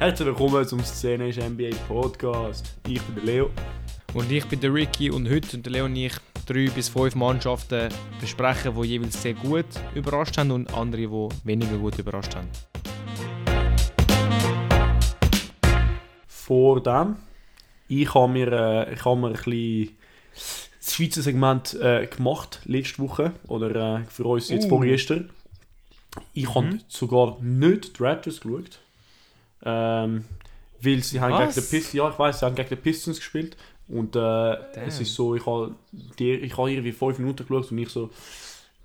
Herzlich 0.00 0.26
willkommen 0.26 0.66
zum 0.66 0.80
Szenisch 0.82 1.36
NBA 1.36 1.70
Podcast. 1.86 2.74
Ich 2.88 3.00
bin 3.02 3.14
der 3.16 3.24
Leo. 3.24 3.50
Und 4.14 4.30
ich 4.32 4.44
bin 4.46 4.58
der 4.60 4.72
Ricky 4.72 5.10
und 5.10 5.28
heute 5.28 5.46
sind 5.48 5.66
der 5.66 5.72
Leo 5.72 5.84
und 5.84 5.94
ich 5.96 6.14
drei 6.46 6.68
bis 6.74 6.88
fünf 6.88 7.14
Mannschaften 7.14 7.88
besprechen, 8.20 8.74
die 8.74 8.88
jeweils 8.88 9.20
sehr 9.22 9.34
gut 9.34 9.66
überrascht 9.94 10.38
haben 10.38 10.50
und 10.50 10.72
andere, 10.74 11.02
die 11.02 11.28
weniger 11.44 11.76
gut 11.76 11.98
überrascht 11.98 12.34
haben. 12.34 12.48
Vor 16.26 16.82
dem, 16.82 17.16
ich 17.88 18.12
habe 18.14 18.32
mir, 18.32 18.50
äh, 18.52 18.94
ich 18.94 19.04
habe 19.04 19.20
mir 19.20 19.28
ein 19.28 19.32
bisschen 19.34 19.96
das 20.32 20.94
Schweizer 20.94 21.22
Segment 21.22 21.74
äh, 21.74 22.06
gemacht 22.06 22.60
letzte 22.64 22.98
Woche 23.02 23.32
oder 23.46 23.98
äh, 24.00 24.04
für 24.08 24.24
uns 24.24 24.48
jetzt 24.48 24.64
Uh. 24.64 24.70
vorgestern. 24.70 25.30
Ich 26.32 26.46
Mhm. 26.48 26.54
habe 26.54 26.78
sogar 26.88 27.38
nicht 27.40 27.98
die 27.98 28.02
Raptors 28.02 28.40
geschaut. 28.40 28.80
Ähm, 29.64 30.24
weil 30.82 31.02
sie 31.02 31.20
haben 31.20 31.36
gegen 31.36 31.52
die 31.52 31.60
Pistons, 31.60 31.92
ja 31.92 32.08
ich 32.08 32.18
weiß, 32.18 32.38
sie 32.40 32.46
haben 32.46 32.54
gegen 32.54 32.68
die 32.68 32.76
Pistons 32.76 33.18
gespielt 33.18 33.56
und 33.88 34.16
äh, 34.16 34.54
es 34.86 35.00
ist 35.00 35.14
so, 35.14 35.34
ich 35.34 35.44
habe 35.44 35.74
ich 36.18 36.56
habe 36.56 36.70
irgendwie 36.70 36.92
fünf 36.92 37.18
Minuten 37.18 37.46
geschaut 37.46 37.70
und 37.70 37.78
ich 37.78 37.90
so, 37.90 38.10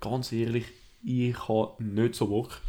ganz 0.00 0.32
ehrlich, 0.32 0.66
ich 1.04 1.48
habe 1.48 1.82
nicht 1.82 2.14
so 2.14 2.26
Bock. 2.26 2.60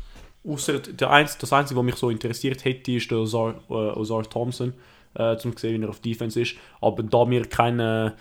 Außer 0.47 0.79
der 0.79 1.09
Einz, 1.09 1.37
das 1.37 1.51
Einzige, 1.51 1.77
was 1.79 1.85
mich 1.85 1.95
so 1.95 2.09
interessiert 2.09 2.63
hätte, 2.63 2.91
ist 2.93 3.11
der 3.11 3.17
Ozar, 3.17 3.55
äh, 3.69 3.73
Ozar 3.73 4.23
Thompson, 4.23 4.73
äh, 5.15 5.35
zum 5.37 5.55
zu 5.57 5.67
sehen, 5.67 5.81
wie 5.81 5.85
er 5.85 5.89
auf 5.89 5.99
Defense 5.99 6.39
ist. 6.39 6.55
Aber 6.79 7.03
da 7.03 7.29
wir 7.29 7.45
keinen 7.45 7.79
äh, 7.79 8.11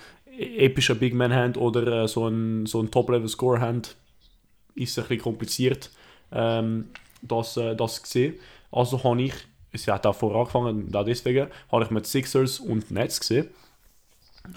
epischen 0.65 0.99
Big 0.99 1.15
Man 1.15 1.33
haben 1.33 1.55
oder 1.57 2.05
äh, 2.05 2.09
so 2.09 2.25
einen, 2.25 2.67
so 2.67 2.81
einen 2.81 2.91
Top-Level-Score 2.91 3.61
haben, 3.61 3.83
ist 4.75 4.91
es 4.91 4.99
ein 4.99 5.09
bisschen 5.09 5.23
kompliziert, 5.23 5.91
ähm, 6.33 6.87
das, 7.23 7.57
äh, 7.57 7.77
das 7.77 8.03
zu 8.03 8.11
sehen. 8.11 8.35
Also 8.73 9.03
habe 9.05 9.23
ich, 9.23 9.35
es 9.77 9.89
hat 9.89 10.07
vorher 10.17 10.41
angefangen, 10.41 10.95
auch 10.95 11.05
deswegen, 11.05 11.49
habe 11.71 11.85
ich 11.85 11.91
mit 11.91 12.07
Sixers 12.07 12.61
und 12.61 12.91
Nets 12.91 13.21
gesehen. 13.21 13.49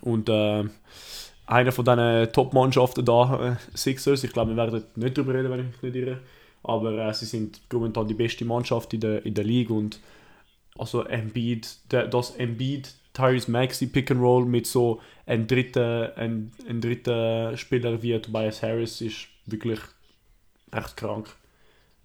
Und 0.01 0.29
äh, 0.29 0.65
einer 1.45 1.71
von 1.71 1.85
diesen 1.85 2.31
Top-Mannschaften 2.31 3.05
da, 3.05 3.51
äh, 3.51 3.77
Sixers, 3.77 4.23
ich 4.23 4.31
glaube, 4.31 4.51
wir 4.51 4.57
werden 4.57 4.83
nicht 4.95 5.17
darüber 5.17 5.33
reden, 5.33 5.49
wenn 5.51 5.59
ich 5.59 5.65
mich 5.65 5.81
nicht 5.81 5.95
irre, 5.95 6.19
aber 6.63 7.07
äh, 7.07 7.13
sie 7.13 7.25
sind 7.25 7.61
momentan 7.71 8.07
die 8.07 8.13
beste 8.13 8.45
Mannschaft 8.45 8.93
in 8.93 9.01
der, 9.01 9.25
in 9.25 9.33
der 9.33 9.43
Liga 9.43 9.73
und 9.73 9.99
also 10.77 11.03
Embiid, 11.03 11.91
der, 11.91 12.07
das 12.07 12.31
Embiid, 12.31 12.93
Tyrese 13.13 13.51
Maxi 13.51 13.87
Pick 13.87 14.11
and 14.11 14.21
Roll 14.21 14.45
mit 14.45 14.67
so 14.67 15.01
einem 15.25 15.47
dritten, 15.47 16.11
ein, 16.15 16.51
ein 16.67 16.79
dritten 16.79 17.57
Spieler 17.57 18.01
wie 18.01 18.19
Tobias 18.19 18.61
Harris 18.61 19.01
ist 19.01 19.27
wirklich 19.45 19.79
recht 20.71 20.95
krank. 20.95 21.27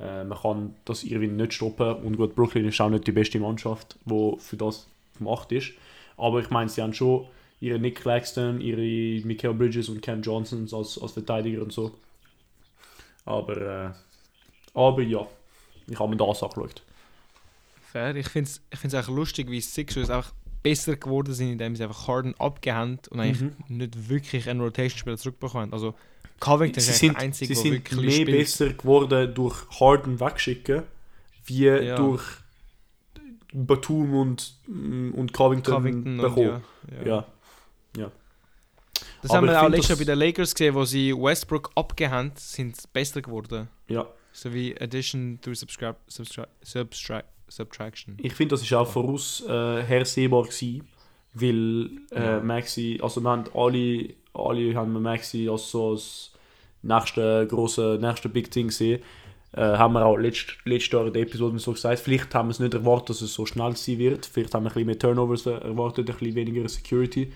Äh, 0.04 0.24
man 0.24 0.38
kann 0.38 0.74
das 0.84 1.02
irgendwie 1.02 1.28
nicht 1.28 1.54
stoppen 1.54 1.94
und 1.94 2.16
gut, 2.16 2.34
Brooklyn 2.34 2.66
ist 2.66 2.80
auch 2.80 2.90
nicht 2.90 3.06
die 3.06 3.12
beste 3.12 3.40
Mannschaft, 3.40 3.96
die 4.04 4.34
für 4.38 4.56
das 4.56 4.86
gemacht 5.18 5.50
ist. 5.52 5.70
Aber 6.16 6.40
ich 6.40 6.50
meine, 6.50 6.68
sie 6.68 6.82
haben 6.82 6.92
schon 6.92 7.26
ihre 7.60 7.78
Nick 7.78 7.96
Claxton, 8.02 8.60
ihre 8.60 9.24
Michael 9.26 9.54
Bridges 9.54 9.88
und 9.88 10.02
Cam 10.02 10.20
Johnson 10.22 10.68
als, 10.72 11.00
als 11.00 11.12
Verteidiger 11.12 11.62
und 11.62 11.72
so. 11.72 11.92
Aber, 13.24 13.56
äh, 13.56 13.90
aber 14.78 15.02
ja, 15.02 15.26
ich 15.86 15.98
habe 15.98 16.10
mir 16.10 16.16
das 16.16 16.42
angeschaut. 16.42 16.82
Fair. 17.92 18.14
Ich 18.16 18.28
finde 18.28 18.50
es 18.50 18.60
ich 18.72 18.78
find's 18.78 18.94
auch 18.94 19.08
lustig, 19.08 19.50
wie 19.50 19.60
Sixers 19.60 20.10
einfach 20.10 20.32
besser 20.62 20.96
geworden 20.96 21.32
sind, 21.32 21.52
indem 21.52 21.76
sie 21.76 21.84
einfach 21.84 22.08
Harden 22.08 22.34
abgehängt 22.38 23.08
und 23.08 23.20
eigentlich 23.20 23.42
Mhm. 23.68 23.76
nicht 23.78 24.08
wirklich 24.08 24.48
einen 24.48 24.60
Rotation-Spieler 24.60 25.16
zurückbekommen. 25.16 25.72
Also 25.72 25.94
Covington 26.44 26.80
Sie 26.82 26.90
ist 26.90 26.98
sind, 26.98 27.14
der 27.14 27.22
Einzige, 27.22 27.54
sie 27.54 27.62
sind 27.70 27.92
mehr 27.92 28.10
spielt. 28.10 28.30
besser 28.30 28.68
geworden 28.70 29.34
durch 29.34 29.56
Harden 29.80 30.20
wegschicken, 30.20 30.82
wie 31.46 31.64
Ja. 31.66 31.96
durch 31.96 32.22
Batum 33.52 34.14
und, 34.14 34.54
und 34.66 35.32
Covington, 35.32 35.74
Covington 35.74 36.20
und 36.20 36.22
bekommen. 36.22 36.64
ja, 37.00 37.06
ja. 37.06 37.26
Ja. 37.96 38.10
Das 39.22 39.30
Aber 39.30 39.38
haben 39.38 39.46
wir 39.48 39.62
auch 39.62 39.68
letztes 39.68 39.88
Jahr 39.90 39.98
bei 39.98 40.04
den 40.04 40.18
Lakers 40.18 40.54
gesehen, 40.54 40.74
wo 40.74 40.84
sie 40.84 41.12
Westbrook 41.14 41.70
abgehängt 41.76 42.38
sind, 42.38 42.76
besser 42.92 43.22
geworden. 43.22 43.68
Ja. 43.88 44.06
So 44.32 44.52
wie 44.52 44.76
Addition 44.80 45.38
through 45.40 45.54
subscribe, 45.56 45.96
substra 46.08 46.46
substra 46.62 47.22
Subtraction. 47.46 48.16
Ich 48.20 48.32
finde, 48.32 48.54
das 48.54 48.62
ist 48.62 48.72
auch 48.72 48.88
voraus 48.88 49.44
äh, 49.46 49.82
hersehbar 49.82 50.42
gewesen, 50.44 50.88
weil 51.34 51.90
äh. 52.10 52.40
Maxi, 52.40 52.98
also 53.00 53.20
wir 53.20 53.30
haben 53.30 53.44
alle, 53.54 54.14
alle 54.32 54.74
haben 54.74 55.00
Maxi 55.00 55.48
als 55.48 55.70
so 55.70 55.90
als 55.92 56.32
nächste 56.84 57.46
große, 57.48 57.98
nächste 58.00 58.28
Big 58.28 58.50
Thing 58.50 58.68
gesehen. 58.68 59.02
Äh, 59.52 59.60
haben 59.60 59.94
wir 59.94 60.04
auch 60.04 60.16
letzt, 60.16 60.56
letztes 60.64 60.92
Jahr 60.92 61.06
in 61.06 61.12
der 61.12 61.22
Episode 61.22 61.58
so 61.60 61.72
gesagt, 61.72 62.00
vielleicht 62.00 62.34
haben 62.34 62.48
wir 62.48 62.52
es 62.52 62.58
nicht 62.60 62.74
erwartet, 62.74 63.10
dass 63.10 63.20
es 63.22 63.32
so 63.34 63.46
schnell 63.46 63.76
sein 63.76 63.98
wird, 63.98 64.26
vielleicht 64.26 64.52
haben 64.54 64.64
wir 64.64 64.70
ein 64.70 64.74
bisschen 64.74 64.86
mehr 64.86 64.98
Turnovers 64.98 65.46
erwartet, 65.46 66.10
ein 66.10 66.16
bisschen 66.16 66.34
weniger 66.34 66.68
Security, 66.68 67.32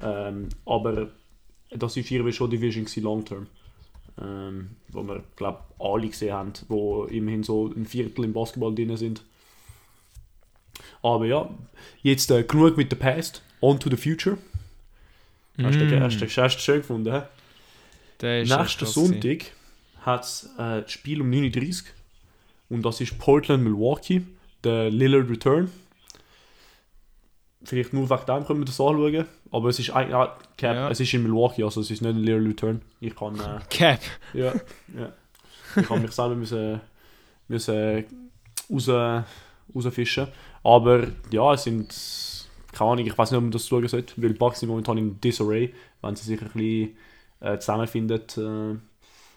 ähm, 0.00 0.48
aber 0.64 1.08
das 1.70 1.96
ist 1.96 2.10
irgendwie 2.10 2.32
schon 2.32 2.48
Division 2.50 2.86
long 3.04 3.24
term. 3.24 3.46
Ähm, 4.20 4.70
wo 4.88 5.02
wir, 5.04 5.22
glaube 5.36 5.58
alle 5.78 6.08
gesehen 6.08 6.32
haben, 6.32 6.52
wo 6.68 7.04
immerhin 7.04 7.42
so 7.44 7.66
ein 7.68 7.86
Viertel 7.86 8.24
im 8.24 8.32
Basketball 8.32 8.74
drin 8.74 8.96
sind. 8.96 9.22
Aber 11.02 11.24
ja, 11.26 11.48
jetzt 12.02 12.30
äh, 12.30 12.42
genug 12.42 12.76
mit 12.76 12.90
der 12.90 12.96
Past, 12.96 13.42
on 13.60 13.78
to 13.78 13.88
the 13.90 13.96
future. 13.96 14.38
Hast 15.62 15.78
du 15.78 15.84
Mm. 15.84 16.00
hast 16.00 16.20
du- 16.20 16.26
hast 16.42 16.56
du 16.56 16.60
schön 16.60 16.78
gefunden? 16.80 17.12
hä? 17.12 17.22
Nächsten. 18.22 18.86
Sonntag 18.86 19.44
hat 20.02 20.24
es 20.24 20.44
äh, 20.58 20.82
das 20.82 20.92
Spiel 20.92 21.20
um 21.20 21.30
9.30 21.30 21.82
Uhr. 21.82 21.86
Und 22.70 22.82
das 22.84 23.00
ist 23.00 23.18
Portland-Milwaukee, 23.18 24.26
der 24.64 24.90
Lillard 24.90 25.30
Return. 25.30 25.70
Vielleicht 27.64 27.92
nur 27.92 28.08
wegen 28.08 28.26
dem 28.26 28.46
können 28.46 28.60
wir 28.60 28.64
das 28.66 28.80
anschauen. 28.80 29.24
Aber 29.50 29.68
es 29.68 29.78
ist 29.78 29.90
eigentlich, 29.90 30.12
ja, 30.12 30.36
Cap, 30.56 30.74
Ja. 30.76 30.90
es 30.90 31.00
ist 31.00 31.12
in 31.14 31.22
Milwaukee, 31.22 31.64
also 31.64 31.80
es 31.80 31.90
ist 31.90 32.00
nicht 32.02 32.10
ein 32.14 32.18
Lillard 32.18 32.46
Return. 32.46 32.82
Ich 33.00 33.14
kann, 33.16 33.38
äh, 33.40 33.58
Cap. 33.70 34.00
ja, 34.34 34.52
ja. 34.96 35.12
Ich 35.76 35.88
habe 35.90 36.00
mich 36.00 36.12
selber 36.12 36.34
müssen, 36.34 36.80
müssen 37.48 38.04
raus, 38.70 39.24
rausfischen. 39.74 40.28
Aber 40.62 41.08
ja, 41.30 41.52
es 41.54 41.64
sind, 41.64 41.94
keine 42.72 42.90
Ahnung, 42.92 43.06
ich 43.06 43.16
weiß 43.16 43.30
nicht, 43.30 43.38
ob 43.38 43.42
man 43.44 43.50
das 43.50 43.66
schauen 43.68 43.86
sollte, 43.88 44.14
weil 44.16 44.34
Bucks 44.34 44.60
sind 44.60 44.68
momentan 44.68 44.98
in 44.98 45.20
Disarray. 45.20 45.74
Wenn 46.00 46.16
sie 46.16 46.24
sich 46.24 46.40
ein 46.40 46.48
bisschen 46.48 46.96
äh, 47.40 47.58
zusammenfinden, 47.58 48.20
äh, 48.76 48.80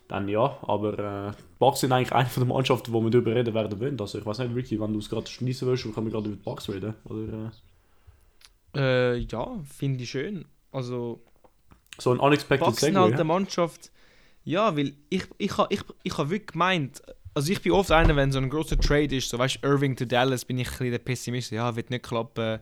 dann 0.08 0.28
ja. 0.28 0.58
Aber 0.64 1.00
äh, 1.30 1.34
Bucks 1.60 1.82
sind 1.82 1.92
eigentlich 1.92 2.12
eine 2.14 2.30
von 2.30 2.44
den 2.44 2.50
Mannschaften, 2.50 2.92
wo 2.94 3.02
wir 3.02 3.10
darüber 3.12 3.36
reden 3.36 3.54
werden 3.54 3.80
wollen. 3.80 4.00
Also 4.00 4.20
ich 4.20 4.26
weiß 4.26 4.40
nicht, 4.40 4.56
Ricky, 4.56 4.80
wenn 4.80 4.94
du 4.94 5.00
es 5.00 5.10
gerade 5.10 5.28
schließen 5.30 5.68
willst, 5.68 5.84
können 5.84 6.08
wir 6.08 6.12
gerade 6.14 6.28
über 6.30 6.38
die 6.38 6.44
Bucks 6.44 6.70
reden. 6.70 6.96
Oder, 7.06 7.48
äh, 7.48 7.50
Äh, 8.76 9.18
ja, 9.18 9.60
finde 9.64 10.04
ich 10.04 10.10
schön. 10.10 10.46
Also, 10.72 11.22
so 12.00 12.12
ein 12.12 12.20
unexpected 12.20 12.66
Bucks 12.66 12.80
Segway. 12.80 13.00
halt 13.02 13.20
ja? 13.20 13.24
Mannschaft. 13.24 13.92
Ja, 14.44 14.76
weil 14.78 14.94
ich, 15.10 15.26
ich, 15.38 15.58
ha- 15.58 15.68
ich, 15.70 15.82
ich 16.04 16.18
habe 16.18 16.30
wirklich 16.32 16.48
gemeint, 16.54 17.02
also 17.34 17.52
ich 17.52 17.62
bin 17.62 17.74
oft 17.74 17.92
einer, 17.92 18.16
wenn 18.16 18.32
so 18.32 18.40
ein 18.40 18.50
großer 18.50 18.80
Trade 18.80 19.16
ist, 19.16 19.30
so 19.30 19.38
weißt 19.40 19.60
Irving 19.64 19.96
to 19.96 20.06
Dallas, 20.06 20.46
bin 20.46 20.58
ich 20.60 20.68
ein 20.68 20.72
bisschen 20.72 20.92
der 20.92 21.00
Pessimist. 21.00 21.52
Ja, 21.52 21.76
wird 21.76 21.90
nicht 21.90 22.04
klappen. 22.04 22.60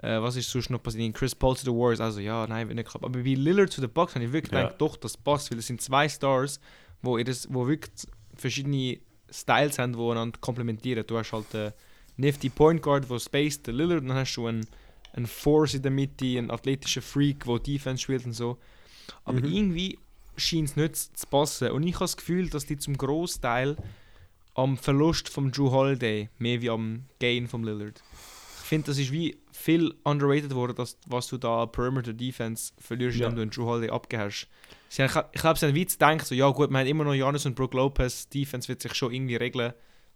Äh, 0.00 0.20
was 0.22 0.36
ist 0.36 0.50
sonst 0.50 0.70
noch 0.70 0.82
passiert? 0.82 1.14
Chris 1.14 1.34
Paul 1.34 1.56
to 1.56 1.62
the 1.62 1.70
Warriors, 1.70 2.00
also 2.00 2.20
ja, 2.20 2.46
nein, 2.46 2.68
nicht 2.68 2.88
klappen. 2.88 3.06
Aber 3.06 3.18
bei 3.20 3.34
Lillard 3.34 3.72
to 3.72 3.80
the 3.80 3.88
Bucks 3.88 4.14
habe 4.14 4.24
ich 4.24 4.32
wirklich 4.32 4.52
Ja. 4.52 4.62
gedacht, 4.62 4.80
doch, 4.80 4.96
das 4.96 5.16
passt, 5.16 5.50
weil 5.50 5.58
es 5.58 5.66
sind 5.66 5.80
zwei 5.82 6.08
Stars, 6.08 6.60
wo, 7.02 7.18
ihr 7.18 7.24
das, 7.24 7.52
wo 7.52 7.66
wirklich 7.66 7.92
verschiedene 8.34 8.98
Styles 9.30 9.78
haben, 9.78 9.94
die 9.94 9.98
einander 10.10 10.38
komplementieren. 10.40 11.04
Du 11.06 11.18
hast 11.18 11.32
halt 11.32 11.52
einen 11.54 11.72
nifty 12.16 12.48
Point 12.48 12.80
Guard, 12.82 13.10
der 13.10 13.18
spaced, 13.18 13.66
der 13.66 13.74
Lillard, 13.74 14.02
und 14.02 14.08
dann 14.08 14.16
hast 14.18 14.34
du 14.36 14.46
einen, 14.46 14.66
einen 15.14 15.26
Force 15.26 15.74
in 15.74 15.82
der 15.82 15.90
Mitte, 15.90 16.24
einen 16.38 16.50
athletischen 16.50 17.02
Freak, 17.02 17.44
der 17.44 17.58
Defense 17.58 18.02
spielt 18.02 18.24
und 18.24 18.34
so. 18.34 18.58
Aber 19.24 19.38
Mhm. 19.40 19.46
irgendwie 19.52 19.98
scheint 20.36 20.68
es 20.70 20.76
nicht 20.76 20.96
zu 20.96 21.26
passen. 21.26 21.72
Und 21.72 21.82
ich 21.82 21.94
habe 21.94 22.04
das 22.04 22.16
Gefühl, 22.16 22.48
dass 22.50 22.66
die 22.66 22.78
zum 22.78 22.96
Großteil 22.96 23.76
am 24.54 24.76
Verlust 24.76 25.28
von 25.28 25.50
Drew 25.50 25.70
Holiday 25.72 26.28
mehr 26.38 26.60
wie 26.62 26.70
am 26.70 27.04
Gain 27.18 27.48
von 27.48 27.64
Lillard. 27.64 28.02
Ich 28.62 28.68
finde, 28.68 28.86
das 28.88 28.98
ist 28.98 29.10
wie 29.12 29.36
viel 29.58 29.92
underrated 30.04 30.54
worden, 30.54 30.76
dass, 30.76 30.96
was 31.06 31.26
du 31.28 31.36
da 31.36 31.66
Perimeter 31.66 32.12
Defense 32.12 32.72
verlierst, 32.78 33.18
Ja. 33.18 33.26
wenn 33.26 33.36
du 33.36 33.42
einen 33.42 33.50
Drew 33.50 33.64
Holiday 33.64 33.90
abgehst. 33.90 34.46
Sie 34.88 35.02
haben, 35.02 35.24
ich 35.32 35.40
glaube, 35.40 35.58
sie 35.58 35.66
haben 35.66 35.74
wie 35.74 35.84
gedacht, 35.84 36.26
so, 36.26 36.34
ja 36.34 36.48
gut, 36.50 36.70
wir 36.70 36.78
haben 36.78 36.86
immer 36.86 37.04
noch 37.04 37.14
Janis 37.14 37.44
und 37.44 37.54
Brook 37.56 37.74
Lopez, 37.74 38.28
Defense 38.28 38.68
wird 38.68 38.80
sich 38.80 38.94
schon 38.94 39.12
irgendwie 39.12 39.36
regeln, 39.36 39.72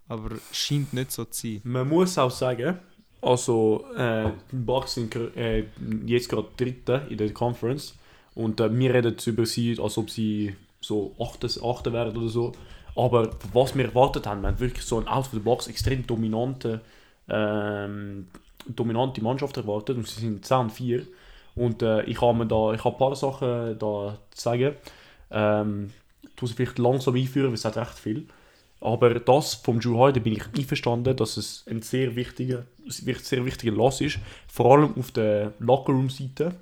aber 0.08 0.36
scheint 0.52 0.92
nicht 0.92 1.10
so 1.12 1.24
zu 1.24 1.46
sein. 1.46 1.60
Man 1.64 1.88
muss 1.88 2.16
auch 2.18 2.30
sagen, 2.30 2.78
also 3.20 3.84
äh, 3.96 4.30
die 4.50 4.56
Bucks 4.56 4.94
sind 4.94 5.14
äh, 5.36 5.64
jetzt 6.06 6.28
gerade 6.28 6.48
Dritte 6.56 7.06
in 7.10 7.18
der 7.18 7.32
Conference 7.32 7.94
und 8.34 8.60
äh, 8.60 8.72
wir 8.76 8.94
reden 8.94 9.16
über 9.26 9.44
sie, 9.46 9.78
als 9.80 9.98
ob 9.98 10.08
sie 10.10 10.54
so 10.80 11.14
Achte, 11.20 11.48
Achte 11.62 11.92
wären 11.92 12.16
oder 12.16 12.28
so. 12.28 12.52
Aber 12.94 13.30
was 13.52 13.74
wir 13.76 13.86
erwartet 13.86 14.26
haben, 14.26 14.42
wir 14.42 14.48
haben 14.48 14.60
wirklich 14.60 14.84
so 14.84 14.98
ein 15.00 15.08
Out 15.08 15.26
of 15.26 15.30
the 15.32 15.38
Box 15.38 15.66
extrem 15.66 16.06
dominante, 16.06 16.80
ähm, 17.28 18.26
dominante 18.66 19.22
Mannschaft 19.22 19.56
erwartet 19.56 19.96
und 19.96 20.06
sie 20.06 20.20
sind 20.20 20.44
10 20.44 20.56
und 20.58 20.70
4. 20.70 21.06
Und 21.54 21.82
äh, 21.82 22.02
ich 22.04 22.20
habe 22.20 22.46
da, 22.46 22.72
ich 22.72 22.84
habe 22.84 22.94
ein 22.94 22.98
paar 22.98 23.14
Sachen 23.14 23.78
da 23.78 24.18
zu 24.30 24.42
sagen. 24.42 24.74
Ähm, 25.30 25.92
ich 26.22 26.48
sie 26.48 26.54
vielleicht 26.54 26.78
langsam 26.78 27.14
einführen, 27.14 27.48
weil 27.48 27.54
es 27.54 27.64
hat 27.64 27.76
recht 27.76 27.98
viel. 27.98 28.26
Aber 28.80 29.14
das 29.14 29.54
vom 29.54 29.78
Drew 29.78 29.96
Holiday 29.96 30.20
bin 30.20 30.32
ich 30.32 30.44
einverstanden, 30.58 31.16
dass 31.16 31.36
es 31.36 31.64
ein 31.70 31.82
sehr 31.82 32.16
wichtiger, 32.16 32.64
sehr 32.88 33.44
wichtiger 33.44 33.72
Loss 33.72 34.00
ist. 34.00 34.18
Vor 34.48 34.72
allem 34.72 34.94
auf 34.98 35.12
der 35.12 35.52
Lockerroom-Seite. 35.60 36.54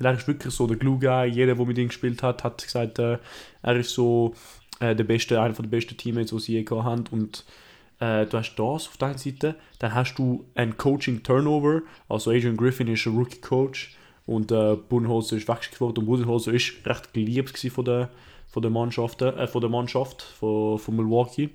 Er 0.00 0.14
ist 0.14 0.26
wirklich 0.26 0.52
so 0.52 0.66
der 0.66 0.76
Glue-Guy. 0.76 1.28
Jeder, 1.28 1.54
der 1.54 1.64
mit 1.64 1.78
ihm 1.78 1.88
gespielt 1.88 2.22
hat, 2.22 2.42
hat 2.42 2.62
gesagt, 2.62 2.98
äh, 2.98 3.18
er 3.62 3.76
ist 3.76 3.90
so 3.94 4.34
äh, 4.80 4.96
der 4.96 5.04
beste, 5.04 5.40
einer 5.40 5.54
der 5.54 5.62
besten 5.62 5.96
Teammates, 5.96 6.30
die 6.30 6.40
sie 6.40 6.52
je 6.54 6.64
gehabt 6.64 6.84
haben. 6.84 7.04
Und 7.12 7.44
äh, 8.00 8.26
du 8.26 8.38
hast 8.38 8.54
das 8.56 8.88
auf 8.88 8.96
deiner 8.98 9.18
Seite. 9.18 9.56
Dann 9.78 9.94
hast 9.94 10.14
du 10.14 10.44
ein 10.54 10.76
Coaching-Turnover. 10.76 11.82
Also 12.08 12.30
Adrian 12.30 12.56
Griffin 12.56 12.88
ist 12.88 13.06
ein 13.06 13.16
Rookie-Coach 13.16 13.96
und 14.26 14.52
äh, 14.52 14.76
Budenholzer 14.76 15.36
ist 15.36 15.48
weggeschickt 15.48 15.80
worden. 15.80 15.98
Und 15.98 16.06
Budenholzer 16.06 16.52
ist 16.52 16.74
recht 16.86 17.12
geliebt 17.12 17.58
von 17.58 17.84
der 17.84 18.10
von 18.48 18.62
der 18.62 18.70
Mannschaft, 18.70 19.22
äh, 19.22 19.46
von, 19.46 19.60
der 19.60 19.70
Mannschaft 19.70 20.22
von, 20.22 20.78
von 20.78 20.96
Milwaukee. 20.96 21.50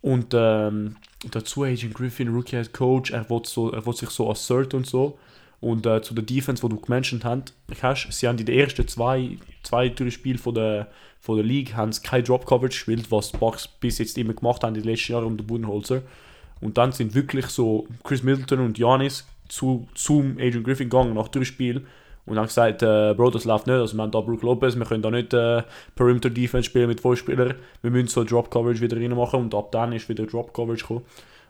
Und 0.00 0.34
ähm, 0.34 0.96
dazu 1.30 1.64
Agent 1.64 1.94
Griffin, 1.94 2.28
Rookie 2.28 2.56
Head 2.56 2.72
Coach, 2.72 3.10
er 3.10 3.28
will, 3.30 3.42
so, 3.44 3.70
er 3.70 3.84
will 3.84 3.94
sich 3.94 4.10
so 4.10 4.30
asserten 4.30 4.76
und 4.76 4.86
so. 4.86 5.18
Und 5.60 5.86
äh, 5.86 6.02
zu 6.02 6.14
der 6.14 6.24
Defense, 6.24 6.60
die 6.62 6.68
du 6.68 6.80
gementioned 6.80 7.24
hast, 7.24 8.12
sie 8.12 8.28
haben 8.28 8.38
in 8.38 8.44
den 8.44 8.58
ersten 8.58 8.86
zwei, 8.86 9.38
zwei 9.62 9.88
drei 9.88 10.10
Spielen 10.10 10.38
von 10.38 10.54
der, 10.54 10.88
von 11.24 11.36
der 11.36 11.44
League 11.46 11.74
haben 11.74 11.90
keine 12.02 12.22
Drop 12.22 12.44
Coverage 12.44 12.74
gespielt, 12.74 13.10
was 13.10 13.32
die 13.32 13.38
Bucks 13.38 13.66
bis 13.66 13.96
jetzt 13.96 14.18
immer 14.18 14.34
gemacht 14.34 14.62
haben 14.62 14.74
in 14.74 14.82
den 14.82 14.90
letzten 14.90 15.12
Jahren 15.12 15.24
unter 15.24 15.42
Budenholzer. 15.42 16.02
Und 16.60 16.76
dann 16.76 16.92
sind 16.92 17.14
wirklich 17.14 17.46
so 17.46 17.88
Chris 18.02 18.22
Middleton 18.22 18.60
und 18.60 18.76
Janis 18.76 19.26
zu, 19.48 19.88
zum 19.94 20.36
Agent 20.36 20.64
Griffin 20.64 20.90
gegangen 20.90 21.14
nach 21.14 21.28
drei 21.28 21.44
Spielen 21.44 21.86
und 22.26 22.36
haben 22.36 22.44
gesagt, 22.44 22.82
äh, 22.82 23.14
Bro, 23.16 23.30
das 23.30 23.46
läuft 23.46 23.66
nicht. 23.66 23.76
Also 23.76 23.96
wir 23.96 24.02
haben 24.02 24.10
da 24.10 24.20
Brook 24.20 24.42
Lopez, 24.42 24.76
wir 24.76 24.84
können 24.84 25.00
da 25.00 25.10
nicht 25.10 25.32
äh, 25.32 25.62
Perimeter 25.94 26.28
Defense 26.28 26.66
spielen 26.66 26.88
mit 26.88 27.00
fünf 27.00 27.20
Spielern. 27.20 27.54
Wir 27.80 27.90
müssen 27.90 28.08
so 28.08 28.22
Drop 28.22 28.50
Coverage 28.50 28.82
wieder 28.82 28.98
reinmachen 28.98 29.40
und 29.40 29.54
ab 29.54 29.72
dann 29.72 29.94
ist 29.94 30.10
wieder 30.10 30.26
Drop 30.26 30.52
Coverage 30.52 30.82
gekommen. 30.82 31.06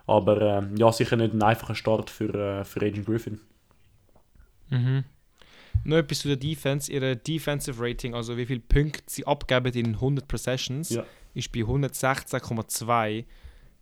Aber 0.07 0.41
äh, 0.41 0.63
ja, 0.77 0.93
sicher 0.93 1.17
nicht 1.17 1.35
ein 1.35 1.43
einfacher 1.43 1.75
Start 1.75 2.11
für, 2.11 2.33
äh, 2.33 2.65
für 2.65 2.81
Agent 2.81 3.07
Griffin. 3.07 3.41
Mhm. 4.71 5.03
Noch 5.85 5.97
etwas 5.97 6.21
zu 6.21 6.29
der 6.29 6.37
Defense. 6.37 6.91
Ihre 6.93 7.17
Defensive 7.17 7.83
Rating, 7.83 8.15
also 8.15 8.37
wie 8.37 8.47
viele 8.47 8.61
Punkte 8.61 9.03
sie 9.07 9.27
abgeben 9.27 9.73
in 9.75 9.95
100 9.95 10.29
Possessions, 10.29 10.91
ja. 10.91 11.05
ist 11.35 11.53
bei 11.53 11.61
116,2. 11.61 13.25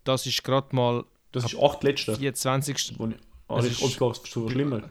Das 0.03 0.25
ist 0.25 0.43
gerade 0.43 0.75
mal. 0.75 1.05
Das 1.31 1.45
ist 1.45 1.57
8 1.57 1.83
letzte. 1.83 2.15
24. 2.15 2.95
Wo 2.97 3.07
ich, 3.07 3.15
also 3.47 3.67
ist, 3.67 3.81
ist 3.81 3.93
sogar 4.31 4.51
schlimmer. 4.51 4.89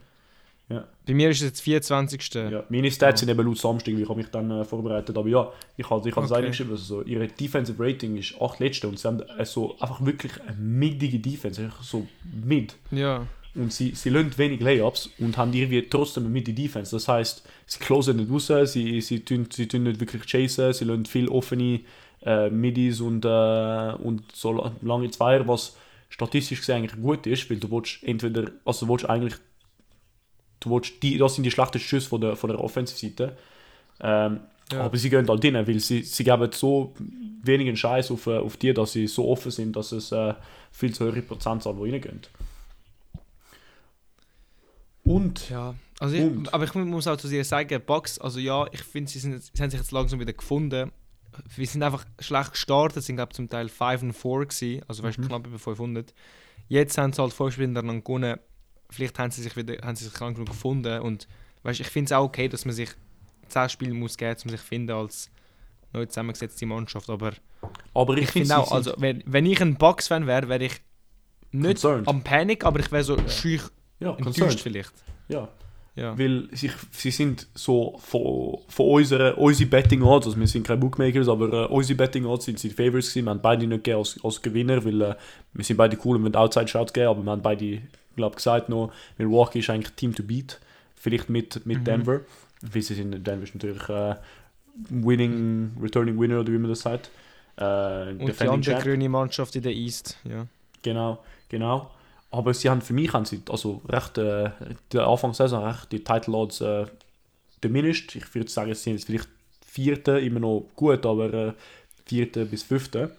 Ja. 0.68 0.88
Bei 1.06 1.14
mir 1.14 1.30
ist 1.30 1.38
es 1.38 1.42
jetzt 1.42 1.60
24. 1.60 2.34
Ja, 2.34 2.64
meine 2.68 2.90
Stats 2.90 3.20
ja. 3.20 3.26
sind 3.26 3.36
eben 3.36 3.46
laut 3.46 3.58
Samstag, 3.58 3.94
ich 3.94 4.08
habe 4.08 4.18
mich 4.18 4.28
dann 4.28 4.50
äh, 4.50 4.64
vorbereitet. 4.64 5.16
Aber 5.16 5.28
ja, 5.28 5.52
ich 5.76 5.88
habe 5.90 6.08
ich 6.08 6.16
okay. 6.16 6.46
geschrieben, 6.46 6.70
also 6.70 6.82
so, 6.82 7.02
ihre 7.02 7.26
Defensive 7.26 7.82
Rating 7.82 8.16
ist 8.16 8.40
8 8.40 8.60
letzte 8.60 8.88
und 8.88 8.98
sie 8.98 9.06
haben 9.06 9.20
äh, 9.20 9.44
so 9.44 9.78
einfach 9.80 10.04
wirklich 10.04 10.32
eine 10.40 10.56
midige 10.56 11.18
Defense, 11.18 11.70
so 11.82 12.06
mid. 12.44 12.76
Ja. 12.90 13.26
Und 13.54 13.72
sie, 13.72 13.90
sie 13.90 14.08
lösen 14.08 14.36
wenig 14.38 14.60
Layups 14.60 15.10
und 15.18 15.36
haben 15.36 15.52
irgendwie 15.52 15.82
trotzdem 15.82 16.24
eine 16.24 16.32
midi 16.32 16.54
Defense. 16.54 16.96
Das 16.96 17.06
heißt, 17.06 17.42
sie 17.66 17.78
closen 17.80 18.16
nicht 18.16 18.30
raus, 18.30 18.72
sie, 18.72 19.00
sie, 19.02 19.20
tun, 19.20 19.46
sie 19.52 19.68
tun 19.68 19.82
nicht 19.82 20.00
wirklich 20.00 20.24
chasen, 20.24 20.72
sie 20.72 20.84
lösen 20.84 21.04
viel 21.04 21.28
offene 21.28 21.80
äh, 22.22 22.48
Midis 22.48 23.00
und, 23.00 23.24
äh, 23.24 23.92
und 24.02 24.22
so 24.34 24.72
lange 24.80 25.10
Zweier, 25.10 25.46
was 25.46 25.76
statistisch 26.08 26.60
gesehen 26.60 26.76
eigentlich 26.76 27.00
gut 27.00 27.26
ist, 27.26 27.50
weil 27.50 27.58
du 27.58 27.70
willst 27.70 28.02
entweder, 28.02 28.52
also 28.64 28.86
du 28.86 28.92
willst 28.92 29.08
eigentlich 29.08 29.34
du 30.62 30.70
willst 30.70 31.02
die, 31.02 31.18
das 31.18 31.34
sind 31.34 31.44
die 31.44 31.50
schlechtesten 31.50 31.86
Schüsse 31.86 32.08
von 32.08 32.20
der, 32.20 32.36
von 32.36 32.50
der 32.50 32.60
Offensive-Seite. 32.60 33.36
Ähm, 34.00 34.40
ja. 34.72 34.80
Aber 34.80 34.96
sie 34.96 35.10
gehen 35.10 35.28
halt 35.28 35.44
rein, 35.44 35.66
weil 35.66 35.80
sie, 35.80 36.02
sie 36.02 36.24
geben 36.24 36.50
so 36.52 36.94
wenigen 37.42 37.76
Scheiß 37.76 38.10
auf, 38.10 38.26
äh, 38.26 38.38
auf 38.38 38.56
die, 38.56 38.72
dass 38.72 38.92
sie 38.92 39.06
so 39.06 39.28
offen 39.28 39.50
sind, 39.50 39.76
dass 39.76 39.92
es 39.92 40.12
äh, 40.12 40.34
viel 40.70 40.94
zu 40.94 41.04
hohe 41.04 41.22
Prozentzahl 41.22 41.76
wo 41.76 41.82
reingehen. 41.82 42.20
Und. 45.04 45.48
Ja, 45.50 45.74
also 45.98 46.14
ich, 46.14 46.22
und. 46.22 46.52
aber 46.52 46.64
ich 46.64 46.74
muss 46.74 47.06
auch 47.06 47.16
zu 47.16 47.28
dir 47.28 47.44
sagen, 47.44 47.80
Bugs, 47.84 48.18
also 48.18 48.38
ja, 48.38 48.66
ich 48.72 48.82
finde, 48.82 49.10
sie, 49.10 49.18
sind, 49.18 49.42
sie 49.42 49.62
haben 49.62 49.70
sich 49.70 49.80
jetzt 49.80 49.92
langsam 49.92 50.20
wieder 50.20 50.32
gefunden. 50.32 50.92
Wir 51.56 51.66
sind 51.66 51.82
einfach 51.82 52.04
schlecht 52.18 52.52
gestartet, 52.52 53.02
sind 53.02 53.16
glaube 53.16 53.32
zum 53.32 53.48
Teil 53.48 53.68
5 53.68 54.02
und 54.02 54.12
4 54.12 54.46
gewesen, 54.46 54.82
also 54.86 55.02
weißt, 55.02 55.18
mhm. 55.18 55.28
knapp 55.28 55.46
über 55.46 55.58
500. 55.58 56.12
Jetzt 56.68 56.98
haben 56.98 57.12
sie 57.12 57.22
halt 57.22 57.32
vier 57.32 57.50
Spiele 57.50 57.72
dann 57.72 58.04
gewonnen 58.04 58.38
vielleicht 58.92 59.18
haben 59.18 59.30
sie 59.30 59.42
sich 59.42 59.56
wieder 59.56 59.74
haben 59.84 59.96
sie 59.96 60.04
sich 60.04 60.20
lang 60.20 60.34
genug 60.34 60.48
gefunden 60.48 61.00
und 61.00 61.26
weißt, 61.62 61.80
ich 61.80 61.88
finde 61.88 62.06
es 62.06 62.12
auch 62.12 62.24
okay, 62.24 62.48
dass 62.48 62.64
man 62.64 62.74
sich 62.74 62.90
10 63.48 63.68
Spiele 63.68 63.94
muss 63.94 64.16
geben, 64.16 64.38
um 64.44 64.50
sich 64.50 64.60
finden 64.60 64.92
als 64.92 65.30
neu 65.92 66.06
zusammengesetzte 66.06 66.66
Mannschaft, 66.66 67.10
aber, 67.10 67.32
aber 67.94 68.16
ich, 68.16 68.24
ich 68.24 68.30
finde 68.30 68.56
auch, 68.56 68.72
also 68.72 68.94
wenn, 68.98 69.22
wenn 69.26 69.46
ich 69.46 69.60
ein 69.60 69.76
Bucks-Fan 69.76 70.26
wäre, 70.26 70.48
wäre 70.48 70.64
ich 70.64 70.80
nicht 71.50 71.82
concerned. 71.82 72.08
am 72.08 72.22
Panik, 72.22 72.64
aber 72.64 72.80
ich 72.80 72.90
wäre 72.92 73.04
so 73.04 73.16
ja. 73.16 73.28
schüch 73.28 73.62
ja, 74.02 74.16
enttäuscht 74.16 74.60
vielleicht. 74.60 74.92
Ja. 75.28 75.48
Ja. 75.94 76.18
Weil 76.18 76.48
sie, 76.52 76.70
sie 76.90 77.10
sind 77.10 77.46
so 77.54 77.98
von, 77.98 78.60
von 78.68 78.86
unseren, 78.86 79.34
unsere 79.34 79.68
Betting 79.68 80.02
Odds, 80.02 80.26
also 80.26 80.40
wir 80.40 80.46
sind 80.46 80.66
keine 80.66 80.80
Bookmakers, 80.80 81.28
aber 81.28 81.52
äh, 81.52 81.66
unsere 81.66 81.98
Betting 81.98 82.24
Odds 82.24 82.46
sind 82.46 82.62
die 82.62 82.70
Favorites 82.70 83.10
gewesen. 83.10 83.26
Wir 83.26 83.30
haben 83.30 83.42
beide 83.42 83.66
nicht 83.66 83.86
als, 83.90 84.18
als 84.24 84.40
Gewinner, 84.40 84.82
weil 84.86 85.02
äh, 85.02 85.14
wir 85.52 85.64
sind 85.64 85.76
beide 85.76 85.98
cool 86.02 86.16
und 86.16 86.24
wenn 86.24 86.34
Outside 86.34 86.68
Shots 86.68 86.94
geben, 86.94 87.08
aber 87.08 87.22
wir 87.22 87.30
haben 87.30 87.42
beide 87.42 87.82
glaube 88.16 88.36
gesagt 88.36 88.68
noch, 88.68 88.92
Milwaukee 89.18 89.58
ist 89.58 89.70
eigentlich 89.70 89.94
Team 89.94 90.14
to 90.14 90.22
beat. 90.22 90.60
Vielleicht 90.96 91.28
mit, 91.28 91.66
mit 91.66 91.80
mhm. 91.80 91.84
Denver. 91.84 92.20
Weil 92.60 92.82
sie 92.82 92.94
sind, 92.94 93.26
Denver 93.26 93.42
ist 93.42 93.54
natürlich 93.54 93.88
äh, 93.88 94.14
winning, 94.88 95.72
returning 95.80 96.18
winner 96.18 96.40
oder 96.40 96.52
wie 96.52 96.58
man 96.58 96.70
das 96.70 96.80
sagt. 96.80 97.10
Äh, 97.56 98.12
Und 98.12 98.40
die 98.40 98.48
andere 98.48 98.80
grüne 98.80 99.08
Mannschaft 99.08 99.56
in 99.56 99.62
der 99.62 99.72
East, 99.72 100.16
ja. 100.24 100.46
Genau, 100.82 101.22
genau. 101.48 101.90
Aber 102.32 102.54
sie 102.54 102.70
haben 102.70 102.80
für 102.80 102.94
mich 102.94 103.12
haben 103.12 103.26
sie 103.26 103.42
also 103.48 103.82
recht, 103.88 104.18
äh, 104.18 104.50
der 104.90 105.06
Anfangssaison 105.06 105.64
recht 105.64 105.92
die 105.92 106.02
Title 106.02 106.34
Odds 106.34 106.62
äh, 106.62 106.86
diminished. 107.62 108.16
Ich 108.16 108.34
würde 108.34 108.50
sagen, 108.50 108.74
sie 108.74 108.80
sind 108.80 108.94
jetzt 108.94 109.04
vielleicht 109.04 109.28
vierte, 109.66 110.18
immer 110.18 110.40
noch 110.40 110.66
gut, 110.74 111.04
aber 111.04 111.32
äh, 111.32 111.52
vierte 112.06 112.46
bis 112.46 112.62
fünfte. 112.62 113.14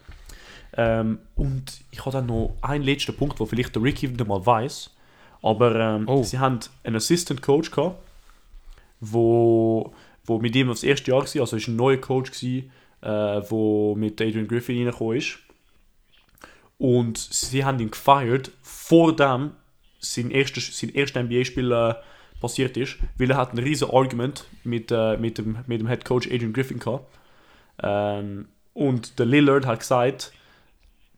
Ähm, 0.75 1.19
und 1.35 1.81
ich 1.91 1.99
habe 1.99 2.11
dann 2.11 2.25
noch 2.25 2.55
einen 2.61 2.83
letzten 2.83 3.15
Punkt, 3.15 3.39
wo 3.39 3.45
vielleicht 3.45 3.75
der 3.75 3.83
Ricky 3.83 4.09
wieder 4.11 4.25
mal 4.25 4.43
weiß. 4.43 4.89
Aber 5.43 5.75
ähm, 5.75 6.07
oh. 6.07 6.23
sie 6.23 6.39
haben 6.39 6.59
einen 6.83 6.95
Assistant 6.95 7.41
Coach 7.41 7.69
gehabt, 7.69 7.99
wo, 8.99 9.93
wo 10.25 10.39
mit 10.39 10.55
ihm 10.55 10.69
das 10.69 10.83
erste 10.83 11.11
Jahr 11.11 11.21
war, 11.21 11.41
also 11.41 11.57
ist 11.57 11.67
ein 11.67 11.75
neuer 11.75 11.97
Coach 11.97 12.31
gewesen, 12.31 12.71
äh, 13.01 13.41
wo 13.49 13.93
mit 13.95 14.19
Adrian 14.21 14.47
Griffin 14.47 14.77
reingekommen 14.77 15.17
ist. 15.17 15.37
Und 16.83 17.17
sie 17.17 17.63
haben 17.63 17.79
ihn 17.79 17.91
gefeiert, 17.91 18.51
vor 18.61 19.15
dem 19.15 19.51
sein 20.01 20.31
erstes, 20.31 20.77
sein 20.77 20.89
erstes 20.89 21.23
NBA-Spiel 21.23 21.71
äh, 21.71 21.93
passiert 22.41 22.75
ist, 22.75 22.97
weil 23.17 23.31
er 23.31 23.37
hat 23.37 23.53
ein 23.53 23.59
riesiges 23.59 23.93
Argument 23.93 24.43
mit, 24.65 24.91
äh, 24.91 25.15
mit, 25.15 25.37
dem, 25.37 25.59
mit 25.65 25.79
dem 25.79 25.87
Head 25.87 26.03
Coach 26.03 26.27
Adrian 26.27 26.51
Griffin 26.51 26.79
gehabt. 26.79 27.05
Ähm, 27.81 28.49
und 28.73 29.17
der 29.17 29.27
Lillard 29.27 29.65
hat 29.65 29.79
gesagt, 29.79 30.33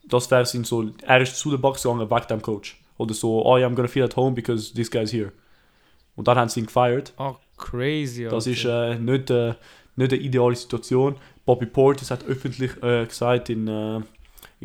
das 0.07 0.29
wäre 0.29 0.45
so, 0.45 0.91
er 1.01 1.21
ist 1.21 1.35
zu 1.35 1.49
der 1.49 1.57
Box 1.57 1.81
gegangen 1.81 2.11
wegen 2.11 2.27
dem 2.27 2.43
Coach. 2.43 2.79
Oder 2.99 3.15
so, 3.15 3.43
oh, 3.43 3.55
I'm 3.55 3.73
gonna 3.73 3.87
feel 3.87 4.03
at 4.03 4.15
home 4.15 4.35
because 4.35 4.71
this 4.71 4.91
guy's 4.91 5.11
here. 5.11 5.31
Und 6.15 6.27
dann 6.27 6.37
haben 6.37 6.49
sie 6.49 6.59
ihn 6.59 6.67
gefeiert. 6.67 7.11
Oh, 7.17 7.37
crazy. 7.57 8.25
Das 8.25 8.45
ist 8.45 8.65
äh, 8.65 8.99
nicht, 8.99 9.31
äh, 9.31 9.55
nicht 9.95 10.13
eine 10.13 10.21
ideale 10.21 10.55
Situation. 10.55 11.15
Bobby 11.43 11.65
Portis 11.65 12.11
hat 12.11 12.23
öffentlich 12.25 12.71
äh, 12.83 13.07
gesagt 13.07 13.49
in, 13.49 13.67
äh, 13.67 14.01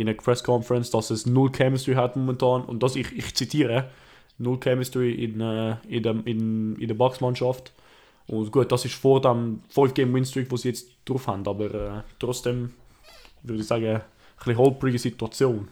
in 0.00 0.09
einer 0.09 0.16
Press 0.16 0.42
Conference, 0.42 0.90
dass 0.90 1.11
es 1.11 1.26
null 1.26 1.50
Chemistry 1.52 1.95
hat 1.95 2.16
momentan. 2.16 2.62
Und 2.62 2.83
das, 2.83 2.97
ich, 2.97 3.12
ich 3.12 3.35
zitiere, 3.35 3.90
null 4.38 4.59
Chemistry 4.59 5.12
in, 5.12 5.40
äh, 5.40 5.76
in, 5.88 6.02
der, 6.02 6.16
in, 6.25 6.76
in 6.76 6.88
der 6.88 6.95
Boxmannschaft. 6.95 7.73
Und 8.26 8.50
gut, 8.50 8.71
das 8.73 8.85
ist 8.85 8.95
vor 8.95 9.21
dem 9.21 9.61
5-Game-Win-Streak, 9.75 10.50
wo 10.50 10.57
sie 10.57 10.69
jetzt 10.69 10.88
drauf 11.04 11.26
haben. 11.26 11.47
Aber 11.47 11.75
äh, 11.75 12.02
trotzdem 12.19 12.73
würde 13.42 13.61
ich 13.61 13.66
sagen, 13.66 14.00
bisschen 14.37 14.59
holprige 14.59 14.99
Situation. 14.99 15.69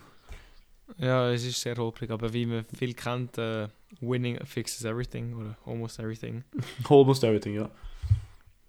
Ja, 0.98 1.30
es 1.30 1.44
ist 1.44 1.60
sehr 1.60 1.76
holprig, 1.76 2.10
aber 2.10 2.32
wie 2.32 2.46
man 2.46 2.64
viel 2.76 2.94
kennt, 2.94 3.38
uh, 3.38 3.68
winning 4.00 4.38
fixes 4.44 4.84
everything 4.84 5.34
oder 5.34 5.56
almost 5.66 5.98
everything. 5.98 6.44
almost 6.88 7.22
everything, 7.24 7.54
ja. 7.54 7.70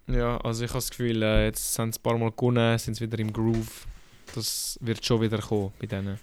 Ja, 0.06 0.36
also 0.38 0.64
ich 0.64 0.70
habe 0.70 0.78
das 0.78 0.90
Gefühl, 0.90 1.22
uh, 1.22 1.44
jetzt 1.44 1.72
sind 1.72 1.94
sie 1.94 1.98
ein 1.98 2.02
paar 2.02 2.18
Mal 2.18 2.30
gewonnen, 2.30 2.78
sind 2.78 2.94
sie 2.94 3.04
wieder 3.04 3.18
im 3.18 3.32
Groove. 3.32 3.86
Das 4.34 4.78
wird 4.80 5.04
schon 5.04 5.20
wieder 5.20 5.38
kommen 5.38 5.72
bei 5.80 5.86
denen. 5.86 6.18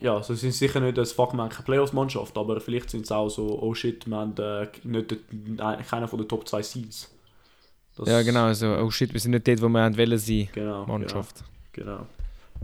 Ja, 0.00 0.16
also 0.16 0.34
sie 0.34 0.40
sind 0.40 0.52
sicher 0.52 0.80
nicht 0.80 0.96
eine 0.96 1.06
fuckmanke 1.06 1.62
Playoffs-Mannschaft, 1.62 2.36
aber 2.38 2.60
vielleicht 2.60 2.90
sind 2.90 3.06
sie 3.06 3.14
auch 3.14 3.28
so, 3.28 3.60
oh 3.60 3.74
shit, 3.74 4.06
wir 4.06 4.16
haben 4.16 4.34
äh, 4.38 4.66
nicht 4.84 5.16
keiner 5.88 6.08
von 6.08 6.18
den 6.18 6.28
Top 6.28 6.48
2 6.48 6.62
Seeds. 6.62 7.10
ja, 8.06 8.22
genau, 8.22 8.44
also 8.44 8.74
oh 8.78 8.90
shit, 8.90 9.12
wir 9.12 9.20
sind 9.20 9.32
nicht 9.32 9.46
dort, 9.46 9.60
wo 9.60 9.68
wir 9.68 9.96
wollen 9.96 10.18
sein, 10.18 10.48
genau, 10.54 10.86
Mannschaft. 10.86 11.44
Genau. 11.72 11.96
genau. 11.96 12.06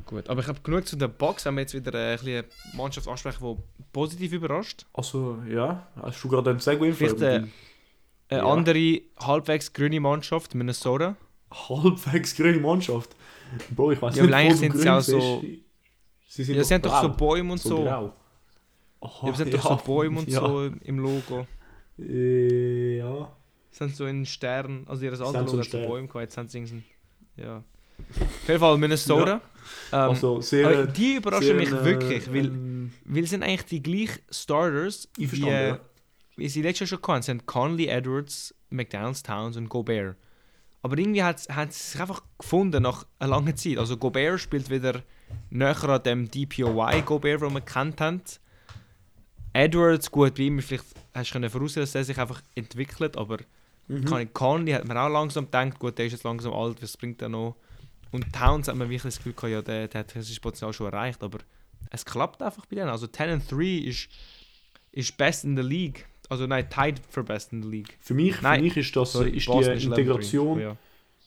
Gut, 0.07 0.29
aber 0.29 0.41
ich 0.41 0.47
habe 0.47 0.61
genug 0.63 0.87
zu 0.87 0.97
der 0.97 1.09
Box. 1.09 1.45
Haben 1.45 1.57
wir 1.57 1.63
jetzt 1.63 1.75
wieder 1.75 1.93
ein 1.93 2.19
eine 2.21 2.45
Mannschaft 2.73 3.09
ansprechen, 3.09 3.57
die 3.57 3.83
positiv 3.93 4.33
überrascht? 4.33 4.87
Also, 4.93 5.39
ja. 5.49 5.87
Hast 6.01 6.23
du 6.23 6.29
gerade 6.29 6.51
einen 6.51 6.61
Segway 6.61 6.93
Vielleicht 6.93 7.21
äh, 7.21 7.27
eine 7.37 7.49
ja. 8.31 8.47
andere 8.47 9.03
halbwegs 9.21 9.73
grüne 9.73 10.01
Mannschaft, 10.01 10.55
Minnesota? 10.55 11.17
Halbwegs 11.51 12.37
grüne 12.37 12.59
Mannschaft? 12.59 13.15
Bro, 13.75 13.93
ich 13.93 14.03
weiß 14.03 14.17
Ja, 14.17 14.25
nicht, 14.27 14.53
wo 14.53 14.57
sind 14.57 14.77
sie 14.79 14.89
auch 14.91 15.01
so-. 15.01 15.43
Sie 16.29 16.45
sind 16.45 16.57
Ja, 16.57 16.65
sie 16.65 16.75
haben 16.75 16.83
doch 16.83 17.03
so. 17.03 17.09
Bäume 17.11 17.53
und 17.53 17.59
so. 17.61 17.83
grau. 17.85 18.13
Oh, 19.01 19.09
Ja, 19.27 19.33
sie 19.35 19.43
haben 19.45 19.51
doch 19.53 19.63
so 19.79 19.85
Bäume 19.87 20.19
und 20.21 20.29
ja. 20.29 20.41
so 20.41 20.65
im 20.67 20.99
Logo. 20.99 21.47
Äh, 21.99 22.99
ja. 22.99 23.33
Sie 23.71 23.85
haben 23.85 23.93
so 23.93 24.05
einen 24.05 24.27
Stern, 24.27 24.85
also 24.87 25.03
haben 25.07 25.17
so 25.17 25.25
Logo 25.25 25.51
einen 25.53 25.61
hat 25.61 25.71
so. 25.71 25.87
Bäume 25.87 26.07
gehabt, 26.09 26.23
jetzt 26.23 26.37
haben 26.37 26.49
sie 26.49 26.59
irgendeinen- 26.59 26.85
Ja. 27.37 27.65
Auf 27.99 28.49
jeden 28.49 28.61
Fall 28.61 28.79
Minnesota. 28.79 29.41
Ähm, 29.93 29.99
also 29.99 30.41
sehr. 30.41 30.67
aber 30.67 30.87
die 30.87 31.17
überraschen 31.17 31.47
sehr, 31.47 31.55
mich 31.57 31.69
äh, 31.71 31.85
wirklich, 31.85 32.33
weil, 32.33 32.47
ähm, 32.47 32.93
weil 33.05 33.27
sind 33.27 33.43
eigentlich 33.43 33.65
die 33.67 33.83
gleichen 33.83 34.21
Starters, 34.31 35.09
wie, 35.17 35.49
äh, 35.49 35.69
ja. 35.71 35.81
wie 36.37 36.49
sie 36.49 36.63
letztes 36.63 36.91
Jahr 36.91 36.99
schon 37.01 37.09
hatten. 37.15 37.23
Sie 37.23 37.31
haben 37.33 37.47
Conley, 37.47 37.87
Edwards, 37.89 38.55
McDonald's, 38.71 39.23
Towns 39.23 39.57
und 39.57 39.69
Gobert. 39.69 40.17
Aber 40.83 40.97
irgendwie 40.97 41.23
hat 41.23 41.39
es 41.39 41.93
sich 41.93 42.01
einfach 42.01 42.23
gefunden 42.39 42.83
nach 42.83 43.07
einer 43.19 43.31
langen 43.31 43.57
Zeit. 43.57 43.79
Also 43.79 43.97
Gobert 43.97 44.41
spielt 44.41 44.71
wieder 44.71 45.03
näher 45.51 45.83
an 45.85 46.03
dem 46.03 46.31
DPOY 46.31 47.03
Gobert, 47.03 47.43
den 47.43 47.53
wir 47.53 47.61
kennt 47.61 48.01
haben. 48.01 48.23
Edwards, 49.53 50.11
gut, 50.11 50.39
wie 50.39 50.47
immer, 50.47 50.63
vielleicht 50.63 50.85
hast 51.15 51.35
du 51.35 51.51
voraussehen, 51.51 51.83
dass 51.83 51.95
er 51.95 52.05
sich 52.05 52.19
einfach 52.19 52.43
entwickelt, 52.55 53.17
aber 53.17 53.39
Mhm. 53.89 54.33
Conley 54.35 54.73
hat 54.73 54.87
man 54.87 54.99
auch 54.99 55.09
langsam 55.09 55.47
gedacht, 55.47 55.79
gut, 55.79 55.97
der 55.99 56.07
ist 56.07 56.13
jetzt 56.13 56.25
langsam 56.25 56.53
alt, 56.53 56.81
was 56.83 56.97
bringt 56.97 57.23
er 57.23 57.31
noch? 57.31 57.57
Und 58.11 58.33
Towns 58.33 58.69
hat 58.69 58.77
man 58.77 58.89
wirklich 58.89 59.03
das 59.03 59.17
Gefühl 59.17 59.33
gehabt, 59.33 59.51
ja, 59.51 59.63
der, 59.63 59.89
der 59.89 60.01
hat 60.01 60.11
sein 60.11 60.37
Potenzial 60.41 60.73
schon 60.73 60.87
erreicht, 60.93 61.23
aber 61.23 61.39
es 61.91 62.05
klappt 62.05 62.43
einfach 62.43 62.67
bei 62.67 62.77
denen. 62.77 62.91
Also 62.91 63.07
10 63.07 63.31
and 63.31 63.51
3 63.51 63.65
ist, 63.65 64.09
ist 64.93 65.17
best 65.17 65.45
in 65.45 65.57
the 65.57 65.63
league. 65.63 66.07
Also 66.29 66.47
nein, 66.47 66.69
tied 66.69 67.01
for 67.09 67.23
best 67.23 67.53
in 67.53 67.63
the 67.63 67.69
league. 67.69 67.97
Für 68.01 68.15
mich, 68.15 68.37
für 68.37 68.43
Nein, 68.43 68.63
mich 68.63 68.77
ist 68.77 68.95
das 68.95 69.13
Sorry, 69.13 69.31
ist 69.31 69.47
Boston 69.47 69.79
die 69.79 69.85
Integration. 69.87 70.55
three. 70.57 70.63
Ja. 70.65 70.77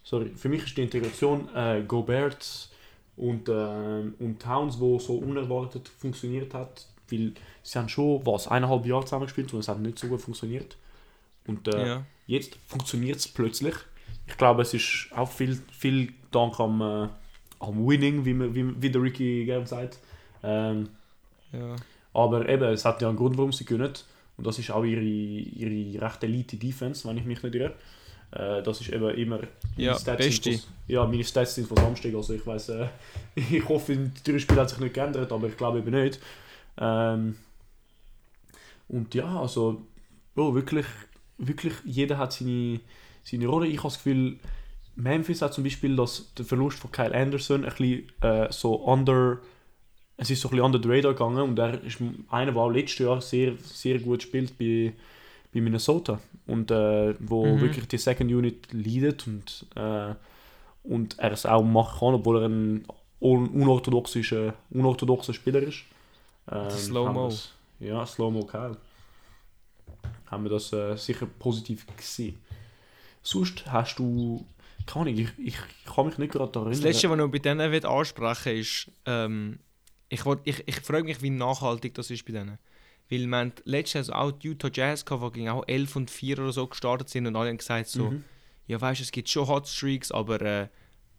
Sorry, 0.03 0.31
für 0.35 0.49
mich 0.49 0.63
ist 0.63 0.77
die 0.77 0.81
Integration 0.83 1.49
äh, 1.55 1.83
Gobert 1.87 2.69
und, 3.17 3.49
ähm, 3.49 4.13
und 4.19 4.41
Towns, 4.41 4.79
wo 4.79 4.99
so 4.99 5.15
unerwartet 5.15 5.89
funktioniert 5.89 6.53
hat, 6.53 6.85
weil 7.09 7.33
sie 7.63 7.79
haben 7.79 7.89
schon 7.89 8.25
was 8.25 8.47
eineinhalb 8.47 8.85
Jahre 8.85 9.05
zusammen 9.05 9.25
gespielt 9.25 9.53
und 9.53 9.59
es 9.59 9.67
hat 9.67 9.79
nicht 9.79 9.97
so 9.99 10.07
gut 10.07 10.21
funktioniert. 10.21 10.77
Und 11.47 11.67
äh, 11.67 11.87
Ja. 11.87 12.05
jetzt 12.27 12.57
funktioniert 12.67 13.17
es 13.17 13.27
plötzlich. 13.27 13.75
Ich 14.27 14.37
glaube, 14.37 14.61
es 14.61 14.73
ist 14.73 15.09
auch 15.15 15.29
viel, 15.29 15.59
viel 15.71 16.13
Dank 16.31 16.59
am, 16.59 16.81
äh, 16.81 17.07
am 17.59 17.87
Winning, 17.87 18.23
wie, 18.25 18.33
man, 18.33 18.53
wie, 18.55 18.81
wie 18.81 18.89
der 18.89 19.01
Ricky 19.01 19.45
gerne 19.45 19.65
sagt. 19.67 19.99
Ähm, 20.43 20.89
Ja. 21.51 21.75
aber 22.13 22.47
eben, 22.47 22.63
es 22.65 22.85
hat 22.85 23.01
ja 23.01 23.09
einen 23.09 23.17
Grund, 23.17 23.37
warum 23.37 23.51
sie 23.51 23.65
gewinnen. 23.65 23.93
Und 24.41 24.47
das 24.47 24.57
ist 24.57 24.71
auch 24.71 24.83
ihre, 24.83 25.03
ihre 25.03 26.01
recht 26.01 26.23
elite 26.23 26.57
Defense, 26.57 27.07
wenn 27.07 27.15
ich 27.15 27.25
mich 27.25 27.43
nicht 27.43 27.53
irre. 27.53 27.75
Äh, 28.31 28.63
das 28.63 28.81
ist 28.81 28.89
eben 28.89 29.07
immer 29.11 29.41
Ja, 29.77 29.93
sind 29.93 30.17
beste. 30.17 30.53
von, 30.53 30.61
ja, 30.87 31.05
meine 31.05 31.23
Stats 31.23 31.53
sind 31.53 31.67
von 31.67 31.77
Samstag, 31.77 32.15
also 32.15 32.33
ich 32.33 32.47
weiß, 32.47 32.69
äh, 32.69 32.87
ich 33.35 33.69
hoffe, 33.69 34.09
drei 34.23 34.39
Spielen 34.39 34.59
hat 34.59 34.71
sich 34.71 34.79
nicht 34.79 34.95
geändert, 34.95 35.31
aber 35.31 35.47
ich 35.47 35.55
glaube 35.55 35.77
eben 35.77 35.91
nicht. 35.91 36.19
Ähm, 36.79 37.35
und 38.87 39.13
ja, 39.13 39.39
also, 39.39 39.85
oh, 40.35 40.55
wirklich, 40.55 40.87
wirklich, 41.37 41.73
jeder 41.85 42.17
hat 42.17 42.33
seine, 42.33 42.79
seine 43.23 43.45
Rolle. 43.45 43.67
Ich 43.67 43.77
habe 43.77 43.89
das 43.89 43.97
Gefühl, 43.97 44.39
Memphis 44.95 45.43
hat 45.43 45.53
zum 45.53 45.63
Beispiel 45.63 45.95
das, 45.95 46.33
der 46.33 46.45
Verlust 46.45 46.79
von 46.79 46.91
Kyle 46.91 47.13
Anderson 47.13 47.63
ein 47.63 47.69
bisschen 47.69 48.09
äh, 48.21 48.51
so 48.51 48.73
under, 48.73 49.37
es 50.17 50.29
ist 50.29 50.41
so 50.41 50.47
ein 50.47 50.51
bisschen 50.51 50.65
under 50.65 50.79
the 50.81 50.89
radar 50.89 51.13
gegangen 51.13 51.41
und 51.41 51.57
er 51.59 51.83
ist 51.83 51.97
einer, 52.29 52.51
der 52.51 52.61
auch 52.61 52.69
letztes 52.69 52.99
Jahr 52.99 53.21
sehr, 53.21 53.53
sehr 53.57 53.99
gut 53.99 54.21
spielt 54.23 54.57
bei, 54.57 54.93
bei 55.53 55.61
Minnesota 55.61 56.19
und 56.47 56.69
äh, 56.71 57.15
wo 57.19 57.55
Mhm. 57.55 57.61
wirklich 57.61 57.87
die 57.87 57.97
Second 57.97 58.31
Unit 58.31 58.67
leidet 58.71 59.25
und, 59.27 59.65
äh, 59.75 60.13
und 60.83 61.17
er 61.19 61.31
es 61.31 61.45
auch 61.45 61.63
machen 61.63 61.99
kann, 61.99 62.13
obwohl 62.15 62.41
er 62.41 62.47
ein 62.49 62.85
un 63.19 63.47
unorthodoxer, 63.49 64.53
unorthodoxer 64.71 65.33
Spieler 65.33 65.61
ist. 65.61 65.83
Ähm, 66.51 66.69
Slow-Mo. 66.69 67.27
das- 67.27 67.51
Ja, 67.79 68.05
Slow-Mo 68.05 68.45
Kyle. 68.45 68.77
Haben 70.27 70.43
wir 70.43 70.49
das 70.51 70.71
äh, 70.73 70.95
sicher 70.95 71.25
positiv 71.39 71.85
gesehen. 71.97 72.37
Sonst 73.21 73.65
hast 73.71 73.97
du, 73.99 74.43
keine 74.87 75.09
Ahnung, 75.09 75.17
ich, 75.19 75.29
ich 75.37 75.57
kann 75.93 76.05
mich 76.07 76.17
nicht 76.17 76.31
gerade 76.31 76.51
daran 76.51 76.69
Das 76.69 76.79
erinnern. 76.79 76.93
Letzte, 76.93 77.09
was 77.09 77.15
ich 77.17 77.23
noch 77.25 77.31
bei 77.31 77.39
denen 77.39 77.71
will 77.71 77.85
ansprechen 77.85 78.55
ist, 78.57 78.91
ähm, 79.05 79.59
ich, 80.11 80.25
wollt- 80.25 80.41
ich, 80.43 80.63
ich 80.67 80.75
frage 80.81 81.05
mich, 81.05 81.21
wie 81.21 81.29
nachhaltig 81.31 81.93
das 81.95 82.11
ist 82.11 82.25
bei 82.25 82.33
denen. 82.33 82.57
Weil 83.09 83.27
man 83.27 83.51
letztes 83.65 84.07
Jahr 84.07 84.19
auch 84.21 84.31
die 84.31 84.49
Utah 84.49 84.69
Jazz 84.73 85.03
gehabt, 85.05 85.35
die 85.35 85.39
gegen 85.39 85.49
auch 85.49 85.63
11 85.67 85.95
und 85.95 86.11
4 86.11 86.39
oder 86.39 86.51
so 86.53 86.67
gestartet 86.67 87.09
sind 87.09 87.27
und 87.27 87.35
alle 87.35 87.49
haben 87.49 87.57
gesagt 87.57 87.87
so, 87.87 88.11
Mhm. 88.11 88.23
ja 88.67 88.79
weißt 88.79 88.99
du, 88.99 89.03
es 89.03 89.11
gibt 89.11 89.27
schon 89.29 89.47
Hot 89.47 89.67
Streaks, 89.67 90.11
aber 90.11 90.41
äh, 90.41 90.67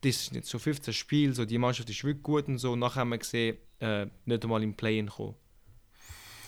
das 0.03 0.17
ist 0.17 0.33
nicht 0.33 0.47
so 0.47 0.59
15 0.59 0.95
Spiel, 0.95 1.35
so 1.35 1.45
die 1.45 1.59
Mannschaft 1.59 1.89
ist 1.91 2.03
wirklich 2.05 2.23
gut 2.23 2.49
und 2.49 2.59
so. 2.59 2.73
Und 2.73 2.79
nachher 2.81 3.01
haben 3.01 3.11
wir 3.11 3.19
gesehen, 3.19 3.57
äh, 3.81 4.07
nicht 4.25 4.43
einmal 4.45 4.63
im 4.63 4.75
Play-In 4.75 5.09
kommen. 5.09 5.35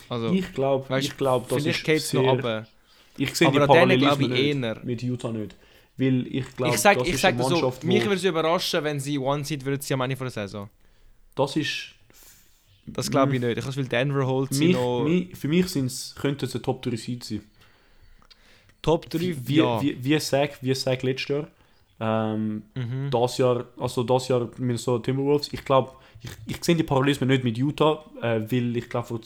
Also, 0.08 0.32
Ich 0.32 0.52
glaube, 0.52 0.98
ich 1.00 1.16
glaub, 1.16 1.48
das 1.48 1.62
vielleicht 1.62 1.88
ist 1.88 2.04
es 2.06 2.12
noch 2.14 2.22
sehr- 2.22 2.30
runter. 2.30 2.68
Ich 3.16 3.34
sehe 3.34 3.48
die 3.50 3.56
Aber 3.56 3.66
glaube 3.66 3.74
Parallelismen 3.74 4.30
nicht. 4.30 4.62
eher. 4.64 4.80
Mit 4.84 5.02
Utah 5.02 5.32
nicht. 5.32 5.54
Weil 5.96 6.26
ich 6.26 6.56
glaube, 6.56 6.74
Ich 6.74 6.80
sage 6.80 6.98
das 6.98 7.08
ich 7.08 7.14
ist 7.14 7.20
sag 7.20 7.28
eine 7.34 7.38
dir 7.42 7.44
so, 7.48 7.50
Mannschaft, 7.54 7.84
mich 7.84 8.02
würde 8.02 8.16
es 8.16 8.24
überraschen, 8.24 8.82
wenn 8.82 8.98
sie 8.98 9.18
One 9.18 9.44
Seed 9.44 9.64
würden 9.64 9.80
sie 9.80 9.94
am 9.94 10.00
Ende 10.00 10.16
der 10.16 10.30
Saison. 10.30 10.68
Das 11.36 11.54
ist... 11.56 11.90
Das 12.86 13.10
glaube 13.10 13.34
ich 13.34 13.40
nicht. 13.40 13.58
Ich 13.58 13.64
Gefühl, 13.64 13.86
Denver 13.86 14.26
holt 14.26 14.52
sie 14.52 14.66
Mich, 14.66 14.76
noch 14.76 15.04
mich, 15.04 15.36
für 15.36 15.48
mich 15.48 15.68
sind's, 15.68 16.14
könnte 16.18 16.46
es 16.46 16.54
ein 16.54 16.62
Top 16.62 16.82
3 16.82 16.96
Seed 16.96 17.24
sein. 17.24 17.42
Top 18.82 19.08
3. 19.08 19.36
Wie, 19.46 19.56
ja. 19.56 19.80
wie, 19.80 20.02
wie 20.02 20.18
Sack, 20.20 20.58
wie 20.62 20.74
Sack 20.74 21.02
letztes 21.02 21.28
Jahr. 21.28 21.48
Ähm, 22.00 22.62
Mhm. 22.74 23.10
das 23.10 23.38
Jahr, 23.38 23.66
also 23.78 24.02
das 24.02 24.28
Jahr 24.28 24.48
Minnesota 24.58 25.02
Timberwolves. 25.04 25.52
Ich 25.52 25.64
glaube, 25.64 25.92
ich, 26.22 26.30
ich 26.46 26.64
sehe 26.64 26.74
die 26.74 26.82
Parallelismen 26.82 27.28
nicht 27.28 27.44
mit 27.44 27.56
Utah, 27.56 28.04
äh, 28.20 28.40
weil 28.50 28.76
ich 28.76 28.88
glaube, 28.90 29.20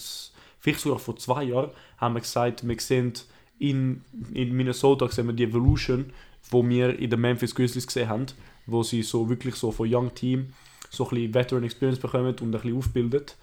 vielleicht 0.60 0.80
sogar 0.80 0.98
vor 0.98 1.16
zwei 1.16 1.44
Jahren 1.44 1.70
haben 1.96 2.14
wir 2.14 2.20
gesagt, 2.20 2.66
wir 2.66 2.80
sehen 2.80 3.14
in, 3.58 4.02
in 4.32 4.52
Minnesota 4.54 5.08
sehen 5.08 5.26
wir 5.26 5.32
die 5.32 5.44
Evolution, 5.44 6.12
wo 6.50 6.66
wir 6.68 6.96
in 6.98 7.10
den 7.10 7.20
Memphis 7.20 7.54
Grizzlies 7.54 7.86
gesehen 7.86 8.08
haben, 8.08 8.26
wo 8.66 8.82
sie 8.82 9.02
so 9.02 9.28
wirklich 9.28 9.54
so 9.56 9.72
von 9.72 9.92
Young 9.92 10.14
Team 10.14 10.52
so 10.90 11.04
ein 11.04 11.10
bisschen 11.10 11.34
Veteran 11.34 11.64
Experience 11.64 11.98
bekommen 11.98 12.34
und 12.40 12.42
ein 12.42 12.50
bisschen 12.50 12.76
aufbildet. 12.76 13.36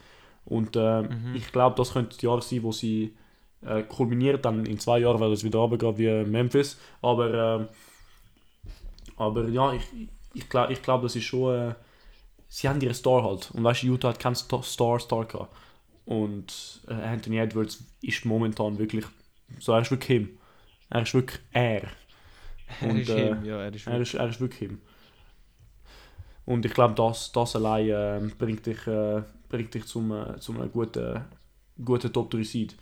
Und 0.45 0.75
äh, 0.75 1.03
Mhm. 1.03 1.35
ich 1.35 1.51
glaube, 1.51 1.75
das 1.77 1.93
könnte 1.93 2.11
das 2.15 2.21
Jahr 2.21 2.41
sein, 2.41 2.63
wo 2.63 2.71
sie 2.71 3.15
äh, 3.65 3.83
kulminiert, 3.83 4.45
dann 4.45 4.65
in 4.65 4.79
zwei 4.79 4.99
Jahren, 4.99 5.19
weil 5.19 5.31
es 5.33 5.43
wieder 5.43 5.59
runtergeht 5.59 5.97
wie 5.97 6.29
Memphis. 6.29 6.77
Aber, 7.01 7.33
äh, 7.61 7.67
aber 9.17 9.47
ja, 9.49 9.73
ich, 9.73 9.83
ich 10.33 10.49
glaube, 10.49 10.73
ich 10.73 10.81
glaub, 10.81 11.01
das 11.01 11.15
ist 11.15 11.23
schon. 11.25 11.71
Äh, 11.71 11.75
sie 12.49 12.69
haben 12.69 12.81
ihren 12.81 12.93
Star 12.95 13.23
halt. 13.23 13.51
Und 13.51 13.63
weißt 13.63 13.83
du, 13.83 13.87
Utah 13.87 14.09
hat 14.09 14.19
keinen 14.19 14.35
Sta- 14.35 14.63
Star 14.63 14.99
Star 14.99 15.25
gehabt. 15.25 15.55
Und 16.05 16.81
äh, 16.87 16.93
Anthony 16.93 17.39
Edwards 17.39 17.83
ist 18.01 18.25
momentan 18.25 18.77
wirklich. 18.79 19.05
So, 19.59 19.73
er 19.73 19.81
ist 19.81 19.91
wirklich 19.91 20.19
him. 20.19 20.37
Er 20.89 21.03
ist 21.03 21.13
wirklich 21.13 21.41
er. 21.51 21.83
Er 22.81 22.89
Und, 22.89 22.97
ist 22.97 23.09
äh, 23.09 23.31
ihm, 23.31 23.45
ja, 23.45 23.61
er 23.61 23.73
ist 23.75 23.87
Er 23.87 24.01
ist, 24.01 24.13
er 24.15 24.29
ist 24.29 24.39
wirklich 24.41 24.59
him. 24.59 24.81
Und 26.45 26.65
ich 26.65 26.73
glaube, 26.73 26.93
das, 26.95 27.31
das 27.31 27.55
allein 27.55 28.31
bringt 28.37 28.65
dich, 28.65 28.77
bringt 29.55 29.73
dich 29.73 29.85
zum, 29.85 30.11
äh, 30.11 30.39
zum 30.39 30.59
einem 30.59 30.71
guten, 30.71 31.21
guten 31.83 32.11
Top 32.13 32.29
3 32.31 32.43
Seed. 32.43 32.75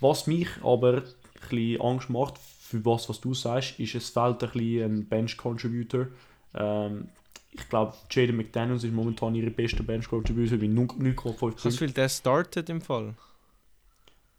Was 0.00 0.26
mich 0.26 0.48
aber 0.62 1.02
ein 1.50 1.80
Angst 1.80 2.10
macht, 2.10 2.38
für 2.38 2.84
was, 2.84 3.08
was 3.08 3.20
du 3.20 3.34
sagst, 3.34 3.78
ist, 3.78 3.94
es 3.94 4.10
fehlt 4.10 4.42
ein 4.42 4.50
bisschen 4.50 4.82
ein 4.84 5.06
Bench-Contributor. 5.08 6.06
Ähm, 6.54 7.08
ich 7.52 7.68
glaube, 7.68 7.94
Jaden 8.10 8.36
McDaniels 8.36 8.82
ist 8.84 8.92
momentan 8.94 9.34
ihre 9.34 9.50
beste 9.50 9.82
Bench-Contributor 9.82 10.56
mit 10.58 10.70
9,5 10.70 11.16
Hast 11.16 11.24
du 11.24 11.32
Punkten. 11.34 11.70
viel 11.72 11.90
der 11.90 12.08
startet 12.08 12.70
im 12.70 12.80
Fall? 12.80 13.14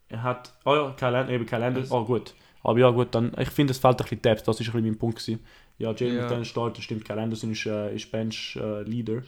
Er 0.08 0.22
hat, 0.22 0.52
ah 0.64 0.74
ja, 0.74 0.90
Kyle, 0.96 1.16
An- 1.18 1.30
eben 1.30 1.48
Also- 1.48 1.96
ah 1.96 2.02
gut. 2.04 2.34
Aber 2.62 2.78
ja 2.78 2.90
gut, 2.90 3.14
dann, 3.14 3.32
ich 3.38 3.50
finde, 3.50 3.72
es 3.72 3.78
fehlt 3.78 3.94
ein 4.00 4.04
bisschen 4.04 4.22
Depth, 4.22 4.48
das 4.48 4.58
ist 4.60 4.66
ein 4.68 4.72
bisschen 4.72 4.86
mein 4.88 4.98
Punkt 4.98 5.18
gewesen. 5.18 5.40
Ja, 5.78 5.90
Jaden 5.90 6.14
Ja. 6.16 6.20
McDaniels 6.22 6.48
startet, 6.48 6.82
stimmt, 6.84 7.04
Kyle 7.04 7.20
Anderson 7.20 7.52
ist, 7.52 7.66
äh, 7.66 7.94
ist 7.94 8.10
Bench-Leader. 8.10 9.22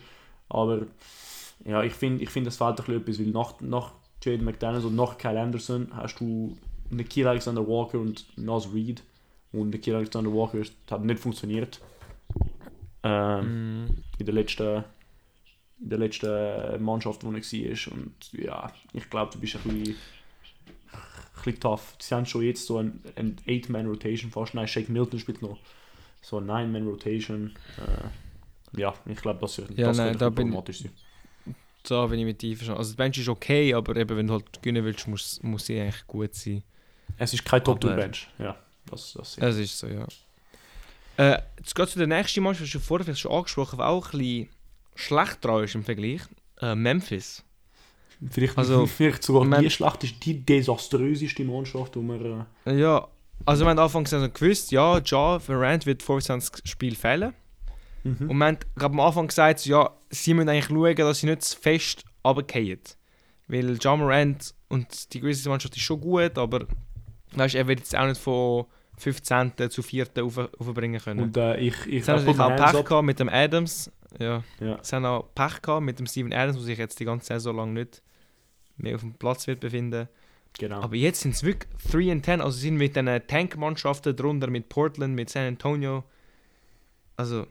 aber 0.49 0.83
ja, 1.65 1.83
ich 1.83 1.93
finde, 1.95 2.23
ich 2.23 2.31
find, 2.31 2.47
es 2.47 2.57
fehlt 2.57 2.71
ein 2.81 2.85
bisschen 2.85 3.01
etwas, 3.01 3.19
weil 3.19 3.27
nach, 3.27 3.61
nach 3.61 3.93
Jaden 4.23 4.45
McDaniels 4.45 4.85
und 4.85 4.97
nach 4.97 5.19
Kyle 5.19 5.41
Anderson 5.41 5.89
hast 5.95 6.21
du 6.21 6.57
Nikhil 6.91 7.27
Alexander 7.27 7.67
Walker 7.67 7.99
und 7.99 8.27
Nas 8.39 8.73
Reed. 8.73 9.03
Und 9.53 9.71
Nikhil 9.71 9.95
Alexander 9.95 10.33
Walker 10.33 10.63
hat 10.91 11.05
nicht 11.05 11.21
funktioniert. 11.21 11.81
Ähm, 13.03 13.85
Mhm. 13.85 13.97
in 14.19 14.27
der 14.27 14.35
letzten 14.35 14.85
in 15.79 15.91
der 15.91 15.99
letzten 15.99 16.83
Mannschaft, 16.83 17.23
wo 17.23 17.29
er 17.29 17.35
war. 17.35 17.93
Und 17.93 18.15
ja, 18.33 18.73
ich 18.95 19.11
glaube, 19.11 19.31
du 19.33 19.39
bist 19.39 19.57
ein 19.57 19.63
bisschen, 19.63 19.95
ein 19.95 21.45
bisschen 21.45 21.61
tough. 21.61 21.95
Sie 21.99 22.15
haben 22.15 22.25
schon 22.25 22.43
jetzt 22.43 22.65
so 22.67 22.79
ein, 22.79 23.03
ein 23.17 23.37
8-Man-Rotation 23.47 24.31
fast. 24.31 24.55
Nein, 24.55 24.67
Shake 24.69 24.89
Milton 24.89 25.19
spielt 25.21 25.43
noch. 25.43 25.59
So 26.23 26.39
ein 26.39 26.47
9-Man-Rotation. 26.47 27.53
Äh, 27.77 28.81
ja, 28.81 28.95
ich 29.05 29.21
glaube, 29.21 29.39
das, 29.41 29.59
wird- 29.59 29.77
Ja, 29.77 29.89
das 29.89 29.99
nein, 29.99 30.17
da 30.17 30.31
bin- 30.31 30.37
problematisch 30.47 30.79
sein. 30.81 30.93
Da 31.89 32.07
bin 32.07 32.19
ich 32.19 32.25
mit 32.25 32.43
einverstanden. 32.43 32.79
Also, 32.79 32.93
die 32.93 32.97
Bench 32.97 33.19
ist 33.19 33.29
okay, 33.29 33.73
aber 33.75 33.95
eben, 33.97 34.17
wenn 34.17 34.27
du 34.27 34.35
halt 34.35 34.61
gewinnen 34.63 34.85
willst, 34.85 35.07
muss, 35.09 35.41
muss 35.43 35.67
sie 35.67 35.81
eigentlich 35.81 36.07
gut 36.07 36.35
sein. 36.35 36.63
Es 37.19 37.33
ist 37.33 37.45
kein 37.45 37.63
top 37.63 37.85
Aber- 37.85 37.95
bench 37.97 38.29
Ja, 38.39 38.57
das, 38.91 39.13
das 39.15 39.39
Es 39.39 39.57
ist 39.57 39.79
so, 39.79 39.87
ja. 39.87 40.07
Äh, 41.17 41.41
jetzt 41.59 41.75
geht 41.75 41.89
zu 41.89 41.99
der 41.99 42.09
nächsten 42.09 42.43
Mannschaft, 42.43 42.69
die 42.69 42.73
du 42.79 42.81
vorher 42.85 43.05
vielleicht 43.05 43.21
schon 43.21 43.33
angesprochen 43.33 43.79
hast, 43.79 43.87
auch 43.87 44.13
ein 44.13 44.19
bisschen 44.19 44.49
schlecht 44.97 45.45
dran 45.45 45.65
ist 45.65 45.75
im 45.75 45.85
Vergleich, 45.85 46.21
äh, 46.61 46.75
Memphis. 46.75 47.43
Vielleicht, 48.31 48.59
Also, 48.59 48.87
vielleicht 48.87 49.23
sogar 49.23 49.45
man- 49.45 49.63
die 49.63 49.71
schlechteste, 49.71 50.17
die 50.21 50.45
desaströseste 50.45 51.45
Mannschaft, 51.45 51.95
die 51.95 52.01
wir... 52.01 52.47
Äh, 52.67 52.79
Ja, 52.79 53.07
also 53.45 53.65
wir 53.65 53.71
haben 53.71 53.79
Anfangs 53.79 54.13
also 54.13 54.29
gewusst, 54.29 54.73
ja, 54.73 54.99
Ja, 55.05 55.39
Durant 55.39 55.87
wird 55.87 56.03
25 56.03 56.67
Spiel 56.69 56.97
fehlen. 56.97 57.33
Mhm. 58.07 58.31
Und 58.31 58.39
wir 58.39 58.47
haben 58.47 58.59
gerade 58.75 58.93
am 58.93 59.01
Anfang 59.01 59.27
gesagt, 59.29 59.61
so, 59.61 59.71
ja, 59.71 59.91
sie 60.11 60.35
müssen 60.35 60.49
eigentlich 60.49 60.67
schauen, 60.67 60.97
dass 60.97 61.21
sie 61.21 61.27
nicht 61.27 61.43
zu 61.43 61.59
fest 61.59 62.05
runterfallen. 62.25 62.81
Weil 63.49 63.79
Ja 63.81 63.97
Morant 63.97 64.55
und 64.69 65.13
die 65.13 65.21
Grizzlies 65.21 65.47
Mannschaft 65.47 65.77
ist 65.77 65.83
schon 65.83 66.01
gut, 66.01 66.37
aber 66.37 66.67
weißt, 67.33 67.55
er 67.55 67.69
wird 67.69 67.81
jetzt 67.81 67.97
auch 67.97 68.07
nicht 68.07 68.21
von 68.21 68.67
15. 68.99 69.53
zu 69.71 69.83
4. 69.83 70.09
Auf, 70.23 70.39
aufbringen 70.39 71.01
können. 71.01 71.25
Und 71.25 71.37
äh, 71.37 71.59
ich... 71.59 71.75
ich 71.87 72.05
Sie 72.05 72.11
haben 72.11 72.23
I 72.23 72.25
natürlich 72.25 72.37
put 72.37 72.37
my 72.37 72.43
auch 72.43 72.73
Pech 72.73 72.85
gehabt 72.85 73.07
mit 73.07 73.21
dem 73.21 73.29
Adams. 73.29 73.91
Ja. 74.19 74.43
Ja. 74.61 74.79
Sie 74.83 74.97
haben 74.97 75.05
auch 75.05 75.29
Pech 75.35 75.63
gehabt 75.63 75.85
mit 75.85 75.99
dem 75.99 76.07
Steven 76.07 76.33
Adams, 76.33 76.57
der 76.57 76.65
sich 76.65 76.79
jetzt 76.79 76.99
die 76.99 77.05
ganze 77.05 77.27
Saison 77.27 77.57
lang 77.57 77.73
nicht 77.73 78.03
mehr 78.77 78.95
auf 78.95 79.03
dem 79.03 79.15
Platz 79.15 79.47
wird 79.47 79.61
befinden. 79.61 80.09
Genau. 80.59 80.81
Aber 80.81 80.97
jetzt 80.97 81.21
sind 81.21 81.35
es 81.35 81.43
wirklich 81.43 81.71
3 81.91 82.13
and 82.13 82.25
10. 82.25 82.41
Also 82.41 82.59
sind 82.59 82.77
mit 82.77 82.97
den 82.97 83.07
Tank-Mannschaften 83.27 84.17
drunter, 84.17 84.49
mit 84.49 84.69
Portland, 84.69 85.15
mit 85.15 85.29
San 85.29 85.47
Antonio. 85.47 86.05
Also, 87.17 87.47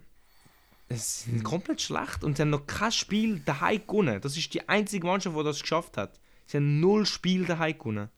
es 0.88 1.24
sind 1.24 1.38
Mhm. 1.39 1.44
komplett 1.44 1.82
schlecht 1.82 2.24
und 2.24 2.38
sie 2.38 2.44
haben 2.44 2.51
noch 2.51 2.68
kein 2.68 2.92
Spiel 2.92 3.39
daheim 3.39 3.82
gewonnen. 3.88 4.22
Das 4.22 4.38
ist 4.38 4.54
die 4.54 4.68
einzige 4.70 5.08
Mannschaft, 5.08 5.36
die 5.38 5.44
das 5.44 5.62
geschafft 5.62 5.98
hat. 5.98 6.20
Sie 6.46 6.58
haben 6.58 6.80
null 6.80 7.06
Spiel 7.06 7.46
daheim 7.46 7.77
gewonnen. 7.77 8.10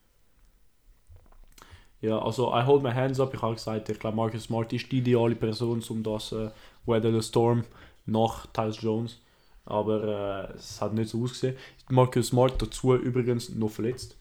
Ja, 2.01 2.19
also 2.19 2.53
I 2.53 2.63
hold 2.63 2.83
my 2.83 2.91
hands 2.93 3.19
up. 3.19 3.33
Ich 3.33 3.41
habe 3.41 3.55
gesagt, 3.55 3.89
ich 3.89 3.99
glaube 3.99 4.15
Marcus 4.17 4.43
Smart 4.43 4.71
ist 4.73 4.91
die 4.91 4.99
ideale 4.99 5.35
Person, 5.35 5.83
um 5.89 6.03
das 6.03 6.31
äh, 6.31 6.51
Weather 6.85 7.11
the 7.11 7.21
Storm 7.27 7.63
nach 8.05 8.45
Tyus 8.47 8.81
Jones. 8.81 9.19
Aber 9.65 10.49
äh, 10.53 10.57
es 10.57 10.79
hat 10.79 10.93
nicht 10.93 11.09
so 11.09 11.23
ausgesehen. 11.23 11.57
Marcus 11.89 12.27
Smart 12.27 12.61
dazu 12.61 12.93
übrigens 12.95 13.49
noch 13.49 13.69
verletzt. 13.71 14.15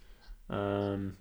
Ähm, 0.51 1.17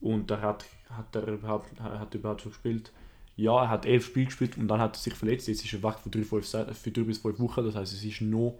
und 0.00 0.30
er 0.30 0.40
hat, 0.42 0.64
hat 0.90 1.14
er 1.14 1.26
überhaupt, 1.28 1.68
er 1.78 2.00
hat 2.00 2.14
überhaupt 2.14 2.42
schon 2.42 2.52
gespielt. 2.52 2.92
Ja, 3.36 3.62
er 3.64 3.68
hat 3.70 3.86
elf 3.86 4.06
Spiele 4.06 4.26
gespielt 4.26 4.56
und 4.56 4.68
dann 4.68 4.80
hat 4.80 4.96
er 4.96 5.00
sich 5.00 5.14
verletzt. 5.14 5.46
Jetzt 5.48 5.64
ist 5.64 5.72
er 5.72 5.82
weg 5.82 5.96
für 6.02 6.08
drei, 6.10 6.22
fünf, 6.22 6.48
für 6.48 6.90
drei 6.90 7.02
bis 7.02 7.18
fünf 7.18 7.38
Wochen. 7.38 7.64
Das 7.64 7.74
heißt, 7.74 7.92
es 7.92 8.02
ist 8.04 8.20
noch, 8.22 8.58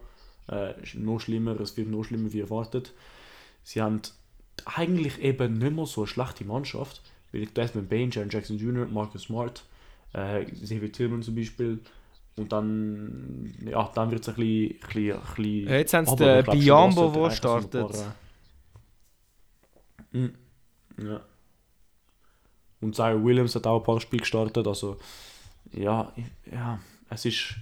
äh, 0.48 0.74
noch 0.94 1.18
schlimmer, 1.18 1.58
es 1.60 1.76
wird 1.76 1.88
noch 1.88 2.04
schlimmer 2.04 2.32
wie 2.32 2.40
erwartet. 2.40 2.92
Sie 3.62 3.80
haben 3.80 4.00
eigentlich 4.64 5.18
eben 5.20 5.54
nicht 5.58 5.72
mehr 5.74 5.86
so 5.86 6.02
eine 6.02 6.08
schlechte 6.08 6.44
Mannschaft. 6.44 7.02
Weil 7.32 7.46
Desmond 7.46 7.88
Bain, 7.88 8.10
Jaren 8.10 8.30
Jackson 8.30 8.58
Jr., 8.58 8.86
Marcus 8.86 9.22
Smart, 9.22 9.64
äh, 10.12 10.44
Xavier 10.44 10.92
Tillman 10.92 11.22
zum 11.22 11.34
Beispiel. 11.34 11.80
Und 12.36 12.52
dann, 12.52 13.54
ja, 13.66 13.90
dann 13.94 14.10
wird 14.10 14.22
es 14.22 14.28
ein 14.28 14.34
bisschen, 14.36 15.12
ein 15.12 15.20
bisschen, 15.36 15.68
Jetzt 15.68 15.94
haben 15.94 16.04
sie 16.06 16.16
den 16.16 16.60
ich 16.60 16.66
dass 17.24 17.30
der 17.30 17.30
startet. 17.32 17.80
paar, 17.88 18.14
äh, 20.12 20.18
Mm, 20.18 20.34
Ja. 20.98 21.20
Und 22.80 22.94
Cyril 22.94 23.24
Williams 23.24 23.54
hat 23.54 23.66
auch 23.66 23.80
ein 23.80 23.84
paar 23.84 24.00
Spiele 24.00 24.20
gestartet. 24.20 24.66
Also, 24.66 24.96
ja, 25.72 26.12
ja 26.50 26.78
es, 27.10 27.24
ist, 27.24 27.54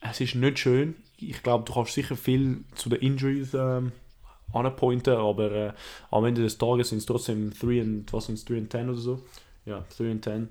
es 0.00 0.20
ist 0.20 0.34
nicht 0.34 0.58
schön. 0.58 0.96
Ich 1.18 1.42
glaube, 1.42 1.64
du 1.64 1.72
kannst 1.72 1.92
sicher 1.94 2.16
viel 2.16 2.64
zu 2.74 2.88
den 2.88 3.00
Injuries 3.00 3.54
ähm, 3.54 3.92
anpointen, 4.52 5.14
aber 5.14 5.52
äh, 5.52 5.72
am 6.10 6.24
Ende 6.24 6.42
des 6.42 6.58
Tages 6.58 6.90
sind 6.90 6.98
es 6.98 7.06
trotzdem 7.06 7.52
3 7.58 7.82
und, 7.82 8.12
was 8.12 8.26
sind's, 8.26 8.44
3 8.44 8.58
und 8.58 8.72
10 8.72 8.88
oder 8.90 8.98
so. 8.98 9.22
Ja, 9.66 9.84
3 9.96 10.10
und 10.10 10.24
10. 10.24 10.48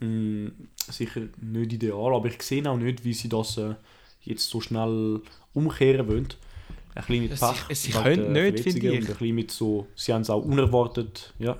Mm, 0.00 0.48
sicher 0.76 1.20
nicht 1.40 1.72
ideal, 1.72 2.14
aber 2.14 2.26
ich 2.28 2.42
sehe 2.42 2.68
auch 2.68 2.76
nicht, 2.76 3.04
wie 3.04 3.12
sie 3.12 3.28
das 3.28 3.56
äh, 3.58 3.74
jetzt 4.22 4.48
so 4.48 4.60
schnell 4.60 5.20
umkehren 5.54 6.08
wollen. 6.08 6.28
Ein 6.94 7.04
bisschen 7.06 7.22
mit 7.22 7.38
Sie- 7.38 7.46
Pech. 7.68 7.78
sie 7.78 7.94
wegen 7.94 8.02
können 8.02 8.32
nicht, 8.32 8.60
finde 8.60 8.78
ich. 8.80 8.92
Und 8.92 8.98
ein 9.10 9.16
bisschen 9.16 9.34
mit 9.34 9.50
so, 9.50 9.86
sie 9.94 10.12
haben 10.12 10.22
es 10.22 10.30
auch 10.30 10.44
unerwartet, 10.44 11.32
ja. 11.38 11.56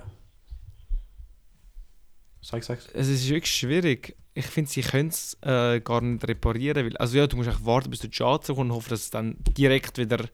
Sag, 2.45 2.63
sag's. 2.63 2.87
Es 2.93 3.07
ist 3.07 3.27
wirklich 3.29 3.53
schwierig. 3.53 4.15
Ich 4.33 4.45
finde, 4.45 4.69
sie 4.69 4.81
können 4.81 5.09
es 5.09 5.37
äh, 5.41 5.79
gar 5.79 6.01
nicht 6.01 6.27
reparieren. 6.27 6.85
Weil, 6.85 6.97
also 6.97 7.17
ja, 7.17 7.25
du 7.25 7.37
musst 7.37 7.47
einfach 7.49 7.65
warten, 7.65 7.89
bis 7.89 7.99
der 8.01 8.09
Chart 8.09 8.45
kommt 8.45 8.59
und 8.59 8.71
hoffen, 8.73 8.89
dass 8.89 9.01
es 9.01 9.09
dann 9.11 9.37
direkt 9.57 9.97
wieder 9.97 10.25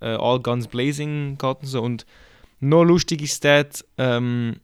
äh, 0.00 0.06
all 0.16 0.40
guns 0.40 0.66
blazing 0.66 1.38
geht 1.38 1.60
und 1.60 1.66
so. 1.66 1.80
Und 1.82 2.06
noch 2.60 2.82
lustige 2.84 3.26
Stat, 3.28 3.84
ähm, 3.98 4.56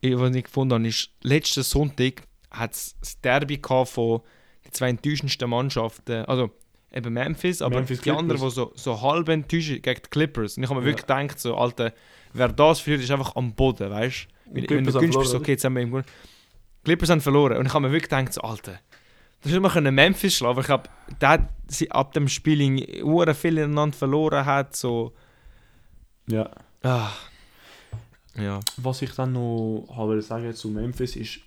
ich- 0.00 0.18
was 0.18 0.34
ich 0.34 0.44
gefunden 0.44 0.74
habe, 0.74 0.88
ist, 0.88 1.10
letzten 1.22 1.62
Sonntag 1.62 2.22
hat 2.50 2.72
es 2.74 2.96
das 3.00 3.20
Derby 3.20 3.60
von 3.84 4.20
den 4.64 4.72
zwei 4.72 4.90
enttäuschendsten 4.90 5.48
Mannschaften. 5.48 6.24
Also 6.26 6.50
eben 6.92 7.12
Memphis, 7.14 7.62
aber 7.62 7.76
Memphis 7.76 8.00
die 8.02 8.10
anderen, 8.10 8.40
die 8.40 8.50
so, 8.50 8.72
so 8.74 9.00
halb 9.00 9.28
enttäuscht 9.28 9.68
gegen 9.82 9.82
die 10.02 10.10
Clippers. 10.10 10.56
Und 10.56 10.64
ich 10.64 10.68
habe 10.70 10.80
mir 10.80 10.86
Ja. 10.86 10.92
wirklich 10.92 11.06
gedacht, 11.06 11.38
so, 11.40 11.56
Alter, 11.56 11.92
wer 12.32 12.48
das 12.48 12.80
führt, 12.80 13.00
ist 13.00 13.10
einfach 13.10 13.36
am 13.36 13.54
Boden, 13.54 13.90
weißt 13.90 14.26
du? 14.30 14.37
Und 14.48 14.56
Wenn, 14.56 14.62
wenn 14.62 14.66
Clippers 14.66 14.94
du 14.94 15.00
günstig 15.00 15.22
bist, 15.22 15.34
okay, 15.34 15.50
jetzt 15.52 15.64
haben 15.64 15.74
wir 15.74 15.82
im. 15.82 16.04
Clippers 16.84 17.10
haben 17.10 17.20
verloren. 17.20 17.58
Und 17.58 17.66
ich 17.66 17.74
habe 17.74 17.86
mir 17.86 17.92
wirklich 17.92 18.10
gedacht, 18.10 18.32
so, 18.32 18.40
Alter, 18.40 18.78
das 19.42 19.52
hätte 19.52 19.60
man 19.60 19.70
können 19.70 19.94
Memphis 19.94 20.36
schlagen 20.36 20.52
aber 20.52 20.60
ich 20.62 20.66
glaube, 20.66 20.88
der 21.20 21.48
sie 21.68 21.90
ab 21.90 22.12
dem 22.12 22.28
Spiel 22.28 22.60
in 22.60 23.04
Uhren 23.04 23.34
viel 23.34 23.58
ineinander 23.58 23.96
verloren 23.96 24.44
hat, 24.44 24.74
so. 24.74 25.12
Ja. 26.26 26.50
Ah. 26.82 27.10
Ja. 28.36 28.60
Was 28.76 29.02
ich 29.02 29.12
dann 29.12 29.32
noch 29.32 29.86
habe 29.96 30.20
sagen 30.22 30.54
zu 30.54 30.68
Memphis 30.68 31.16
ist, 31.16 31.40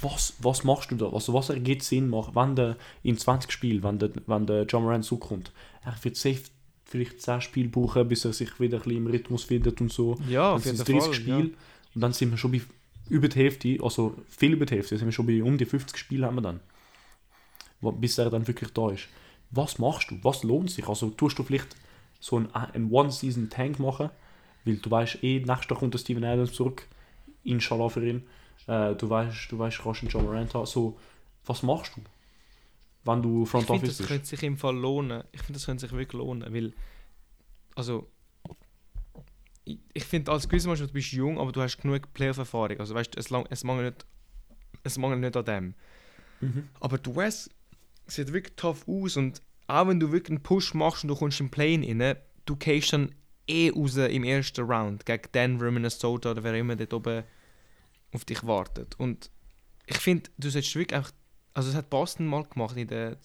was, 0.00 0.34
was 0.40 0.64
machst 0.64 0.90
du 0.90 0.96
da? 0.96 1.08
Also 1.10 1.32
was 1.32 1.50
ergibt 1.50 1.82
Sinn, 1.82 2.08
macht, 2.08 2.34
wenn 2.34 2.56
der 2.56 2.76
in 3.02 3.16
20 3.16 3.50
Spielen, 3.50 3.82
wenn 3.82 3.98
der, 3.98 4.10
wenn 4.26 4.46
der 4.46 4.64
John 4.64 4.82
Moran 4.82 5.02
zukommt, 5.02 5.52
er 5.84 5.94
wird 6.02 6.16
safe 6.16 6.42
vielleicht 6.84 7.20
10 7.20 7.40
Spiele 7.40 7.68
brauchen, 7.68 8.06
bis 8.08 8.24
er 8.24 8.32
sich 8.32 8.60
wieder 8.60 8.78
ein 8.78 8.82
bisschen 8.82 8.98
im 8.98 9.06
Rhythmus 9.06 9.44
findet 9.44 9.80
und 9.80 9.92
so. 9.92 10.16
Ja, 10.28 10.52
auf 10.52 10.64
jeden 10.64 10.78
es 10.78 10.84
30 10.84 11.02
Fall. 11.02 11.14
Spiele 11.14 11.50
und 11.94 12.00
dann 12.00 12.12
sind 12.12 12.30
wir 12.30 12.38
schon 12.38 12.52
bei 12.52 12.60
über 13.10 13.28
die 13.28 13.38
Hälfte, 13.38 13.78
also 13.82 14.16
viel 14.28 14.54
über 14.54 14.64
die 14.66 14.76
Hälfte, 14.76 14.96
sind 14.96 15.06
wir 15.06 15.12
schon 15.12 15.26
bei 15.26 15.42
um 15.42 15.58
die 15.58 15.66
50 15.66 15.96
Spiele 15.98 16.26
haben 16.26 16.36
wir 16.36 16.42
dann. 16.42 16.60
Bis 18.00 18.16
er 18.16 18.30
dann 18.30 18.46
wirklich 18.48 18.72
da 18.72 18.90
ist. 18.90 19.08
Was 19.50 19.78
machst 19.78 20.10
du? 20.10 20.18
Was 20.22 20.42
lohnt 20.42 20.70
sich? 20.70 20.88
Also 20.88 21.10
tust 21.10 21.38
du 21.38 21.42
vielleicht 21.42 21.76
so 22.18 22.36
einen, 22.36 22.50
einen 22.54 22.90
One-Season-Tank 22.90 23.78
machen, 23.78 24.08
weil 24.64 24.76
du 24.76 24.90
weißt 24.90 25.22
eh, 25.22 25.40
nächstes 25.40 25.68
Jahr 25.68 25.78
kommt 25.78 25.92
der 25.92 25.98
Steven 25.98 26.24
Adams 26.24 26.54
zurück, 26.54 26.86
inshallah 27.42 27.90
für 27.90 28.08
ihn. 28.08 28.22
Äh, 28.66 28.94
du 28.94 29.10
weißt, 29.10 29.52
du 29.52 29.58
weißt, 29.58 29.80
kannst 29.82 30.00
einen 30.00 30.10
John 30.10 30.24
Morant 30.24 30.54
haben. 30.54 30.64
So, 30.64 30.98
was 31.44 31.62
machst 31.62 31.92
du? 31.96 32.00
Wenn 33.04 33.20
du 33.22 33.42
Ich 33.42 33.50
Front 33.50 33.66
finde, 33.66 33.78
Office 33.82 33.88
das 33.90 33.98
bist. 33.98 34.08
könnte 34.08 34.26
sich 34.26 34.42
im 34.42 34.56
Fall 34.56 34.74
lohnen. 34.74 35.24
Ich 35.32 35.42
finde, 35.42 35.54
das 35.58 35.66
könnte 35.66 35.82
sich 35.82 35.92
wirklich 35.92 36.14
lohnen, 36.14 36.54
weil, 36.54 36.72
also, 37.74 38.08
ich, 39.64 39.78
ich 39.92 40.04
finde, 40.04 40.32
als 40.32 40.50
Mannschaft, 40.50 40.90
du 40.90 40.94
bist 40.94 41.12
jung, 41.12 41.38
aber 41.38 41.52
du 41.52 41.60
hast 41.60 41.78
genug 41.78 42.12
Playoff-Erfahrung. 42.12 42.78
Also, 42.78 42.94
weißt 42.94 43.14
du, 43.14 43.20
es, 43.20 43.30
lang- 43.30 43.46
es, 43.50 43.64
mangelt 43.64 43.94
nicht, 43.94 44.06
es 44.82 44.98
mangelt 44.98 45.20
nicht 45.20 45.36
an 45.36 45.44
dem. 45.44 45.74
Mhm. 46.40 46.68
Aber 46.80 46.98
die 46.98 47.14
West 47.14 47.50
sieht 48.06 48.32
wirklich 48.32 48.54
tough 48.56 48.86
aus 48.86 49.16
und 49.16 49.40
auch 49.66 49.88
wenn 49.88 49.98
du 49.98 50.12
wirklich 50.12 50.36
einen 50.36 50.42
Push 50.42 50.74
machst 50.74 51.04
und 51.04 51.08
du 51.08 51.16
kommst 51.16 51.40
im 51.40 51.50
Play 51.50 51.76
rein, 51.76 52.16
du 52.44 52.56
gehst 52.56 52.92
dann 52.92 53.14
eh 53.46 53.70
raus 53.70 53.96
im 53.96 54.24
ersten 54.24 54.64
Round 54.64 55.06
gegen 55.06 55.32
Denver, 55.32 55.70
Minnesota 55.70 56.32
oder 56.32 56.44
wer 56.44 56.54
immer 56.54 56.76
dort 56.76 56.92
oben 56.92 57.24
auf 58.12 58.24
dich 58.24 58.44
wartet. 58.46 58.94
Und 58.98 59.30
ich 59.86 59.98
finde, 59.98 60.30
du 60.38 60.50
solltest 60.50 60.74
wirklich 60.76 60.96
einfach, 60.96 61.12
also 61.54 61.68
das 61.70 61.76
hat 61.76 61.90
Boston 61.90 62.26
mal 62.26 62.44
gemacht 62.44 62.76
in 62.76 62.88
den 62.88 63.16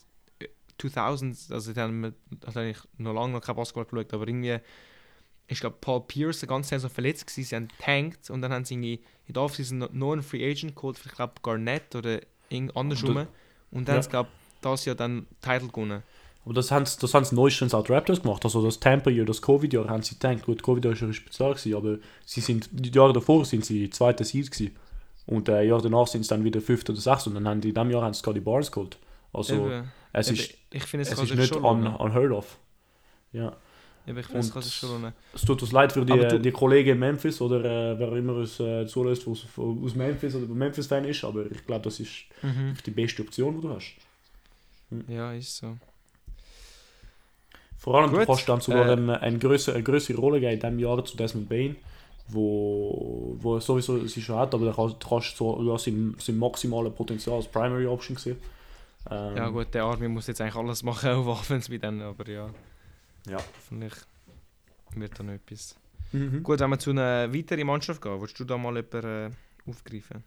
2000s, 0.80 1.52
also 1.52 1.74
da 1.74 1.82
haben 1.82 2.02
wir 2.02 2.14
habe 2.46 2.70
ich 2.70 2.78
noch 2.98 3.14
lange 3.14 3.34
noch 3.34 3.42
kein 3.42 3.56
Basketball 3.56 3.86
geschaut, 3.86 4.14
aber 4.14 4.28
irgendwie 4.28 4.60
ich 5.52 5.60
glaube 5.60 5.78
Paul 5.82 6.02
Pierce 6.02 6.40
die 6.42 6.48
ganze 6.48 6.70
Saison 6.70 6.90
verletzt 6.90 7.28
gewesen, 7.28 7.44
sie 7.48 7.56
haben 7.56 7.68
tankt 7.80 8.30
und 8.30 8.42
dann 8.42 8.54
haben 8.54 8.64
sie 8.66 8.76
irgendwie 8.76 9.02
in 9.28 9.34
der 9.34 9.44
Offseason 9.44 9.80
noch- 9.80 10.14
einen 10.14 10.24
Free 10.24 10.50
Agent 10.50 10.76
geholt, 10.76 10.98
ich 11.04 11.12
glaube 11.12 11.34
Garnett 11.44 11.96
oder 11.96 12.22
irgend 12.50 12.78
andersrum 12.78 13.18
Und 13.18 13.28
und 13.72 13.88
dann 13.88 13.96
ja. 13.96 13.98
haben 13.98 14.04
sie 14.04 14.10
glaube 14.10 14.30
das 14.62 14.86
Jahr 14.86 14.96
dann 14.96 15.26
Title 15.42 15.68
gewonnen. 15.68 16.04
Aber 16.46 16.54
das 16.54 16.72
haben 16.72 16.86
sie 16.86 16.98
das 17.00 17.14
haben 17.14 17.26
sie 17.26 17.36
neuestens 17.36 17.74
auch 17.74 17.84
die 17.84 17.92
Raptors 17.92 18.22
gemacht. 18.22 18.44
Also 18.46 18.64
das 18.64 18.80
Tampa-Jahr, 18.80 19.26
das 19.26 19.42
Covid-Jahr 19.42 19.90
haben 19.90 20.02
sie 20.04 20.16
gedacht. 20.18 20.46
Gut, 20.46 20.64
Covid-Jahr 20.64 21.00
war 21.00 21.08
ja 21.08 21.14
speziell, 21.14 21.54
gewesen, 21.54 21.76
aber 21.76 21.98
sie 22.26 22.42
sind, 22.42 22.70
die 22.72 22.92
Jahre 22.92 23.14
davor 23.14 23.46
sind 23.46 23.66
sie 23.66 23.90
zweiter 23.90 24.24
Seed 24.24 24.50
gewesen. 24.50 24.76
Und 25.26 25.48
äh, 25.50 25.62
Jahr 25.64 25.82
danach 25.82 26.08
sind 26.08 26.24
sie 26.24 26.30
dann 26.30 26.44
wieder 26.44 26.60
fünfter 26.62 26.94
oder 26.94 27.02
sechster. 27.02 27.30
Und 27.30 27.36
dann 27.36 27.48
haben 27.48 27.62
die 27.62 27.70
in 27.70 27.76
diesem 27.76 27.92
Jahr 27.92 28.02
haben 28.04 28.14
sie 28.14 28.20
Scotty 28.20 28.40
Barnes 28.40 28.72
geholt. 28.72 28.98
Also 29.32 29.54
Eben, 29.54 29.92
es 30.14 30.28
eben, 30.30 30.40
ist, 30.40 30.54
ich 30.72 30.84
finde, 30.86 31.04
es 31.04 31.12
ist 31.12 31.36
nicht 31.36 31.54
schon 31.54 31.64
un, 31.64 31.86
unheard 31.86 32.32
of. 32.32 32.58
Ja. 33.32 33.56
Eben, 34.10 34.18
ich 34.20 34.26
finde, 34.26 34.60
es 34.60 34.74
schon. 34.74 35.14
Es 35.34 35.42
tut 35.44 35.62
uns 35.62 35.72
leid 35.72 35.92
für 35.92 36.04
die, 36.06 36.18
du- 36.18 36.40
die 36.40 36.52
Kollegen 36.52 36.90
in 36.92 37.00
Memphis 37.00 37.40
oder 37.42 37.60
äh, 37.64 38.00
wer 38.00 38.12
immer 38.14 38.34
uns 38.36 38.60
äh, 38.60 38.86
zulässt, 38.88 39.26
der 39.26 39.32
aus, 39.34 39.46
aus 39.58 39.96
Memphis 39.96 40.36
oder 40.36 40.48
Memphis-Fan 40.48 41.06
ist. 41.06 41.24
Aber 41.24 41.50
ich 41.52 41.66
glaube, 41.66 41.84
das 41.84 42.00
ist 42.00 42.12
Mhm. 42.42 42.74
die 42.86 42.92
beste 42.92 43.22
Option, 43.22 43.56
die 43.56 43.62
du 43.62 43.70
hast. 43.76 43.94
Ja, 45.08 45.32
ist 45.34 45.58
so. 45.58 45.78
Vor 47.78 47.96
allem, 47.96 48.12
du 48.12 48.18
Gut, 48.18 48.28
kannst 48.28 48.50
dann 48.50 48.62
sogar 48.62 48.90
äh, 48.90 48.94
eine, 48.94 49.22
eine, 49.22 49.38
größere, 49.40 49.76
eine 49.76 49.84
größere 49.84 50.18
Rolle 50.18 50.40
geben 50.40 50.54
in 50.54 50.60
diesem 50.60 50.80
Jahr 50.80 51.04
zu 51.06 51.16
Desmond 51.16 51.48
Bain, 51.48 51.76
wo, 52.28 53.38
wo 53.40 53.56
er 53.56 53.62
sowieso 53.62 54.06
sie 54.06 54.22
schon 54.22 54.36
hat, 54.38 54.54
aber 54.54 54.66
da 54.66 54.74
kannst, 54.74 55.02
du 55.02 55.08
kannst 55.08 55.38
so 55.38 55.62
ja, 55.64 55.78
sein, 55.78 56.16
sein 56.20 56.38
maximales 56.38 56.94
Potenzial 56.94 57.38
als 57.38 57.48
Primary 57.48 57.86
Option 57.86 58.18
sehen. 58.18 58.38
Ähm, 59.10 59.38
Ja 59.38 59.48
gut, 59.50 59.74
der 59.74 59.84
Army 59.86 60.08
muss 60.10 60.28
jetzt 60.28 60.42
eigentlich 60.42 60.56
alles 60.56 60.84
machen, 60.84 61.10
auch 61.12 61.28
Offense 61.28 61.72
mit 61.72 61.84
denen, 61.84 62.02
aber 62.02 62.28
ja. 62.30 62.50
Ja. 63.30 63.38
Hoffentlich 63.38 63.94
wird 64.96 65.20
da 65.20 65.24
noch 65.24 65.34
etwas. 65.34 65.76
Mhm. 66.12 66.44
Gut, 66.44 66.60
wenn 66.60 66.70
wir 66.70 66.80
zu 66.80 66.90
einer 66.90 67.34
weiteren 67.34 67.68
Mannschaft 67.68 68.02
gehen, 68.02 68.20
willst 68.20 68.40
du 68.40 68.46
da 68.46 68.58
mal 68.58 68.76
jemanden 68.76 69.32
äh, 69.32 69.70
aufgreifen? 69.70 70.24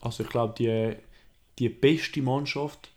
Also 0.00 0.22
ich 0.22 0.28
glaube, 0.28 0.54
die, 0.58 0.96
die 1.58 1.68
beste 1.68 2.20
Mannschaft 2.20 2.90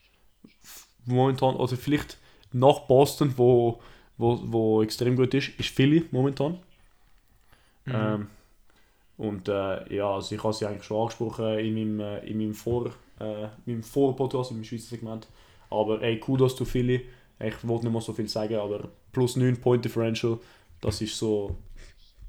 momentan, 1.06 1.56
oder 1.56 1.78
vielleicht 1.78 2.18
nach 2.52 2.82
Boston, 2.82 3.34
wo, 3.38 3.82
wo, 4.18 4.40
wo 4.44 4.84
extrem 4.84 5.16
gut 5.16 5.34
ist, 5.34 5.50
ist 5.58 5.70
Philly 5.70 6.06
momentan. 6.12 6.60
Mhm. 7.86 7.94
Ähm, 7.94 8.28
und 9.18 9.48
äh, 9.48 9.96
ja, 9.96 10.14
also 10.14 10.36
ich 10.36 10.44
habe 10.44 10.54
sie 10.54 10.66
eigentlich 10.66 10.84
schon 10.84 11.02
angesprochen 11.02 11.60
in 11.60 11.74
meinem, 11.74 12.00
äh, 12.00 12.20
in 12.28 12.38
meinem 12.38 12.54
Vor, 12.54 12.92
äh, 13.20 13.48
meinem 13.66 13.84
Vor-Podcast, 13.84 14.52
in 14.52 14.58
meinem 14.58 14.66
Schweizer 14.66 14.90
Segment. 14.90 15.28
Aber 15.70 16.02
ey, 16.02 16.20
Kudos 16.20 16.56
to 16.56 16.66
Philly. 16.66 17.06
Ich 17.40 17.68
wollte 17.68 17.86
nicht 17.86 17.94
mehr 17.94 18.02
so 18.02 18.14
viel 18.14 18.28
sagen, 18.28 18.56
aber 18.56 18.90
plus 19.12 19.36
9 19.36 19.58
Point 19.58 19.86
Differential, 19.86 20.40
das 20.82 21.02
ist 21.02 21.18
so 21.18 21.58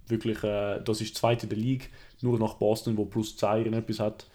wirklich, 0.06 0.42
äh, 0.44 0.80
das 0.80 1.00
ist 1.00 1.16
zweite 1.16 1.44
in 1.44 1.50
der 1.50 1.58
League, 1.58 1.90
nur 2.20 2.38
nach 2.38 2.54
Boston, 2.54 2.96
wo 2.96 3.04
plus 3.04 3.36
2 3.36 3.62
etwas 3.62 4.00
hat. 4.00 4.26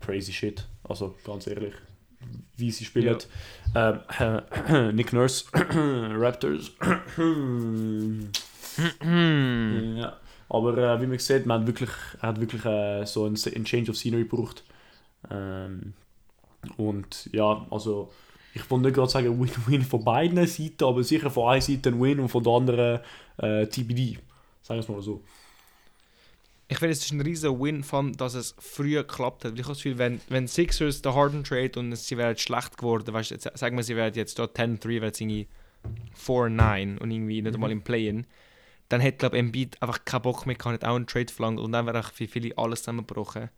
Crazy 0.00 0.32
shit, 0.32 0.66
also 0.84 1.14
ganz 1.24 1.46
ehrlich, 1.46 1.74
wie 2.56 2.70
sie 2.70 2.84
spielen. 2.84 3.18
Ähm, 3.74 4.00
äh, 4.18 4.92
Nick 4.92 5.12
Nurse, 5.12 5.44
Raptors. 5.52 6.72
Ja, 9.02 10.18
aber 10.48 10.78
äh, 10.78 11.00
wie 11.00 11.06
man 11.06 11.18
sieht, 11.18 11.44
man 11.44 11.60
hat 11.60 11.66
wirklich, 11.66 11.90
hat 12.20 12.40
wirklich 12.40 12.64
äh, 12.64 13.04
so 13.04 13.24
einen, 13.24 13.36
einen 13.54 13.64
Change 13.64 13.90
of 13.90 13.96
Scenery 13.98 14.24
gebraucht. 14.24 14.64
Ähm, 15.30 15.92
und 16.76 17.28
ja, 17.32 17.66
also 17.70 18.10
ich 18.54 18.70
wollte 18.70 18.86
nicht 18.86 18.94
gerade 18.94 19.10
sagen 19.10 19.40
Win-Win 19.40 19.82
von 19.82 20.04
beiden 20.04 20.46
Seiten, 20.46 20.84
aber 20.84 21.02
sicher 21.02 21.30
von 21.30 21.48
einer 21.50 21.60
Seite 21.60 21.88
ein 21.90 22.00
Win 22.00 22.20
und 22.20 22.28
von 22.28 22.42
der 22.42 22.52
anderen 22.52 23.00
äh, 23.38 23.66
TBD. 23.66 24.18
Sagen 24.62 24.78
wir 24.78 24.80
es 24.80 24.88
mal 24.88 25.02
so. 25.02 25.22
Ich 26.68 26.78
finde, 26.78 26.92
es 26.92 27.04
ist 27.04 27.12
ein 27.12 27.20
riesiger 27.20 27.58
Win, 27.60 27.84
allem, 27.92 28.16
dass 28.16 28.34
es 28.34 28.54
früher 28.58 29.02
geklappt 29.04 29.44
hat. 29.44 29.52
Weil 29.52 29.60
Ich 29.60 29.64
habe 29.64 29.74
das 29.74 29.82
Gefühl, 29.82 29.98
wenn, 29.98 30.20
wenn 30.28 30.48
Sixers 30.48 31.02
den 31.02 31.14
Harden 31.14 31.44
Trade 31.44 31.78
und 31.78 31.94
sie 31.96 32.16
wären 32.16 32.36
schlecht 32.38 32.78
geworden, 32.78 33.12
weißt 33.12 33.30
jetzt 33.30 33.58
sagen 33.58 33.76
wir, 33.76 33.84
sie 33.84 33.96
wären 33.96 34.14
jetzt 34.14 34.38
da 34.38 34.44
10-3, 34.44 35.00
wären 35.02 35.12
irgendwie 35.14 35.48
4-9 36.16 36.98
und 36.98 37.10
irgendwie 37.10 37.42
nicht 37.42 37.50
Mhm. 37.50 37.54
einmal 37.54 37.70
im 37.72 37.82
Play-In, 37.82 38.26
dann 38.88 39.00
hätte, 39.00 39.18
glaube 39.18 39.36
ich, 39.36 39.40
Embiid 39.40 39.80
einfach 39.82 40.04
keinen 40.04 40.22
Bock 40.22 40.46
mehr 40.46 40.54
gehabt, 40.56 40.84
auch 40.84 40.96
einen 40.96 41.06
Trade 41.06 41.32
verlangt 41.32 41.60
und 41.60 41.72
dann 41.72 41.86
wäre 41.86 42.02
für 42.02 42.28
viele 42.28 42.56
alles 42.56 42.80
zusammengebrochen. 42.80 43.50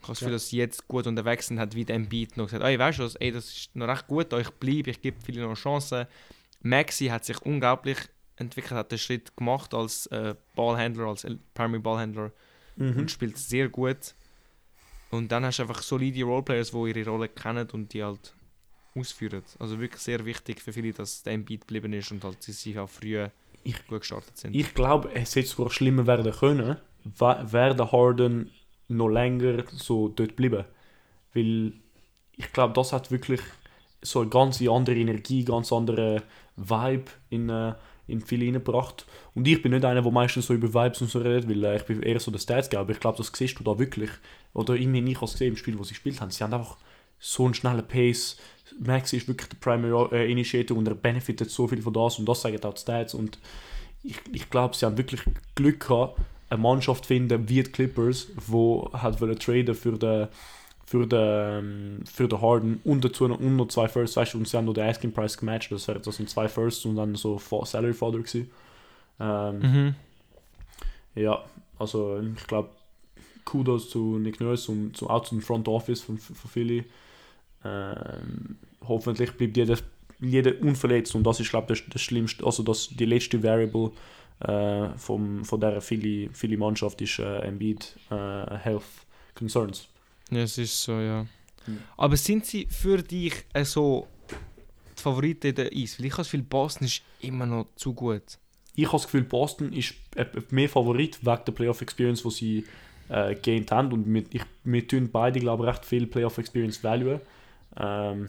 Ich 0.00 0.04
habe 0.04 0.12
das 0.12 0.20
Ja. 0.20 0.30
dass 0.30 0.48
sie 0.48 0.56
jetzt 0.58 0.86
gut 0.88 1.06
unterwegs 1.06 1.48
sind, 1.48 1.58
hat 1.58 1.74
wieder 1.74 1.94
Embiid 1.94 2.36
noch 2.36 2.44
gesagt, 2.46 2.62
ey, 2.64 2.78
weißt 2.78 2.98
du 3.00 3.04
was, 3.04 3.16
ey, 3.16 3.32
das 3.32 3.46
ist 3.48 3.76
noch 3.76 3.88
recht 3.88 4.06
gut, 4.06 4.32
ich 4.32 4.50
bleibe, 4.50 4.90
ich 4.90 5.00
gebe 5.02 5.16
viele 5.24 5.42
noch 5.42 5.54
Chancen. 5.54 6.06
Maxi 6.62 7.06
hat 7.06 7.24
sich 7.24 7.40
unglaublich 7.42 7.98
entwickelt, 8.36 8.72
hat 8.72 8.92
den 8.92 8.98
Schritt 8.98 9.36
gemacht 9.36 9.74
als 9.74 10.06
äh, 10.06 10.34
Ballhändler, 10.54 11.06
als 11.06 11.26
Primary 11.54 11.80
Ballhändler 11.80 12.30
Mhm. 12.76 12.96
und 12.96 13.10
spielt 13.10 13.36
sehr 13.38 13.68
gut. 13.68 14.14
Und 15.10 15.32
dann 15.32 15.44
hast 15.44 15.58
du 15.58 15.62
einfach 15.64 15.82
solide 15.82 16.22
Roleplayers, 16.22 16.70
die 16.70 16.76
ihre 16.90 17.10
Rolle 17.10 17.28
kennen 17.28 17.68
und 17.72 17.92
die 17.92 18.04
halt 18.04 18.32
ausführen. 18.94 19.42
Also 19.58 19.80
wirklich 19.80 20.00
sehr 20.02 20.24
wichtig 20.24 20.60
für 20.62 20.72
viele, 20.72 20.92
dass 20.92 21.22
der 21.24 21.32
Embiid 21.32 21.62
geblieben 21.62 21.92
ist 21.92 22.12
und 22.12 22.22
halt 22.22 22.40
sie 22.42 22.52
sich 22.52 22.78
auch 22.78 22.88
früh 22.88 23.26
Ich- 23.64 23.86
gut 23.88 24.00
gestartet 24.00 24.36
sind. 24.38 24.54
Ich 24.54 24.74
glaube, 24.74 25.10
es 25.14 25.34
hätte 25.34 25.48
sogar 25.48 25.72
schlimmer 25.72 26.06
werden 26.06 26.32
können, 26.32 26.76
wäre 27.04 27.74
der 27.74 27.90
Harden 27.90 28.50
noch 28.88 29.08
länger 29.08 29.64
so 29.72 30.08
dort 30.08 30.36
bleiben. 30.36 30.64
Weil 31.34 31.72
ich 32.36 32.52
glaube, 32.52 32.74
das 32.74 32.92
hat 32.92 33.10
wirklich 33.10 33.40
so 34.00 34.20
eine 34.20 34.30
ganz 34.30 34.62
andere 34.62 34.96
Energie, 34.96 35.44
ganz 35.44 35.72
andere 35.72 36.22
Vibe 36.56 37.10
in, 37.30 37.48
äh, 37.48 37.74
in 38.06 38.20
viel 38.20 38.44
reingebracht. 38.44 39.06
Und 39.34 39.46
ich 39.46 39.60
bin 39.60 39.72
nicht 39.72 39.84
einer, 39.84 40.02
der 40.02 40.12
meistens 40.12 40.46
so 40.46 40.54
über 40.54 40.72
Vibes 40.72 41.00
und 41.00 41.10
so 41.10 41.18
redet, 41.18 41.48
weil 41.48 41.64
äh, 41.64 41.76
ich 41.76 41.82
bin 41.84 42.02
eher 42.02 42.20
so 42.20 42.30
der 42.30 42.80
aber 42.80 42.92
ich 42.92 43.00
glaube, 43.00 43.18
das 43.18 43.32
siehst 43.34 43.58
du 43.58 43.64
da 43.64 43.78
wirklich. 43.78 44.10
Oder 44.54 44.76
immerhin 44.76 45.06
ich 45.08 45.20
es 45.20 45.32
gesehen 45.32 45.48
im 45.48 45.56
Spiel, 45.56 45.78
wo 45.78 45.82
sie 45.82 45.90
gespielt 45.90 46.20
haben. 46.20 46.30
Sie 46.30 46.42
haben 46.42 46.54
einfach 46.54 46.76
so 47.18 47.44
einen 47.44 47.54
schnellen 47.54 47.86
Pace. 47.86 48.38
Max 48.78 49.12
ist 49.12 49.26
wirklich 49.26 49.48
der 49.48 49.56
Primary 49.56 50.14
äh, 50.14 50.30
Initiator 50.30 50.76
und 50.76 50.86
er 50.86 50.94
benefitet 50.94 51.50
so 51.50 51.66
viel 51.66 51.82
von 51.82 51.92
das 51.92 52.18
und 52.18 52.28
das 52.28 52.42
sagen 52.42 52.62
auch 52.64 52.74
die 52.74 52.80
Stats. 52.80 53.14
Und 53.14 53.38
ich, 54.02 54.18
ich 54.32 54.48
glaube, 54.50 54.76
sie 54.76 54.86
haben 54.86 54.96
wirklich 54.96 55.22
Glück 55.54 55.80
gehabt, 55.80 56.20
eine 56.50 56.60
Mannschaft 56.60 57.06
finden 57.06 57.48
wie 57.48 57.62
die 57.62 57.70
Clippers, 57.70 58.28
wo 58.46 58.90
hat 58.92 59.20
wollen 59.20 59.38
traden 59.38 59.74
für 59.74 59.98
den 59.98 60.28
für 60.86 61.06
den, 61.06 62.02
für 62.10 62.28
den 62.28 62.40
Harden 62.40 62.80
und 62.82 63.04
dazu 63.04 63.28
noch, 63.28 63.38
und 63.38 63.56
noch 63.56 63.68
zwei 63.68 63.88
Firsts, 63.88 64.16
weißt 64.16 64.32
du, 64.32 64.38
und 64.38 64.48
sie 64.48 64.56
haben 64.56 64.64
noch 64.64 64.72
den 64.72 64.88
Asking 64.88 65.12
Price 65.12 65.36
gematcht, 65.36 65.70
das, 65.70 65.86
wäre, 65.86 66.00
das 66.00 66.16
sind 66.16 66.30
zwei 66.30 66.48
Firsts 66.48 66.86
und 66.86 66.96
dann 66.96 67.14
so 67.14 67.38
Salary 67.64 67.92
Father 67.92 68.18
gewesen. 68.18 68.50
Ähm, 69.20 69.58
Mhm. 69.60 69.94
Ja, 71.14 71.44
also 71.78 72.20
ich 72.20 72.46
glaube, 72.46 72.70
Kudos 73.44 73.90
zu 73.90 74.18
Nick 74.18 74.40
Nurse 74.40 74.70
und 74.72 74.96
zu, 74.96 75.10
auch 75.10 75.24
zum 75.24 75.42
Front 75.42 75.68
Office 75.68 76.00
von, 76.00 76.16
von 76.16 76.50
Philly. 76.50 76.84
Ähm, 77.64 78.56
hoffentlich 78.86 79.32
bleibt 79.32 79.56
jeder, 79.58 79.76
jeder 80.20 80.60
unverletzt 80.62 81.14
und 81.14 81.24
das 81.24 81.40
ist, 81.40 81.50
glaube 81.50 81.72
ich, 81.72 81.80
das, 81.80 81.90
das 81.92 82.02
Schlimmste, 82.02 82.46
also 82.46 82.62
das, 82.62 82.88
die 82.88 83.04
letzte 83.04 83.42
Variable 83.42 83.90
äh, 84.40 84.88
vom, 84.96 85.44
von 85.44 85.60
dieser 85.60 85.80
Philly, 85.80 86.30
Philly 86.32 86.56
Mannschaft 86.56 87.00
ist 87.00 87.18
äh, 87.18 87.40
Embiid 87.40 87.96
äh, 88.10 88.56
Health 88.58 88.84
Concerns. 89.34 89.88
Ja, 90.30 90.42
es 90.42 90.58
ist 90.58 90.82
so, 90.82 91.00
ja. 91.00 91.26
Mhm. 91.66 91.78
Aber 91.96 92.16
sind 92.16 92.46
sie 92.46 92.66
für 92.70 93.02
dich 93.02 93.34
äh, 93.52 93.64
so 93.64 94.06
die 94.96 95.02
Favoriten 95.02 95.54
der 95.54 95.70
Eis? 95.72 95.98
Weil 95.98 96.06
ich 96.06 96.12
habe 96.12 96.22
das 96.22 96.30
Gefühl, 96.30 96.42
Boston 96.42 96.86
ist 96.86 97.02
immer 97.20 97.46
noch 97.46 97.66
zu 97.76 97.94
gut. 97.94 98.38
Ich 98.74 98.86
habe 98.86 98.96
das 98.96 99.04
Gefühl, 99.04 99.24
Boston 99.24 99.72
ist 99.72 99.94
äh, 100.14 100.26
mehr 100.50 100.68
Favorit 100.68 101.18
wegen 101.24 101.44
der 101.44 101.52
Playoff 101.52 101.80
Experience, 101.80 102.22
die 102.22 102.30
sie 102.30 102.64
äh, 103.08 103.34
gained 103.34 103.72
haben. 103.72 103.92
Und 103.92 104.12
wir, 104.12 104.24
ich, 104.30 104.42
wir 104.64 104.86
tun 104.86 105.08
beide, 105.10 105.40
glaube 105.40 105.64
ich, 105.64 105.70
recht 105.70 105.84
viel 105.84 106.06
Playoff 106.06 106.38
Experience 106.38 106.82
value. 106.84 107.20
Ähm, 107.76 108.28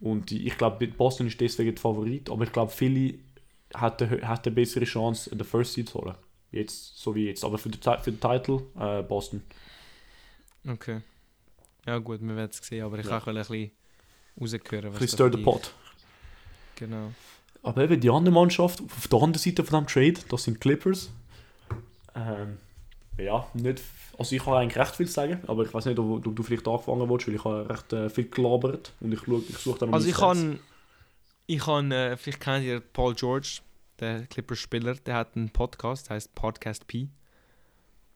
und 0.00 0.32
ich 0.32 0.56
glaube, 0.56 0.86
Boston 0.88 1.26
ist 1.26 1.40
deswegen 1.40 1.74
der 1.74 1.80
Favorit. 1.80 2.30
Aber 2.30 2.44
ich 2.44 2.52
glaube, 2.52 2.72
Philly 2.72 3.18
hat 3.74 4.02
eine, 4.02 4.54
bessere 4.54 4.84
Chance, 4.84 5.34
den 5.34 5.44
First 5.44 5.74
Seed 5.74 5.88
zu 5.88 6.00
holen. 6.00 6.14
Jetzt, 6.50 6.98
so 6.98 7.14
wie 7.14 7.26
jetzt. 7.26 7.44
Aber 7.44 7.58
für 7.58 7.70
den, 7.70 7.80
für 7.80 8.12
den 8.12 8.20
Titel 8.20 8.60
äh, 8.78 9.02
Boston. 9.02 9.42
Okay. 10.68 11.00
Ja 11.86 11.98
gut, 11.98 12.20
wir 12.20 12.36
werden 12.36 12.50
es 12.52 12.58
sehen, 12.66 12.84
aber 12.84 12.98
ich 12.98 13.06
Ja. 13.06 13.18
kann 13.18 13.22
auch 13.22 13.26
ein 13.28 13.34
bisschen 13.34 13.70
rausgehören. 14.40 14.86
Ein 14.86 14.92
bisschen 14.92 15.08
stir 15.08 15.32
the 15.32 15.42
pot. 15.42 15.72
Genau. 16.76 17.12
Aber 17.62 17.82
eben 17.82 18.00
die 18.00 18.10
andere 18.10 18.34
Mannschaft, 18.34 18.80
auf 18.80 19.08
der 19.08 19.18
anderen 19.20 19.42
Seite 19.42 19.64
von 19.64 19.84
dem 19.84 19.86
Trade, 19.88 20.14
das 20.28 20.44
sind 20.44 20.60
Clippers. 20.60 21.10
Ähm, 22.14 22.58
ja, 23.18 23.46
nicht, 23.54 23.82
also 24.18 24.34
ich 24.34 24.44
habe 24.44 24.58
eigentlich 24.58 24.78
recht 24.78 24.96
viel 24.96 25.06
sagen, 25.06 25.40
aber 25.46 25.64
ich 25.64 25.72
weiß 25.72 25.86
nicht, 25.86 25.98
ob, 25.98 26.26
ob 26.26 26.36
du 26.36 26.42
vielleicht 26.42 26.66
angefangen 26.66 27.08
willst, 27.08 27.26
weil 27.28 27.34
ich 27.34 27.44
habe 27.44 27.68
recht 27.68 27.92
äh, 27.92 28.10
viel 28.10 28.28
gelabert 28.28 28.92
und 29.00 29.12
ich, 29.12 29.20
ich 29.48 29.58
suche 29.58 29.78
dann 29.80 29.90
noch 29.90 29.96
Also 29.96 30.08
ich 30.08 30.14
kann, 30.14 30.58
ich 31.46 31.60
kann, 31.60 31.90
äh, 31.92 32.16
vielleicht 32.16 32.40
kennt 32.40 32.64
ihr 32.64 32.80
Paul 32.80 33.14
George, 33.14 33.60
der 34.00 34.26
Clippers-Spieler, 34.26 34.94
der 34.94 35.14
hat 35.16 35.36
einen 35.36 35.50
Podcast, 35.50 36.08
der 36.08 36.16
heißt 36.16 36.34
Podcast 36.34 36.86
P. 36.86 37.08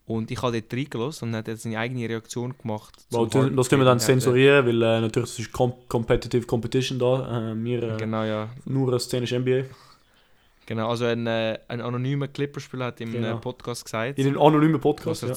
Und 0.04 0.30
ich 0.30 0.40
habe 0.40 0.60
dort 0.62 0.72
reingelassen 0.72 1.28
und 1.28 1.34
er 1.34 1.38
hat 1.38 1.48
jetzt 1.48 1.62
seine 1.64 1.78
eigene 1.80 2.08
Reaktion 2.08 2.54
gemacht. 2.56 2.94
Zum 3.10 3.28
das, 3.28 3.50
das 3.56 3.68
tun 3.68 3.80
wir 3.80 3.84
dann 3.84 3.98
zensurieren, 3.98 4.64
weil 4.64 4.80
äh, 4.82 5.00
natürlich 5.00 5.30
es 5.30 5.38
ist 5.40 5.52
com 5.52 5.74
Competitive 5.88 6.46
Competition 6.46 6.98
da. 7.00 7.50
Äh, 7.52 7.64
wir 7.64 7.82
äh, 7.82 7.96
Genau, 7.96 8.22
ja. 8.22 8.48
nur 8.66 8.86
eine 8.88 9.00
szenische 9.00 9.38
NBA. 9.40 9.64
Genau, 10.66 10.88
also 10.90 11.06
ein, 11.06 11.26
äh, 11.26 11.58
ein 11.68 11.80
anonymer 11.80 12.28
Clipperspieler 12.28 12.86
hat 12.86 13.00
im 13.00 13.12
Genau. 13.12 13.36
äh, 13.36 13.40
Podcast 13.40 13.84
gesagt, 13.84 14.18
In 14.18 14.28
einem 14.28 14.40
anonymen 14.40 14.80
Podcast. 14.80 15.22
Ja. 15.22 15.34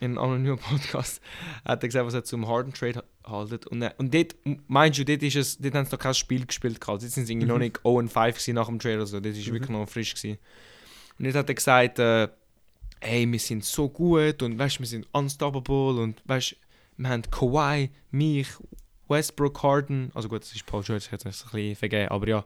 in 0.00 0.12
einem 0.12 0.18
anonymen 0.18 0.58
Podcast 0.70 1.20
hat 1.64 1.82
er 1.84 1.88
gesagt, 1.88 2.06
was 2.06 2.14
er 2.14 2.24
zum 2.24 2.48
Harden 2.48 2.72
Trade 2.74 3.04
haltet. 3.26 3.66
Und, 3.66 3.82
äh, 3.82 3.90
und 3.98 4.12
dort, 4.14 4.34
meinst 4.68 4.98
du, 4.98 5.04
dort, 5.04 5.22
ist 5.22 5.36
es, 5.36 5.58
dort 5.58 5.74
haben 5.74 5.86
sie 5.86 5.92
noch 5.92 5.98
kein 5.98 6.14
Spiel 6.14 6.46
gespielt. 6.46 6.80
gehabt. 6.80 7.02
Dort 7.02 7.10
sind 7.10 7.26
sie 7.26 7.32
irgendwie 7.32 7.46
Mhm. 7.46 7.52
noch 7.52 7.58
nicht 7.58 7.80
0 7.84 8.08
5 8.08 8.34
gewesen 8.36 8.54
nach 8.54 8.66
dem 8.66 8.78
Trade 8.78 8.96
oder 8.96 9.06
so. 9.06 9.20
Das 9.20 9.36
ist 9.36 9.46
Mhm. 9.48 9.52
wirklich 9.54 9.70
noch 9.70 9.88
frisch. 9.88 10.14
Gewesen. 10.14 10.38
Und 11.18 11.24
dort 11.26 11.36
hat 11.36 11.48
er 11.48 11.54
gesagt, 11.54 11.98
äh, 11.98 12.28
hey, 13.00 13.30
wir 13.30 13.38
sind 13.38 13.64
so 13.64 13.88
gut 13.88 14.42
und 14.42 14.58
weißt, 14.58 14.80
wir 14.80 14.86
sind 14.86 15.06
unstoppable 15.12 16.00
und 16.02 16.22
weißt, 16.26 16.56
wir 16.96 17.08
haben 17.08 17.22
Kawhi, 17.30 17.90
mich, 18.10 18.48
Westbrook, 19.08 19.62
Harden. 19.62 20.10
Also 20.14 20.28
gut, 20.28 20.42
das 20.42 20.52
ist 20.54 20.64
Paul 20.66 20.82
George, 20.82 21.04
ich 21.06 21.12
hätte 21.12 21.28
es 21.28 21.44
ein 21.44 21.50
bisschen 21.52 21.76
vergeben, 21.76 22.08
aber 22.08 22.28
ja. 22.28 22.44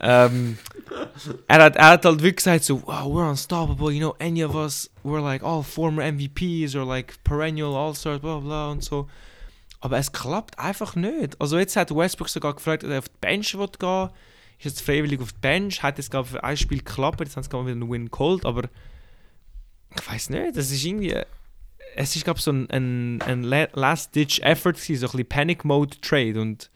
Ähm, 0.00 0.58
er, 1.46 1.62
hat, 1.64 1.76
er 1.76 1.86
hat 1.90 2.04
halt 2.04 2.20
wirklich 2.22 2.36
gesagt 2.36 2.64
so, 2.64 2.82
wow, 2.86 3.04
we're 3.06 3.28
unstoppable, 3.30 3.92
you 3.92 4.00
know, 4.00 4.16
any 4.18 4.42
of 4.42 4.54
us, 4.54 4.90
we're 5.04 5.20
like 5.22 5.42
all 5.44 5.62
former 5.62 6.02
MVPs 6.02 6.74
or 6.74 6.84
like 6.84 7.22
perennial 7.22 7.74
All-Stars, 7.74 8.20
bla 8.20 8.38
bla 8.38 8.70
und 8.70 8.82
so. 8.82 9.08
Aber 9.82 9.98
es 9.98 10.12
klappt 10.12 10.58
einfach 10.60 10.94
nicht. 10.94 11.40
Also 11.40 11.58
jetzt 11.58 11.74
hat 11.74 11.94
Westbrook 11.94 12.28
sogar 12.28 12.54
gefragt, 12.54 12.84
ob 12.84 12.90
er 12.90 13.00
auf 13.00 13.08
die 13.08 13.18
Bench 13.20 13.58
will 13.58 13.68
gehen 13.78 14.10
Ist 14.58 14.64
jetzt 14.64 14.80
freiwillig 14.80 15.20
auf 15.20 15.32
die 15.32 15.40
Bench, 15.40 15.82
hat 15.82 15.98
jetzt 15.98 16.12
glaube 16.12 16.26
ich 16.26 16.32
für 16.32 16.44
ein 16.44 16.56
Spiel 16.56 16.78
geklappt, 16.78 17.18
jetzt 17.18 17.36
haben 17.36 17.42
sie 17.42 17.50
gerade 17.50 17.66
wieder 17.66 17.72
einen 17.74 17.90
Win 17.90 18.08
geholt, 18.08 18.46
aber 18.46 18.68
ich 19.96 20.08
weiß 20.08 20.30
nicht, 20.30 20.56
das 20.56 20.70
ist 20.70 20.84
irgendwie, 20.84 21.16
es 21.96 22.14
ist, 22.14 22.22
glaube 22.24 22.38
ich, 22.38 22.44
so 22.44 22.52
ein, 22.52 22.70
ein, 22.70 23.20
ein 23.22 23.42
Last-Ditch-Effort, 23.42 24.76
so 24.76 24.92
ein 24.92 24.98
bisschen 25.00 25.28
Panic-Mode-Trade. 25.28 26.40
Und 26.40 26.70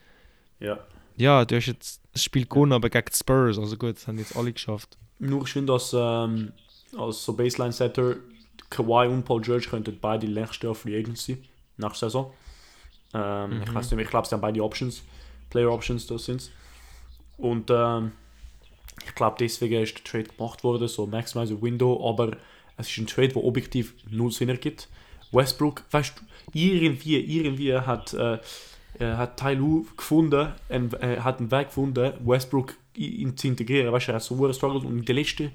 Ja. 0.59 0.81
ja, 1.17 1.45
du 1.45 1.57
hast 1.57 1.67
jetzt 1.67 2.01
das 2.13 2.25
Spiel 2.25 2.45
gewonnen, 2.45 2.73
aber 2.73 2.91
gegen 2.91 3.07
die 3.07 3.17
Spurs. 3.17 3.57
Also 3.57 3.77
gut, 3.77 3.97
das 3.97 4.09
haben 4.09 4.19
jetzt 4.19 4.37
alle 4.37 4.53
geschafft. 4.53 4.99
Nur 5.21 5.45
ich 5.45 5.53
finde, 5.53 5.73
dass 5.73 5.95
ähm, 5.95 6.53
als 6.99 7.25
so 7.25 7.33
Baseline-Setter 7.35 8.17
Kawhi 8.69 9.07
und 9.07 9.25
Paul 9.25 9.41
George 9.41 9.69
könnten 9.71 9.97
beide 10.01 10.27
nächstes 10.29 10.63
Jahr 10.63 10.75
Free 10.75 10.99
Agency 10.99 11.39
nach 11.77 11.95
Saison. 11.95 12.33
Ähm, 13.17 13.63
Ich 13.63 13.71
Mhm. 13.71 13.75
weiß 13.75 13.91
nicht, 13.93 14.01
ich 14.05 14.11
glaube, 14.11 14.27
sie 14.29 14.35
haben 14.35 14.41
beide 14.43 14.63
Options, 14.63 15.03
Player 15.51 15.71
Options, 15.73 16.07
das 16.07 16.25
sind 16.27 16.51
Und 17.39 17.71
ähm, 17.71 18.13
ich 19.07 19.15
glaube, 19.15 19.37
deswegen 19.39 19.83
ist 19.83 19.97
der 19.97 20.05
Trade 20.05 20.25
gemacht 20.37 20.65
worden, 20.65 20.89
so 20.89 21.07
Maximize 21.07 21.61
Window, 21.61 22.09
aber 22.09 22.37
es 22.79 22.89
ist 22.91 22.99
ein 22.99 23.07
Trade, 23.07 23.29
der 23.29 23.45
objektiv 23.45 23.95
null 24.11 24.33
Sinn 24.33 24.49
ergibt. 24.49 24.89
Westbrook, 25.33 25.83
weißt 25.91 26.15
du, 26.19 26.59
irgendwie, 26.59 27.17
irgendwie 27.19 27.75
hat, 27.75 28.15
äh, 28.15 28.39
äh, 28.99 29.17
hat 29.17 29.37
Ty 29.39 29.55
Lue 29.55 29.85
gefunden, 29.97 30.53
ein, 30.69 30.93
äh, 30.95 31.19
hat 31.21 31.39
einen 31.41 31.51
Weg 31.51 31.69
gefunden, 31.69 32.13
Westbrook 32.25 32.75
in 32.95 33.37
zu 33.37 33.49
integrieren. 33.49 33.93
Weißt 33.93 34.09
du, 34.09 34.13
er 34.13 34.17
hat 34.17 34.23
so 34.23 34.53
struggles 34.53 34.85
und 34.85 34.99
in 34.99 35.05
den 35.05 35.17
letzten 35.17 35.53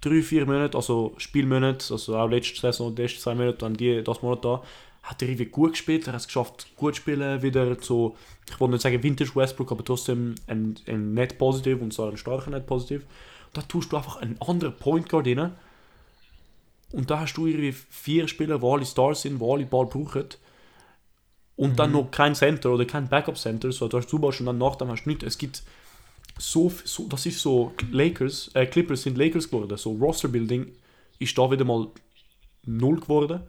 drei, 0.00 0.22
vier 0.22 0.46
Monaten, 0.46 0.76
also 0.76 1.14
Spielmonate, 1.18 1.92
also 1.92 2.16
auch 2.16 2.28
letzte 2.28 2.60
Saison, 2.60 2.94
die 2.94 3.02
letzten 3.02 3.20
zwei 3.20 3.34
Monate, 3.34 3.58
dann 3.58 3.74
die, 3.74 4.02
das 4.04 4.22
Monat 4.22 4.44
da, 4.44 4.62
hat 5.06 5.22
er 5.22 5.28
irgendwie 5.28 5.46
gut 5.46 5.72
gespielt. 5.72 6.06
Er 6.06 6.14
hat 6.14 6.20
es 6.20 6.26
geschafft, 6.26 6.66
gut 6.76 6.96
zu 6.96 7.02
spielen, 7.02 7.40
wieder 7.40 7.76
so, 7.80 8.16
ich 8.50 8.58
wollte 8.58 8.72
nicht 8.72 8.82
sagen 8.82 9.02
Vintage 9.02 9.34
Westbrook, 9.34 9.70
aber 9.70 9.84
trotzdem 9.84 10.34
ein, 10.48 10.74
ein 10.86 11.14
Net 11.14 11.38
Positive 11.38 11.78
und 11.78 11.92
zwar 11.92 12.10
ein 12.10 12.16
starker 12.16 12.50
Net 12.50 12.66
Positive. 12.66 13.04
Da 13.52 13.62
tust 13.62 13.92
du 13.92 13.96
einfach 13.96 14.16
einen 14.16 14.40
anderen 14.42 14.76
Point 14.76 15.08
Guard 15.08 15.28
rein. 15.28 15.52
Und 16.92 17.10
da 17.10 17.20
hast 17.20 17.34
du 17.34 17.46
irgendwie 17.46 17.72
vier 17.72 18.26
Spieler, 18.26 18.58
die 18.58 18.66
alle 18.66 18.84
Stars 18.84 19.22
sind, 19.22 19.40
die 19.40 19.44
alle 19.44 19.64
Ball 19.64 19.86
brauchen. 19.86 20.26
Und 21.54 21.78
dann 21.78 21.92
noch 21.92 22.10
kein 22.10 22.34
Center 22.34 22.72
oder 22.72 22.84
kein 22.84 23.08
Backup 23.08 23.38
Center. 23.38 23.70
So, 23.72 23.88
du 23.88 23.96
hast 23.96 24.08
Zubaut 24.08 24.38
und 24.40 24.46
dann 24.46 24.58
nach 24.58 24.76
dem 24.76 24.88
hast 24.90 25.04
du 25.04 25.10
nichts. 25.10 25.24
Es 25.24 25.38
gibt 25.38 25.62
so, 26.36 26.70
so 26.84 27.06
das 27.08 27.26
ist 27.26 27.40
so 27.40 27.72
Lakers, 27.92 28.50
äh, 28.54 28.66
Clippers 28.66 29.02
sind 29.02 29.16
Lakers 29.16 29.48
geworden. 29.50 29.76
So 29.78 29.92
Roster 29.92 30.28
Building 30.28 30.72
ist 31.18 31.38
da 31.38 31.50
wieder 31.50 31.64
mal 31.64 31.88
null 32.64 33.00
geworden. 33.00 33.40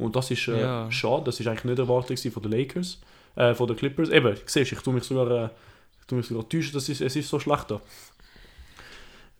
Und 0.00 0.16
das 0.16 0.30
ist 0.30 0.48
äh, 0.48 0.60
Ja. 0.60 0.90
schade. 0.90 1.24
Das 1.24 1.38
ist 1.40 1.46
eigentlich 1.46 1.64
nicht 1.64 1.78
erwartet 1.78 2.18
von 2.32 2.42
den 2.42 2.52
Lakers, 2.52 3.00
äh, 3.36 3.54
von 3.54 3.66
den 3.66 3.76
Clippers. 3.76 4.08
Eben, 4.10 4.36
siehst 4.46 4.70
du, 4.72 4.76
ich 4.76 4.82
tue 4.82 4.94
mich 4.94 5.04
sogar, 5.04 5.30
äh, 5.30 5.48
ich 6.00 6.06
tue 6.06 6.18
mich 6.18 6.26
sogar 6.26 6.48
täuschen, 6.48 6.72
das 6.72 6.88
ist, 6.88 7.00
es 7.00 7.16
ist 7.16 7.28
so 7.28 7.38
schlecht 7.38 7.70
da. 7.70 7.80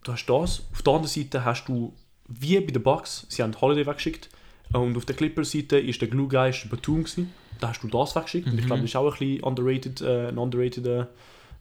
Du 0.05 0.12
hast 0.12 0.27
das. 0.27 0.62
Auf 0.73 0.83
der 0.83 0.92
anderen 0.94 1.09
Seite 1.12 1.44
hast 1.44 1.66
du, 1.66 1.92
wie 2.29 2.59
bei 2.61 2.73
den 2.73 2.83
Bucks, 2.83 3.27
sie 3.29 3.42
haben 3.42 3.59
Holiday 3.61 3.87
weggeschickt. 3.87 4.31
Und 4.73 4.96
auf 4.96 5.05
der 5.05 5.16
Clippers-Seite 5.16 5.79
ist 5.79 6.01
der 6.01 6.09
Glue 6.09 6.29
Guy 6.29 6.51
ist 6.51 6.62
der 6.62 6.68
Batum 6.68 7.03
gewesen. 7.03 7.33
Da 7.59 7.68
hast 7.70 7.83
du 7.83 7.88
das 7.88 8.14
weggeschickt. 8.14 8.46
Und 8.46 8.59
ich 8.59 8.66
glaube, 8.66 8.83
das 8.83 8.90
ist 8.90 8.96
auch 8.96 9.12
ein 9.12 9.18
bisschen 9.18 9.42
underrated, 9.42 10.01
äh, 10.01 10.29
ein 10.29 10.38
underrated, 10.38 10.87
äh, 10.87 11.07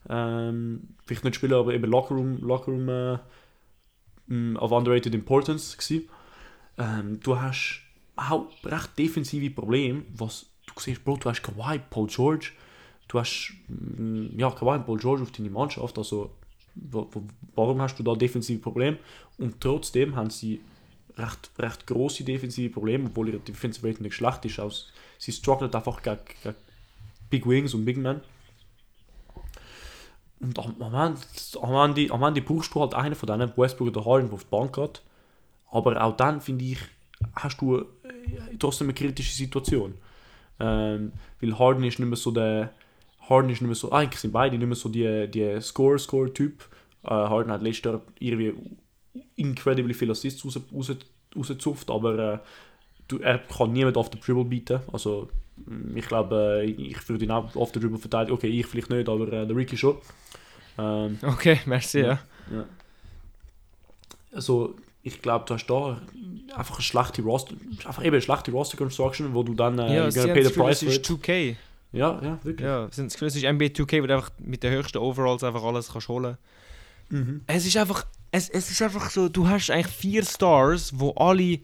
ähm, 0.10 0.82
vielleicht 1.06 1.24
nicht 1.24 1.36
Spieler, 1.36 1.58
aber 1.58 1.74
eben 1.74 1.90
Lockerroom, 1.90 2.38
Lockerroom 2.42 2.88
äh, 2.88 3.18
mh, 4.28 4.60
of 4.60 4.72
underrated 4.72 5.14
importance 5.16 5.76
gewesen. 5.76 6.08
Ähm, 6.78 7.20
du 7.22 7.40
hast 7.42 7.82
auch 8.19 8.47
recht 8.63 8.97
defensive 8.97 9.49
Probleme, 9.49 10.03
was 10.15 10.45
du 10.65 10.73
siehst, 10.79 11.03
Bro, 11.03 11.17
du 11.17 11.29
hast 11.29 11.41
Kawhi, 11.41 11.79
Paul 11.89 12.08
George, 12.08 12.51
du 13.08 13.19
hast 13.19 13.53
mh, 13.67 14.32
ja, 14.38 14.51
Kawhi 14.51 14.77
und 14.77 14.86
Paul 14.86 14.99
George 14.99 15.23
auf 15.23 15.32
deine 15.32 15.49
Mannschaft, 15.49 15.97
also 15.97 16.32
wa- 16.75 17.08
wa- 17.12 17.21
warum 17.55 17.82
hast 17.82 17.95
du 17.97 18.03
da 18.03 18.13
defensive 18.15 18.60
Probleme? 18.62 18.97
Und 19.38 19.60
trotzdem 19.62 20.15
haben 20.15 20.29
sie 20.29 20.62
recht, 21.17 21.51
recht 21.58 21.88
grosse 21.88 22.23
defensive 22.23 22.69
Probleme, 22.71 23.05
obwohl 23.08 23.29
ihre 23.29 23.39
Defensive 23.39 23.88
Rating 23.88 24.03
nicht 24.03 24.15
schlecht 24.15 24.45
ist. 24.45 24.60
Auch 24.60 24.71
sie 25.17 25.32
strugglen 25.32 25.73
einfach 25.73 26.01
gegen, 26.01 26.19
gegen 26.43 26.55
Big 27.29 27.47
Wings 27.47 27.73
und 27.73 27.86
Big 27.86 27.97
Men. 27.97 28.21
Und 30.39 30.58
am, 30.58 30.95
Ende, 30.95 32.12
am, 32.13 32.23
Ende, 32.23 32.41
brauchst 32.41 32.73
du 32.73 32.79
halt 32.79 32.93
einen 32.93 33.15
von 33.15 33.27
denen, 33.27 33.51
Westbrook 33.58 33.89
oder 33.89 34.05
Harden, 34.05 34.27
der 34.27 34.36
auf 34.36 34.43
die 34.45 34.49
Bank 34.49 34.73
geht. 34.75 35.01
Aber 35.71 36.01
auch 36.01 36.15
dann, 36.15 36.39
finde 36.39 36.63
ich, 36.65 36.79
hast 37.36 37.60
du 37.62 37.86
trotzdem 38.60 38.88
eine 38.88 38.93
kritische 38.93 39.34
Situation. 39.34 39.95
Ähm, 40.60 41.13
weil 41.41 41.58
Harden 41.58 41.84
ist 41.84 42.00
nicht 42.00 42.10
mehr 42.10 42.17
so 42.17 42.32
der. 42.32 42.74
Harden 43.30 43.50
ist 43.50 43.62
nicht 43.62 43.67
mehr 43.67 43.76
so. 43.76 43.91
Eigentlich 43.91 44.19
sind 44.19 44.32
beide 44.32 44.58
nicht 44.58 44.67
mehr 44.67 44.76
so 44.76 44.89
die, 44.89 45.28
die 45.30 45.62
Score-Score-Typ. 45.62 46.63
Äh, 47.04 47.10
Harden 47.10 47.52
hat 47.52 47.62
letztes 47.62 47.86
Jahr 47.86 48.02
irgendwie 48.19 48.54
incredibly 49.36 49.93
viel 49.93 50.12
Assists 50.12 50.43
raus, 50.43 50.60
raus, 50.74 50.95
rausgezupft, 51.36 51.89
aber 51.89 52.34
äh, 52.34 52.39
du, 53.08 53.19
er 53.19 53.39
kann 53.39 53.74
niemand 53.74 53.98
auf 53.98 54.10
den 54.10 54.19
Dribble 54.19 54.45
bieten. 54.45 54.80
Also, 54.91 55.30
mm, 55.65 55.95
ich 55.95 56.08
glaube, 56.08 56.62
äh, 56.63 56.65
ich 56.65 57.08
würde 57.08 57.26
ihn 57.26 57.32
auch 57.32 57.56
auf 57.56 57.72
den 57.72 57.82
Dribble 57.82 58.00
verteidigen. 58.00 58.34
Okay, 58.34 58.48
ich 58.48 58.65
vielleicht 58.65 58.89
nicht, 58.89 59.08
aber 59.08 59.32
äh, 59.32 59.45
der 59.45 59.56
Ricky 59.56 59.78
schon. 59.78 59.98
Ähm, 60.78 61.19
Okay, 61.22 61.60
merci, 61.65 62.02
ja. 62.02 62.19
ja. 62.52 62.65
Also, 64.32 64.76
ich 65.04 65.22
glaube, 65.22 65.46
du 65.48 65.54
hast 65.54 65.66
da 65.68 66.00
einfach 66.56 66.76
eine 66.76 66.84
schlechte 66.84 67.22
Roster, 67.22 67.56
einfach 67.86 68.04
eben 68.04 68.14
eine 68.16 68.22
schlechte 68.22 68.52
Roster 68.52 68.78
Construction, 68.78 69.34
wo 69.34 69.44
du 69.44 69.54
dann 69.54 69.80
äh, 69.80 69.96
Ja, 69.96 70.06
das 70.06 70.16
the 70.16 70.22
Gefühl, 70.28 70.50
price 70.52 70.80
for 70.80 70.90
ist 70.90 70.98
it. 70.98 71.06
2K. 71.08 71.56
Ja, 71.92 72.20
ja, 72.22 72.40
wirklich. 72.44 72.68
Ja, 72.68 72.86
das 72.88 72.96
Gefühl, 73.14 73.28
es 73.30 73.36
ist 73.36 73.44
NBA 73.44 73.66
2K, 73.68 74.04
wo 74.04 74.08
du 74.08 74.14
einfach 74.16 74.30
mit 74.40 74.62
den 74.62 74.74
höchsten 74.74 74.98
Overalls 75.00 75.44
einfach 75.44 75.64
alles 75.64 75.92
kannst 75.92 76.08
holen 76.10 76.38
Mhm. 77.12 77.42
Es 77.48 77.66
ist 77.66 77.76
einfach, 77.76 78.06
es, 78.30 78.50
es 78.50 78.70
ist 78.70 78.82
einfach 78.84 79.10
so, 79.10 79.30
du 79.30 79.48
hast 79.48 79.72
eigentlich 79.72 79.88
vier 79.88 80.24
Stars, 80.24 80.92
wo 80.94 81.10
alle 81.14 81.58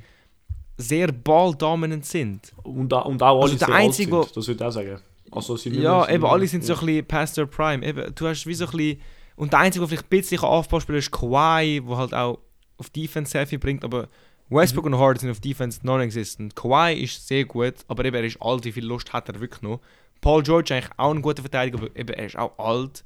sehr 0.78 1.12
balldominant 1.12 2.04
sind. 2.06 2.52
Und, 2.64 2.90
da- 2.92 3.02
und 3.02 3.22
auch 3.22 3.36
alle 3.36 3.42
Also 3.44 3.56
der 3.58 3.68
sehr 3.68 3.76
alt 3.76 3.84
einzige, 3.86 4.12
wo- 4.12 4.24
sind, 4.24 4.38
das 4.38 4.48
würde 4.48 4.64
ich 4.64 4.68
auch 4.68 4.72
sagen. 4.72 5.00
Also, 5.32 5.56
Ja, 5.70 6.10
eben, 6.10 6.26
alle 6.26 6.48
sind 6.48 6.64
so 6.64 6.74
ja. 6.74 6.80
ein 6.80 6.86
bisschen 6.86 7.06
past 7.06 7.36
their 7.36 7.46
prime. 7.46 7.86
Eben, 7.86 8.14
du 8.16 8.28
hast 8.28 8.46
wie 8.48 8.54
so 8.56 8.66
ein 8.66 8.72
bisschen, 8.72 9.02
und 9.36 9.52
der 9.54 9.60
Einzige, 9.60 9.82
der 9.82 9.90
vielleicht 9.90 10.06
ein 10.06 10.10
bisschen 10.10 10.82
spielt, 10.82 10.98
ist 11.00 11.12
Kawhi, 11.12 11.82
der 11.88 11.98
halt 11.98 12.14
auch 12.16 12.40
auf 12.78 12.90
Defense 12.90 13.32
sehr 13.32 13.48
viel 13.48 13.60
bringt, 13.60 13.84
aber 13.84 14.10
Westbrook 14.50 14.86
und 14.86 14.98
Harden 14.98 15.20
sind 15.20 15.32
auf 15.32 15.40
Defense 15.40 15.80
non-existent. 15.84 16.56
Kawhi 16.56 16.94
ist 16.94 17.28
sehr 17.28 17.46
gut, 17.46 17.76
aber 17.88 18.06
eben, 18.06 18.16
er 18.16 18.24
ist 18.24 18.42
alt, 18.42 18.64
wie 18.66 18.72
viel 18.72 18.86
Lust 18.86 19.12
hat 19.12 19.28
er 19.30 19.40
wirklich 19.40 19.62
noch. 19.62 19.82
Paul 20.22 20.44
George 20.44 20.66
ist 20.66 20.72
eigentlich 20.72 20.98
auch 20.98 21.14
ein 21.14 21.22
guter 21.22 21.42
Verteidiger, 21.42 21.80
aber 21.80 21.96
eben, 21.96 22.14
er 22.14 22.26
ist 22.26 22.38
auch 22.38 22.58
alt. 22.58 23.04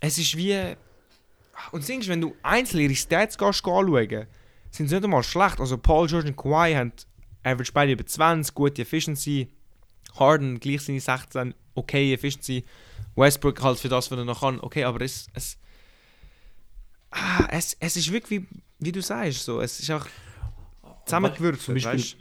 Es 0.00 0.18
ist 0.18 0.36
wie... 0.36 0.56
Und 1.72 1.84
siehst, 1.84 2.08
wenn 2.08 2.22
du 2.22 2.34
einzeln 2.42 2.80
ihre 2.80 2.94
Stats 2.94 3.36
gehst, 3.36 3.64
anschauen, 3.64 4.26
sind 4.70 4.88
sie 4.88 4.94
nicht 4.94 5.04
einmal 5.04 5.22
schlecht. 5.22 5.60
Also 5.60 5.76
Paul 5.76 6.06
George 6.08 6.28
und 6.28 6.36
Kawhi 6.36 6.74
haben 6.74 6.92
average 7.42 7.72
beide 7.72 7.92
über 7.92 8.06
20, 8.06 8.54
gute 8.54 8.82
Efficiency. 8.82 9.48
Harden 10.18 10.58
gleich 10.58 10.82
seine 10.82 11.00
16, 11.00 11.54
okay 11.74 12.12
Efficiency. 12.14 12.64
Westbrook 13.16 13.62
halt 13.62 13.78
für 13.78 13.88
das, 13.88 14.10
was 14.10 14.18
er 14.18 14.24
noch 14.24 14.40
kann, 14.40 14.60
okay, 14.60 14.84
aber 14.84 15.02
es, 15.02 15.28
es, 15.34 15.58
ah, 17.10 17.46
es, 17.50 17.76
es 17.80 17.96
ist 17.96 18.12
wirklich, 18.12 18.40
wie, 18.42 18.48
wie 18.78 18.92
du 18.92 19.02
sagst, 19.02 19.44
so, 19.44 19.60
es 19.60 19.80
ist 19.80 19.90
auch 19.90 20.04
Zum 20.82 20.94
zusammengewürfelt, 21.06 21.76
Beispiel, 21.82 21.92
weißt 22.00 22.16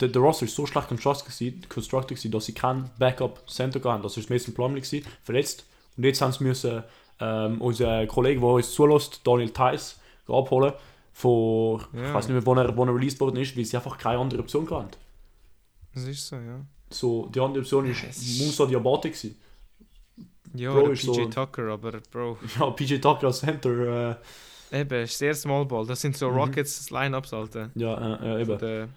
der, 0.00 0.08
der 0.08 0.20
Roster 0.22 0.46
ist 0.46 0.56
so 0.56 0.66
schlecht 0.66 0.88
constructed, 0.88 2.08
gewesen- 2.08 2.30
dass 2.32 2.46
sie 2.46 2.52
keinen 2.54 2.90
Backup-Center 2.98 3.80
hatten. 3.92 4.02
Das 4.02 4.16
war 4.16 4.24
Mason 4.28 4.52
Plumlee, 4.54 4.80
gewesen, 4.80 5.06
verletzt. 5.22 5.64
Und 5.96 6.04
jetzt 6.04 6.20
haben 6.20 6.32
sie 6.32 6.42
müssen 6.42 6.82
ähm, 7.20 7.60
unseren 7.60 8.08
Kollegen, 8.08 8.40
der 8.40 8.50
uns 8.50 8.72
zulässt, 8.72 9.20
Daniel 9.24 9.50
Theiss, 9.50 9.96
abholen. 10.26 10.72
Von, 11.12 11.82
ich 11.92 12.00
Ja. 12.00 12.14
weiß 12.14 12.26
nicht 12.26 12.34
mehr, 12.34 12.44
wo 12.46 12.54
er, 12.54 12.76
wo 12.76 12.84
er 12.84 12.94
released 12.94 13.20
worden 13.20 13.36
ist, 13.36 13.56
weil 13.56 13.64
sie 13.64 13.76
einfach 13.76 13.96
keine 13.98 14.18
andere 14.18 14.40
Option 14.40 14.68
hatten. 14.70 14.90
Das 15.94 16.04
ist 16.04 16.26
so, 16.26 16.36
ja. 16.36 16.60
So, 16.90 17.26
die 17.26 17.38
andere 17.38 17.60
Option 17.60 17.84
war 17.84 17.90
ist- 18.08 18.38
Musa 18.40 18.66
Diabate. 18.66 19.10
gewesen. 19.10 19.36
Ja, 20.54 20.72
Bro, 20.72 20.90
ist 20.90 21.02
PJ 21.02 21.14
so- 21.14 21.26
Tucker, 21.26 21.68
aber 21.72 22.00
Bro, 22.10 22.38
Ja, 22.58 22.70
PJ 22.70 22.98
Tucker 22.98 23.28
als 23.28 23.40
Center. 23.40 24.18
Äh, 24.70 24.80
eben, 24.80 25.02
ist 25.04 25.18
sehr 25.18 25.34
small 25.34 25.64
ball. 25.66 25.86
Das 25.86 26.00
sind 26.00 26.16
so 26.16 26.30
Mhm. 26.30 26.36
Rockets 26.36 26.90
Lineups, 26.90 27.32
Alter. 27.32 27.70
ja, 27.74 28.16
äh, 28.16 28.38
äh, 28.38 28.42
eben. 28.42 28.88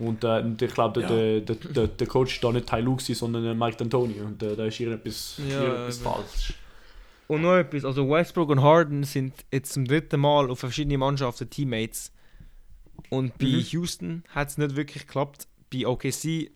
Und, 0.00 0.24
äh, 0.24 0.40
und 0.40 0.60
ich 0.60 0.74
glaube, 0.74 1.02
Ja. 1.02 1.08
der, 1.08 1.40
der, 1.40 1.54
der, 1.56 1.86
der 1.86 2.06
Coach 2.06 2.42
war 2.42 2.50
da 2.52 2.58
nicht 2.58 2.68
Ty 2.68 2.82
gewesen, 2.82 3.14
sondern 3.14 3.44
äh, 3.44 3.54
Mike 3.54 3.82
D'Antoni. 3.82 4.20
Und 4.22 4.42
äh, 4.42 4.56
da 4.56 4.64
ist 4.66 4.80
irgendetwas, 4.80 5.38
Ja, 5.48 5.62
irgendetwas 5.62 5.98
falsch. 5.98 6.54
Und 7.28 7.42
noch 7.42 7.54
etwas, 7.56 7.84
also 7.84 8.08
Westbrook 8.10 8.50
und 8.50 8.60
Harden 8.60 9.04
sind 9.04 9.32
jetzt 9.52 9.72
zum 9.72 9.84
dritten 9.86 10.20
Mal 10.20 10.50
auf 10.50 10.58
verschiedene 10.58 10.98
Mannschaften 10.98 11.48
Teammates. 11.48 12.12
Und 13.08 13.38
bei 13.38 13.46
Mhm. 13.46 13.60
Houston 13.70 14.24
hat 14.30 14.48
es 14.48 14.58
nicht 14.58 14.74
wirklich 14.76 15.06
geklappt. 15.06 15.46
Bei 15.72 15.86
OKC 15.86 16.50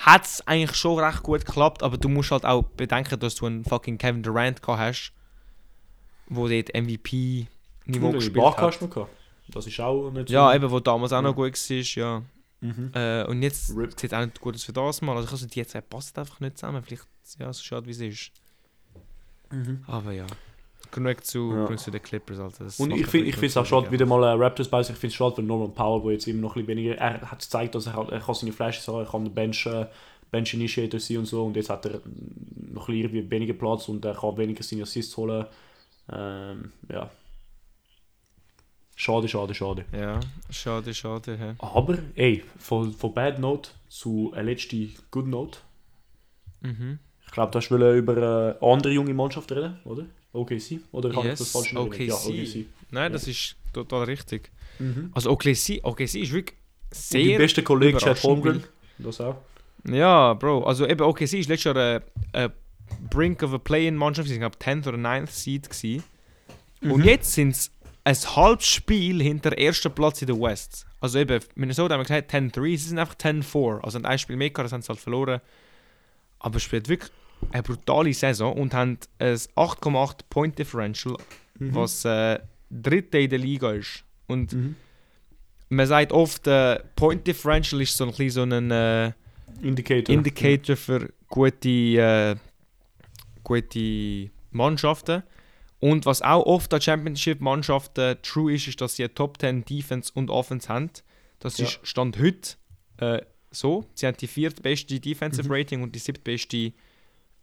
hat 0.00 0.24
es 0.24 0.46
eigentlich 0.46 0.76
schon 0.76 0.98
recht 0.98 1.22
gut 1.22 1.44
geklappt, 1.44 1.82
aber 1.82 1.96
du 1.98 2.08
musst 2.08 2.30
halt 2.30 2.44
auch 2.44 2.62
bedenken, 2.62 3.18
dass 3.20 3.34
du 3.34 3.46
einen 3.46 3.64
fucking 3.64 3.98
Kevin 3.98 4.22
Durant 4.22 4.62
gehabt 4.62 4.78
hast, 4.80 5.12
wo 6.28 6.48
dort 6.48 6.68
MVP-Niveau 6.74 8.12
gespielt 8.12 8.36
Barca 8.36 8.62
hat. 8.62 8.72
hast 8.72 8.80
du 8.80 8.88
gehabt. 8.88 9.10
Das 9.48 9.66
ist 9.66 9.80
auch 9.80 10.10
nicht 10.10 10.28
so. 10.28 10.34
Ja, 10.34 10.54
eben, 10.54 10.70
wo 10.70 10.80
damals 10.80 11.12
auch 11.12 11.22
noch 11.22 11.30
Ja. 11.30 11.34
gut 11.34 11.54
war, 11.70 11.76
ja. 12.02 12.22
Mhm. 12.60 12.90
Äh, 12.94 13.24
und 13.24 13.42
jetzt 13.42 13.74
Rip. 13.76 13.98
sieht 13.98 14.14
auch 14.14 14.24
nicht 14.24 14.40
gut 14.40 14.54
aus 14.54 14.64
für 14.64 14.72
das 14.72 15.00
Mal. 15.02 15.16
Also, 15.16 15.30
also 15.30 15.46
die 15.46 15.66
zwei 15.66 15.80
passen 15.80 16.18
einfach 16.18 16.40
nicht 16.40 16.58
zusammen. 16.58 16.82
Vielleicht, 16.82 17.04
ja, 17.38 17.52
so 17.52 17.62
schade 17.62 17.86
wie 17.86 17.90
es 17.90 18.00
ist. 18.00 18.30
Mhm. 19.50 19.82
Aber 19.86 20.12
ja. 20.12 20.26
Genug 20.90 21.24
zu, 21.24 21.52
Ja. 21.68 21.76
zu 21.76 21.90
den 21.90 22.02
Clippers. 22.02 22.38
Das 22.58 22.78
Und 22.80 22.90
ich 22.92 23.06
finde 23.06 23.30
es 23.46 23.56
auch 23.56 23.66
schade, 23.66 23.90
wieder 23.90 24.06
mal 24.06 24.22
äh, 24.24 24.32
Raptors 24.42 24.68
bei 24.68 24.82
sich. 24.82 24.94
Ich 24.94 24.98
finde 25.00 25.12
es 25.12 25.16
schade, 25.16 25.36
weil 25.38 25.44
Norman 25.44 25.74
Powell, 25.74 26.02
der 26.02 26.12
jetzt 26.12 26.26
immer 26.26 26.40
noch 26.42 26.56
ein 26.56 26.64
bisschen 26.66 26.78
weniger. 26.78 26.96
Er 26.98 27.20
hat 27.30 27.38
gezeigt, 27.40 27.74
dass 27.74 27.86
er, 27.86 27.94
halt, 27.94 28.10
er 28.10 28.20
kann 28.20 28.34
seine 28.34 28.52
Flashes 28.52 28.86
haben, 28.88 28.98
er 29.04 29.06
kann 29.10 29.24
der 29.24 29.30
Bench, 29.32 29.66
äh, 29.66 29.86
Bench 30.30 30.54
Initiator 30.54 31.00
sein 31.00 31.18
und 31.18 31.26
so. 31.26 31.44
Und 31.46 31.56
jetzt 31.56 31.70
hat 31.70 31.84
er 31.86 32.00
noch 32.72 32.88
ein 32.88 33.02
bisschen 33.02 33.30
weniger 33.30 33.54
Platz 33.54 33.88
und 33.88 34.04
er 34.04 34.14
kann 34.14 34.36
weniger 34.36 34.62
seine 34.62 34.82
Assists 34.82 35.16
holen. 35.16 35.46
Ähm, 36.12 36.72
ja. 36.90 37.10
Schade, 38.96 39.28
schade, 39.28 39.54
schade. 39.54 39.84
Ja, 39.92 40.20
schade, 40.50 40.92
schade. 40.92 41.38
hä. 41.38 41.54
Aber, 41.58 41.96
ey, 42.16 42.44
von, 42.58 42.92
von 42.92 43.14
Bad 43.14 43.38
Note 43.38 43.70
zu 43.88 44.30
einer 44.34 44.42
letzten 44.42 44.94
Good 45.10 45.26
Note. 45.26 45.58
Mhm. 46.60 46.98
Ich 47.30 47.34
glaube, 47.34 47.52
du 47.52 47.58
hast 47.58 47.70
über 47.70 48.16
eine 48.16 48.56
andere 48.60 48.92
junge 48.92 49.14
Mannschaft 49.14 49.52
reden, 49.52 49.78
oder? 49.84 50.04
OKC? 50.32 50.80
Oder 50.90 51.14
habe 51.14 51.28
ich 51.28 51.38
das 51.38 51.40
Yes, 51.40 51.52
falsch 51.52 51.72
Erinnerung? 51.72 51.92
Ja, 51.92 52.14
OKC. 52.14 52.26
OKC. 52.26 52.66
Nein, 52.90 53.12
das 53.12 53.28
ist 53.28 53.54
total 53.72 54.02
richtig. 54.02 54.50
Mhm. 54.80 55.12
Also 55.14 55.30
OKC, 55.30 55.78
OKC 55.84 56.16
ist 56.16 56.32
wirklich 56.32 56.56
Und 56.90 57.12
die 57.12 57.28
sehr... 57.28 57.38
beste 57.38 57.62
Kollege 57.62 57.98
Chad 57.98 58.20
Holmgren. 58.24 58.64
Das 58.98 59.20
auch. 59.20 59.36
Ja, 59.88 60.34
Bro, 60.34 60.64
also 60.64 60.88
eben 60.88 61.02
OKC 61.02 61.34
ist 61.34 61.48
letztes 61.48 61.64
Jahr 61.64 61.76
eine, 61.76 62.02
eine 62.32 62.52
Brink 63.08 63.44
of 63.44 63.54
a 63.54 63.58
Play-in-Mannschaft, 63.58 64.28
ich 64.28 64.38
glaube 64.40 64.56
10th 64.56 64.88
oder 64.88 64.98
9th 64.98 65.30
Seed 65.30 65.70
gewesen. 65.70 66.02
Mhm. 66.80 66.90
Und 66.90 67.04
jetzt 67.04 67.32
sind 67.32 67.50
es 67.50 67.70
ein 68.02 68.16
halbes 68.34 68.66
Spiel 68.66 69.22
hinter 69.22 69.56
ersten 69.56 69.92
Platz 69.92 70.20
in 70.20 70.26
der 70.26 70.40
West. 70.40 70.84
Also 71.00 71.20
eben, 71.20 71.40
Minnesota 71.54 71.94
haben 71.94 72.00
wir 72.00 72.06
gesagt 72.06 72.34
10-3, 72.34 72.70
sie 72.70 72.76
sind 72.88 72.98
einfach 72.98 73.14
10-4. 73.14 73.82
Also 73.82 74.02
ein 74.02 74.18
Spiel 74.18 74.34
mehr 74.34 74.50
das 74.50 74.72
haben 74.72 74.82
sie 74.82 74.88
halt 74.88 74.98
verloren. 74.98 75.40
Aber 76.40 76.56
es 76.56 76.64
spielt 76.64 76.88
wirklich 76.88 77.12
eine 77.52 77.62
brutale 77.62 78.12
Saison 78.14 78.52
und 78.56 78.74
haben 78.74 78.98
ein 79.18 79.36
8,8 79.56 80.28
Point 80.28 80.58
Differential, 80.58 81.16
Mhm. 81.58 81.74
was 81.74 82.04
äh, 82.04 82.38
dritte 82.70 83.18
in 83.18 83.30
der 83.30 83.38
Liga 83.38 83.72
ist. 83.72 84.04
Und 84.26 84.52
Mhm. 84.52 84.76
man 85.68 85.86
sagt 85.86 86.12
oft, 86.12 86.46
äh, 86.46 86.80
Point 86.96 87.26
Differential 87.26 87.80
ist 87.82 87.96
so 87.96 88.04
ein 88.04 88.10
bisschen 88.10 88.30
so 88.30 88.42
ein 88.42 88.70
äh, 88.70 89.12
Indicator. 89.62 90.14
Indicator 90.14 90.76
für 90.76 91.12
gute, 91.28 91.68
äh, 91.68 92.36
gute 93.42 94.30
Mannschaften. 94.50 95.22
Und 95.80 96.04
was 96.06 96.20
auch 96.22 96.44
oft 96.44 96.72
an 96.74 96.80
Championship-Mannschaften 96.80 98.16
true 98.22 98.52
ist, 98.54 98.68
ist, 98.68 98.80
dass 98.80 98.96
sie 98.96 99.04
eine 99.04 99.14
Top 99.14 99.38
10 99.40 99.64
Defense 99.64 100.12
und 100.14 100.28
Offense 100.30 100.68
haben. 100.68 100.90
Das 101.38 101.56
Ja. 101.58 101.66
ist 101.66 101.80
Stand 101.82 102.18
heute 102.18 102.56
äh, 102.98 103.22
so. 103.50 103.86
Sie 103.94 104.06
haben 104.06 104.16
die 104.18 104.26
viertbeste 104.26 105.00
Defensive 105.00 105.48
Mhm. 105.48 105.52
Rating 105.54 105.82
und 105.82 105.94
die 105.94 105.98
siebtbeste 105.98 106.72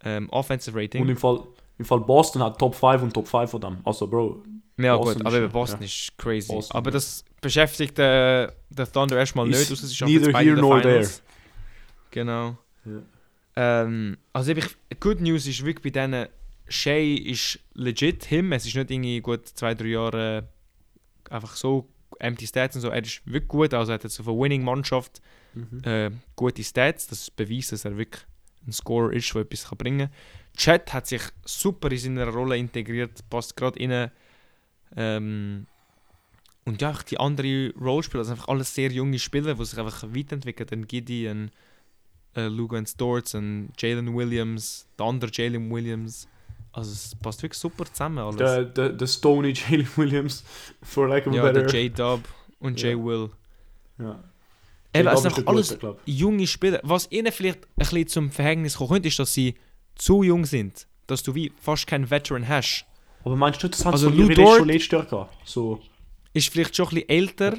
ähm, 0.03 0.29
Offensive 0.29 0.77
Rating. 0.79 1.01
Und 1.01 1.09
im 1.09 1.17
Fall, 1.17 1.39
im 1.77 1.85
Fall 1.85 1.99
Boston 2.01 2.41
hat 2.43 2.57
Top 2.59 2.75
5 2.75 3.03
und 3.03 3.13
Top 3.13 3.27
5 3.27 3.49
von 3.51 3.61
dem. 3.61 3.77
Also, 3.83 4.07
Bro, 4.07 4.43
ja, 4.77 4.95
Boston 4.95 5.13
gut, 5.13 5.21
ist 5.21 5.27
aber 5.27 5.37
eben 5.43 5.51
Boston 5.51 5.79
ja. 5.81 5.85
ist 5.85 6.17
crazy. 6.17 6.53
Boston, 6.53 6.77
aber 6.77 6.89
ja. 6.89 6.93
das 6.93 7.25
beschäftigt 7.41 7.97
äh, 7.99 8.47
den 8.69 8.91
Thunder 8.91 9.17
erstmal 9.17 9.47
nicht. 9.47 9.71
ausser 9.71 9.87
sie 9.87 9.95
schaffen 9.95 10.13
neither 10.13 10.37
here 10.39 10.55
nor 10.55 10.81
Finals. 10.81 11.21
Genau. 12.11 12.57
Ja. 12.85 13.01
Ähm, 13.83 14.17
also 14.33 14.51
ich- 14.51 14.77
Good 14.99 15.21
News 15.21 15.47
ist 15.47 15.65
wirklich 15.65 15.93
bei 15.93 15.99
denen, 16.01 16.27
Shay 16.69 17.15
ist 17.15 17.59
legit 17.73 18.25
him. 18.25 18.51
Es 18.51 18.65
ist 18.65 18.75
nicht 18.75 18.91
irgendwie 18.91 19.19
gut 19.21 19.47
zwei, 19.47 19.73
drei 19.73 19.87
Jahre 19.87 20.47
äh, 21.29 21.33
einfach 21.33 21.55
so 21.55 21.87
empty 22.19 22.45
Stats 22.47 22.75
und 22.75 22.81
so. 22.81 22.89
Er 22.89 23.01
ist 23.03 23.21
wirklich 23.25 23.47
gut, 23.47 23.73
also 23.73 23.91
er 23.91 23.95
hat 23.95 24.03
jetzt 24.03 24.19
auf 24.19 24.27
einer 24.27 24.37
Winning-Mannschaft 24.37 25.21
Mhm. 25.53 25.81
äh, 25.85 26.11
gute 26.35 26.63
Stats. 26.63 27.07
Das 27.07 27.31
beweist, 27.31 27.71
dass 27.71 27.85
er 27.85 27.97
wirklich 27.97 28.23
ein 28.67 28.71
Scorer 28.73 29.13
ist, 29.13 29.33
der 29.33 29.41
etwas 29.41 29.67
kann 29.69 29.77
bringen 29.77 30.07
kann. 30.09 30.17
Chat 30.55 30.93
hat 30.93 31.07
sich 31.07 31.21
super 31.45 31.91
in 31.91 31.97
seiner 31.99 32.27
Rolle 32.27 32.57
integriert, 32.57 33.27
passt 33.29 33.55
gerade 33.55 33.79
rein. 33.79 34.11
Ähm, 34.95 35.67
und 36.65 36.81
ja, 36.81 36.93
die 37.09 37.19
anderen 37.19 37.71
Rollspieler, 37.79 38.21
das 38.21 38.27
sind 38.27 38.37
einfach 38.37 38.49
alles 38.49 38.73
sehr 38.73 38.91
junge 38.91 39.19
Spieler, 39.19 39.53
die 39.55 39.65
sich 39.65 39.77
einfach 39.79 40.03
weiterentwickeln. 40.03 40.67
Ein 40.71 40.87
Giddy, 40.87 41.27
ein 41.29 41.51
äh, 42.35 42.47
Lugan 42.47 42.85
Storts, 42.85 43.35
ein 43.35 43.71
Jalen 43.77 44.13
Williams, 44.15 44.87
der 44.97 45.05
andere 45.05 45.31
Jalen 45.33 45.71
Williams. 45.71 46.27
Also 46.73 46.91
es 46.91 47.15
passt 47.15 47.41
wirklich 47.41 47.57
super 47.59 47.85
zusammen 47.85 48.17
alles. 48.19 48.35
Der, 48.37 48.65
der, 48.65 48.89
der 48.89 49.07
Stony 49.07 49.53
Jalen 49.69 49.87
Williams, 49.95 50.43
for 50.83 51.07
lack 51.07 51.25
of 51.27 51.33
a 51.33 51.35
ja, 51.37 51.41
better. 51.43 51.65
der 51.65 51.83
J-Dub 51.83 52.21
und 52.59 52.81
Ja. 52.81 52.89
J-Will. 52.89 53.29
ja. 53.99 54.23
Eben, 54.99 55.07
es 55.09 55.21
sind 55.21 55.37
der 55.37 55.47
alles 55.47 55.79
glaub. 55.79 56.01
junge 56.05 56.47
Spieler. 56.47 56.79
Was 56.83 57.09
ihnen 57.11 57.31
vielleicht 57.31 57.63
ein 57.65 57.69
bisschen 57.77 58.07
zum 58.07 58.31
Verhängnis 58.31 58.77
kommen 58.77 58.89
könnte, 58.91 59.07
ist, 59.07 59.19
dass 59.19 59.33
sie 59.33 59.55
zu 59.95 60.23
jung 60.23 60.45
sind. 60.45 60.87
Dass 61.07 61.23
du 61.23 61.33
wie 61.35 61.51
fast 61.59 61.87
keinen 61.87 62.09
Veteran 62.09 62.47
hast. 62.47 62.85
Aber 63.23 63.35
meinst 63.35 63.61
du, 63.63 63.67
das 63.69 63.83
haben 63.85 63.93
Also 63.93 64.09
Lou 64.09 64.27
Dort- 64.29 64.57
schon 64.57 64.67
letztes 64.67 64.91
Jahr 64.91 65.05
gehabt? 65.05 65.35
So, 65.47 65.81
Ist 66.33 66.49
vielleicht 66.49 66.75
schon 66.75 66.87
ein 66.87 66.95
bisschen 66.95 67.09
älter. 67.09 67.57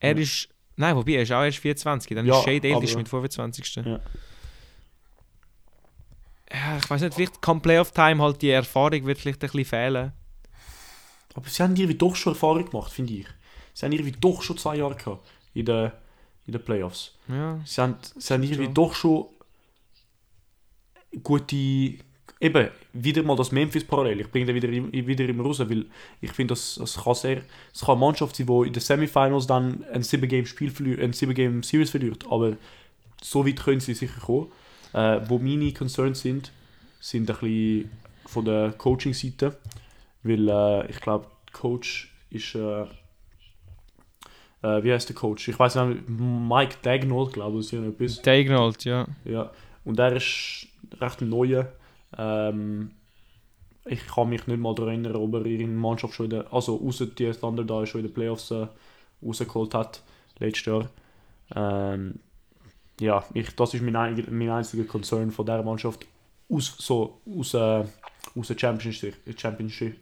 Er 0.00 0.14
Ja. 0.16 0.22
ist... 0.22 0.48
Nein, 0.76 0.96
wobei, 0.96 1.12
er 1.12 1.22
ist 1.22 1.32
auch 1.32 1.42
erst 1.42 1.58
24. 1.58 2.14
Dann 2.16 2.26
Ja, 2.26 2.38
ist 2.38 2.44
Shade 2.44 2.74
aber- 2.74 2.80
mit 2.96 3.08
25. 3.08 3.76
Ja. 3.76 4.00
Ja, 6.52 6.78
ich 6.78 6.90
weiß 6.90 7.00
nicht, 7.02 7.14
vielleicht 7.14 7.40
kann 7.40 7.60
Playoff-Time 7.62 8.22
halt 8.22 8.42
die 8.42 8.50
Erfahrung 8.50 9.06
wird 9.06 9.18
vielleicht 9.18 9.38
ein 9.42 9.46
bisschen 9.50 9.64
fehlen. 9.64 10.12
aber 11.34 11.48
sie 11.48 11.62
haben 11.62 11.76
irgendwie 11.76 11.96
doch 11.96 12.16
schon 12.16 12.32
Erfahrung 12.32 12.64
gemacht, 12.68 12.92
finde 12.92 13.12
ich. 13.14 13.26
Sie 13.72 13.86
haben 13.86 13.92
irgendwie 13.92 14.12
doch 14.20 14.42
schon 14.42 14.58
zwei 14.58 14.76
Jahre 14.76 14.96
gehabt 14.96 15.24
in 15.54 15.64
den, 15.66 15.92
in 16.46 16.52
den 16.52 16.62
Playoffs. 16.64 17.12
Ja. 17.28 17.60
Sie 17.64 17.80
haben, 17.80 17.96
sie 18.16 18.34
haben 18.34 18.42
irgendwie 18.42 18.64
schon. 18.64 18.74
doch 18.74 18.94
schon 18.94 19.26
gute. 21.22 21.98
Eben, 22.42 22.68
wieder 22.94 23.22
mal 23.22 23.36
das 23.36 23.52
Memphis-Parallel. 23.52 24.20
Ich 24.20 24.30
bringe 24.30 24.46
den 24.46 24.54
wieder, 24.54 25.06
wieder 25.06 25.28
immer 25.28 25.44
raus, 25.44 25.60
weil 25.60 25.84
ich 26.22 26.32
finde, 26.32 26.52
das, 26.52 26.76
das 26.76 26.96
kann 26.96 27.14
sehr. 27.14 27.42
Es 27.74 27.80
kann 27.80 27.96
eine 27.96 28.00
Mannschaft 28.00 28.34
sein, 28.34 28.46
die 28.46 28.66
in 28.68 28.72
den 28.72 28.80
Semifinals 28.80 29.46
dann 29.46 29.84
ein 29.92 30.02
7-Game-Spiel 30.02 30.70
verliert, 30.70 31.00
ein 31.00 31.12
7-Game-Series 31.12 31.90
verliert. 31.90 32.24
Aber 32.30 32.56
so 33.22 33.46
weit 33.46 33.62
können 33.62 33.80
sie 33.80 33.92
sicher 33.92 34.20
kommen. 34.20 34.50
Äh, 34.94 35.20
wo 35.28 35.38
meine 35.38 35.72
Concerns 35.74 36.22
sind, 36.22 36.50
sind 36.98 37.30
ein 37.30 37.36
bisschen 37.36 37.90
von 38.24 38.46
der 38.46 38.72
Coaching-Seite. 38.72 39.58
Weil 40.22 40.48
äh, 40.48 40.90
ich 40.90 41.00
glaube, 41.00 41.26
Coach 41.52 42.10
ist. 42.30 42.54
Äh, 42.54 42.86
äh, 44.62 44.82
wie 44.82 44.92
heißt 44.92 45.08
der 45.08 45.16
Coach? 45.16 45.48
Ich 45.48 45.58
weiß 45.58 45.76
nicht, 45.76 46.08
Mike 46.08 46.76
Dagnall, 46.82 47.26
glaube 47.26 47.60
ich, 47.60 47.72
oder 47.74 47.88
etwas. 47.88 48.20
Diagonalt, 48.22 48.84
ja. 48.84 49.06
Ja, 49.24 49.50
und 49.84 49.98
er 49.98 50.12
ist 50.16 50.66
recht 51.00 51.20
neuer. 51.22 51.72
Ähm, 52.16 52.90
ich 53.86 54.06
kann 54.06 54.28
mich 54.28 54.46
nicht 54.46 54.60
mal 54.60 54.74
daran 54.74 55.04
erinnern, 55.04 55.16
ob 55.16 55.34
er 55.34 55.46
ihre 55.46 55.66
Mannschaft 55.66 56.14
schon 56.14 56.26
in 56.26 56.30
der, 56.30 56.52
also 56.52 56.80
außer 56.86 57.06
die 57.06 57.30
Thunder 57.32 57.64
da 57.64 57.86
schon 57.86 58.02
in 58.02 58.06
den 58.08 58.14
Playoffs 58.14 58.50
äh, 58.50 58.66
rausgeholt 59.24 59.74
hat, 59.74 60.02
letztes 60.38 60.66
Jahr. 60.66 60.90
Ähm, 61.54 62.20
ja, 63.00 63.24
ich, 63.32 63.54
das 63.56 63.72
ist 63.74 63.82
mein, 63.82 63.96
ein- 63.96 64.26
mein 64.30 64.50
einziger 64.50 64.84
Concern 64.84 65.30
von 65.30 65.46
dieser 65.46 65.62
Mannschaft 65.62 66.06
aus, 66.50 66.74
so, 66.78 67.20
aus, 67.26 67.54
äh, 67.54 67.84
aus 68.38 68.48
der 68.48 68.58
Championship, 68.58 69.14
Championship, 69.38 69.96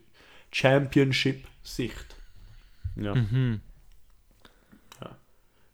Championship 0.51 1.47
Sicht. 1.63 2.17
Ja, 2.97 3.15
Mhm. 3.15 3.61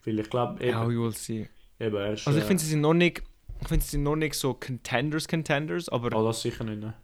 Weil 0.05 0.19
ich 0.19 0.31
glaube, 0.31 0.63
eben, 0.63 0.71
Ja, 0.73 0.89
you 0.89 1.03
will 1.03 1.15
see. 1.15 1.49
eben, 1.81 1.97
er 1.97 2.13
ist, 2.13 2.27
Also 2.27 2.39
ich 2.39 2.45
äh, 2.45 2.49
finde, 2.49 2.63
sie 2.63 2.71
sind 2.71 2.81
noch 2.81 2.95
nicht... 2.95 3.23
Ich 3.61 3.69
finde, 3.69 3.85
sie 3.85 3.93
sind 3.93 4.03
noch 4.03 4.17
nicht 4.17 4.35
so 4.35 4.53
Contenders, 4.55 5.29
Contenders, 5.29 5.89
aber 5.89 6.15
oh, 6.19 6.27
das 6.27 6.43
sicher 6.43 6.65
nicht. 6.65 6.81
Ne? 6.81 6.95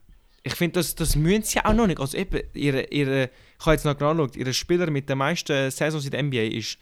ich 0.43 0.55
finde, 0.55 0.75
das, 0.75 0.95
das 0.95 1.17
müssen 1.17 1.43
sie 1.43 1.65
auch 1.65 1.75
noch 1.75 1.87
nicht. 1.87 2.01
Also 2.01 2.17
eben, 2.17 2.41
ihre, 2.55 2.85
ihre, 2.85 3.25
ich 3.59 3.67
habe 3.67 3.73
jetzt 3.73 3.85
noch 3.85 3.99
angeschaut, 4.01 4.37
ihre 4.37 4.55
Spieler 4.55 4.91
mit 4.91 5.09
den 5.09 5.19
meisten 5.19 5.71
Saisons 5.71 6.05
in 6.05 6.11
der 6.11 6.23
NBA 6.23 6.57
ist 6.57 6.79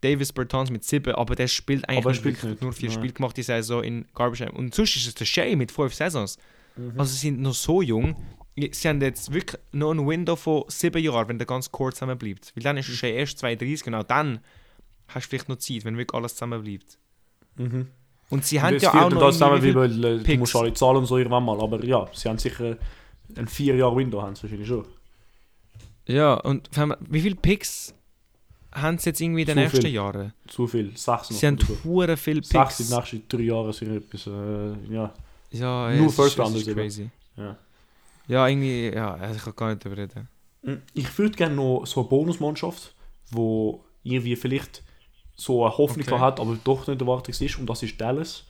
Davis 0.00 0.32
Bertans 0.32 0.70
mit 0.70 0.82
7, 0.84 1.14
aber 1.14 1.34
der 1.34 1.46
spielt 1.46 1.88
eigentlich 1.88 1.98
Aber 1.98 2.10
er 2.10 2.14
spielt 2.14 2.42
nicht, 2.42 2.62
nur 2.62 2.72
vier 2.72 2.88
nein. 2.88 2.98
Spiele 2.98 3.12
gemacht 3.12 3.36
die 3.36 3.42
Saison 3.42 3.84
in 3.84 4.06
Garbage 4.14 4.38
Time. 4.38 4.52
Und 4.52 4.74
sonst 4.74 4.96
ist 4.96 5.06
es 5.06 5.14
der 5.14 5.24
Shea 5.26 5.54
mit 5.54 5.70
5 5.70 5.94
Saisons. 5.94 6.38
Mhm. 6.76 6.98
Also 6.98 7.12
sie 7.12 7.18
sind 7.18 7.40
noch 7.40 7.54
so 7.54 7.82
jung. 7.82 8.16
Sie 8.56 8.88
haben 8.88 9.00
jetzt 9.00 9.32
wirklich 9.32 9.60
noch 9.72 9.92
ein 9.92 10.06
Window 10.06 10.34
von 10.34 10.64
7 10.68 11.02
Jahren, 11.02 11.28
wenn 11.28 11.38
der 11.38 11.46
ganze 11.46 11.70
Court 11.70 11.94
zusammen 11.94 12.18
bleibt. 12.18 12.52
Weil 12.56 12.62
dann 12.62 12.76
ist 12.78 12.88
der 12.88 12.94
Shea 12.94 13.10
erst 13.10 13.38
32, 13.38 13.84
genau 13.84 14.02
dann 14.02 14.40
hast 15.14 15.26
du 15.26 15.30
vielleicht 15.30 15.48
noch 15.48 15.56
Zeit, 15.56 15.84
wenn 15.84 15.96
wirklich 15.96 16.14
alles 16.14 16.34
zusammen 16.34 16.62
bleibt. 16.62 16.98
Mhm. 17.56 17.88
Und 18.30 18.44
sie 18.46 18.56
Und 18.56 18.62
haben 18.62 18.72
jetzt 18.74 18.82
ja 18.82 18.94
auch 19.04 19.10
noch 19.10 19.20
das 19.20 19.34
zusammen, 19.34 19.62
wie 19.62 19.74
weil, 19.74 20.04
äh, 20.04 20.18
du 20.18 20.24
Picks. 20.24 20.38
musst 20.38 20.56
alle 20.56 20.72
zahlen 20.74 20.96
und 20.98 21.06
so 21.06 21.18
irgendwann 21.18 21.44
mal, 21.44 21.60
aber 21.60 21.84
ja, 21.84 22.08
sie 22.14 22.28
haben 22.28 22.38
sicher 22.38 22.76
ein 23.36 23.46
4 23.48 23.76
Jahre 23.76 23.96
Window, 23.96 24.22
haben 24.22 24.34
sie 24.34 24.42
wahrscheinlich 24.44 24.68
schon. 24.68 24.84
Ja, 26.06 26.34
und 26.34 26.68
wie 27.10 27.20
viele 27.20 27.36
Picks 27.36 27.94
haben 28.72 28.98
sie 28.98 29.10
jetzt 29.10 29.20
irgendwie 29.20 29.42
in 29.42 29.46
den 29.46 29.56
Zu 29.56 29.60
nächsten 29.62 29.82
viel. 29.82 29.90
Jahren? 29.94 30.32
Zu 30.48 30.66
viel, 30.66 30.96
6 30.96 31.06
noch. 31.06 31.22
Sie 31.38 31.46
haben 31.46 31.56
oder 31.56 31.66
so. 31.66 31.78
hure 31.84 32.16
viele 32.16 32.42
Sechs 32.42 32.48
Picks. 32.76 32.80
in 32.80 32.86
den 32.88 32.96
nächsten 32.98 33.28
3 33.28 33.42
Jahren 33.42 33.72
sind 33.72 33.96
etwas, 33.96 34.26
äh, 34.26 34.92
ja. 34.94 35.12
Ja, 35.50 35.90
Nur 35.94 36.06
es 36.06 36.12
ist- 36.12 36.16
First 36.16 36.38
Rounders 36.38 36.64
crazy. 36.66 37.10
Ja. 37.36 37.56
Ja, 38.28 38.48
irgendwie, 38.48 38.88
ja, 38.94 39.14
also 39.14 39.36
ich 39.36 39.42
kann 39.44 39.56
gar 39.56 39.68
nicht 39.70 39.84
darüber 39.84 40.00
reden. 40.02 40.28
Ich 40.94 41.18
würde 41.18 41.36
gerne 41.36 41.54
noch 41.56 41.84
so 41.86 42.00
eine 42.00 42.08
Bonusmannschaft, 42.08 42.94
wo 43.30 43.84
irgendwie 44.04 44.36
vielleicht 44.36 44.82
so 45.42 45.64
eine 45.64 45.76
Hoffnung 45.76 46.06
Okay. 46.06 46.18
hat, 46.20 46.40
aber 46.40 46.56
doch 46.62 46.86
nicht 46.86 47.00
erwartet 47.00 47.40
ist, 47.40 47.58
und 47.58 47.68
das 47.68 47.82
ist 47.82 48.00
Dallas. 48.00 48.44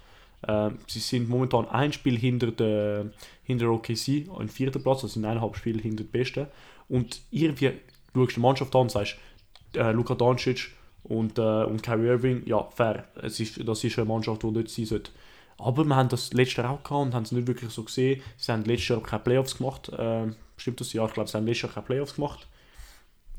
Ähm, 0.46 0.78
sie 0.86 0.98
sind 0.98 1.28
momentan 1.28 1.66
ein 1.68 1.92
Spiel 1.92 2.18
hinter 2.18 2.50
der, 2.50 3.06
hinter 3.44 3.70
OKC, 3.70 4.28
ein 4.38 4.48
vierter 4.48 4.80
Platz, 4.80 5.02
also 5.04 5.08
sind 5.08 5.24
eineinhalb 5.24 5.56
Spiele 5.56 5.80
hinter 5.80 6.04
den 6.04 6.10
Besten. 6.10 6.46
Und 6.88 7.20
irgendwie 7.30 7.72
schaust 8.14 8.30
du 8.32 8.34
die 8.34 8.40
Mannschaft 8.40 8.74
an 8.74 8.82
und 8.82 8.90
sagst, 8.90 9.16
äh, 9.74 9.92
Luka 9.92 10.14
Doncic 10.14 10.72
und, 11.04 11.38
äh, 11.38 11.64
und 11.64 11.82
Kyrie 11.82 12.08
Irving, 12.08 12.42
ja, 12.46 12.68
fair. 12.74 13.04
Es 13.22 13.40
ist, 13.40 13.66
das 13.66 13.82
ist 13.84 13.98
eine 13.98 14.06
Mannschaft, 14.08 14.42
die 14.42 14.52
dort 14.52 14.68
sein 14.68 14.84
sollte. 14.84 15.10
Aber 15.58 15.84
wir 15.84 15.94
haben 15.96 16.08
das 16.08 16.32
letzte 16.32 16.62
Jahr 16.62 16.72
auch 16.72 16.82
gehabt 16.82 17.02
und 17.06 17.14
haben 17.14 17.22
es 17.22 17.32
nicht 17.32 17.46
wirklich 17.46 17.70
so 17.70 17.84
gesehen. 17.84 18.20
Sie 18.36 18.50
haben 18.52 18.64
letztes 18.64 18.88
Jahr 18.88 19.02
keine 19.02 19.22
Playoffs 19.22 19.56
gemacht. 19.56 19.90
Ähm, 19.96 20.34
stimmt 20.56 20.80
das? 20.80 20.92
Ja, 20.92 21.06
ich 21.06 21.12
glaube, 21.14 21.30
sie 21.30 21.36
haben 21.36 21.46
letztes 21.46 21.62
Jahr 21.62 21.72
keine 21.72 21.86
Playoffs 21.86 22.14
gemacht. 22.16 22.46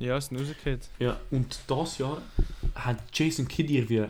Ja, 0.03 0.17
es 0.17 0.29
ist 0.29 0.37
rausgekehrt. 0.37 0.89
Ja, 0.99 1.17
und 1.31 1.57
das 1.67 1.97
Jahr 1.97 2.21
hat 2.75 2.97
Jason 3.13 3.47
Kidd 3.47 3.71
irgendwie 3.71 4.05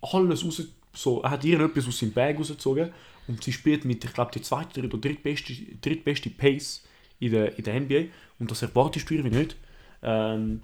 alles 0.00 0.44
raus, 0.44 0.62
so, 0.92 1.20
er 1.22 1.30
hat 1.30 1.44
irgendetwas 1.44 1.88
aus 1.88 1.98
seinem 1.98 2.12
Bag 2.12 2.38
rausgezogen 2.38 2.92
und 3.26 3.42
sie 3.42 3.52
spielt 3.52 3.84
mit, 3.84 4.04
ich 4.04 4.12
glaube, 4.12 4.30
die 4.32 4.40
zweite 4.40 4.84
oder 4.84 4.96
drittbeste, 4.96 5.52
drittbeste 5.82 6.30
Pace 6.30 6.84
in 7.18 7.32
der, 7.32 7.58
in 7.58 7.64
der 7.64 7.80
NBA 7.80 8.04
und 8.38 8.52
das 8.52 8.62
erwartest 8.62 9.10
du 9.10 9.14
irgendwie 9.14 9.36
nicht, 9.36 9.56
ähm, 10.02 10.62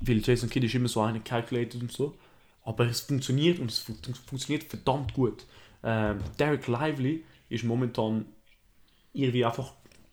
weil 0.00 0.22
Jason 0.24 0.48
Kidd 0.48 0.64
ist 0.64 0.76
immer 0.76 0.88
so 0.88 1.00
einer 1.00 1.18
calculated 1.18 1.82
und 1.82 1.90
so, 1.90 2.14
aber 2.62 2.86
es 2.86 3.00
funktioniert 3.00 3.58
und 3.58 3.72
es 3.72 3.78
fun 3.80 3.96
funktioniert 4.26 4.62
verdammt 4.62 5.12
gut. 5.14 5.44
Ähm, 5.82 6.20
Derek 6.38 6.68
Lively 6.68 7.24
ist 7.48 7.64
momentan 7.64 8.26
irgendwie 9.12 9.44
einfach 9.44 9.72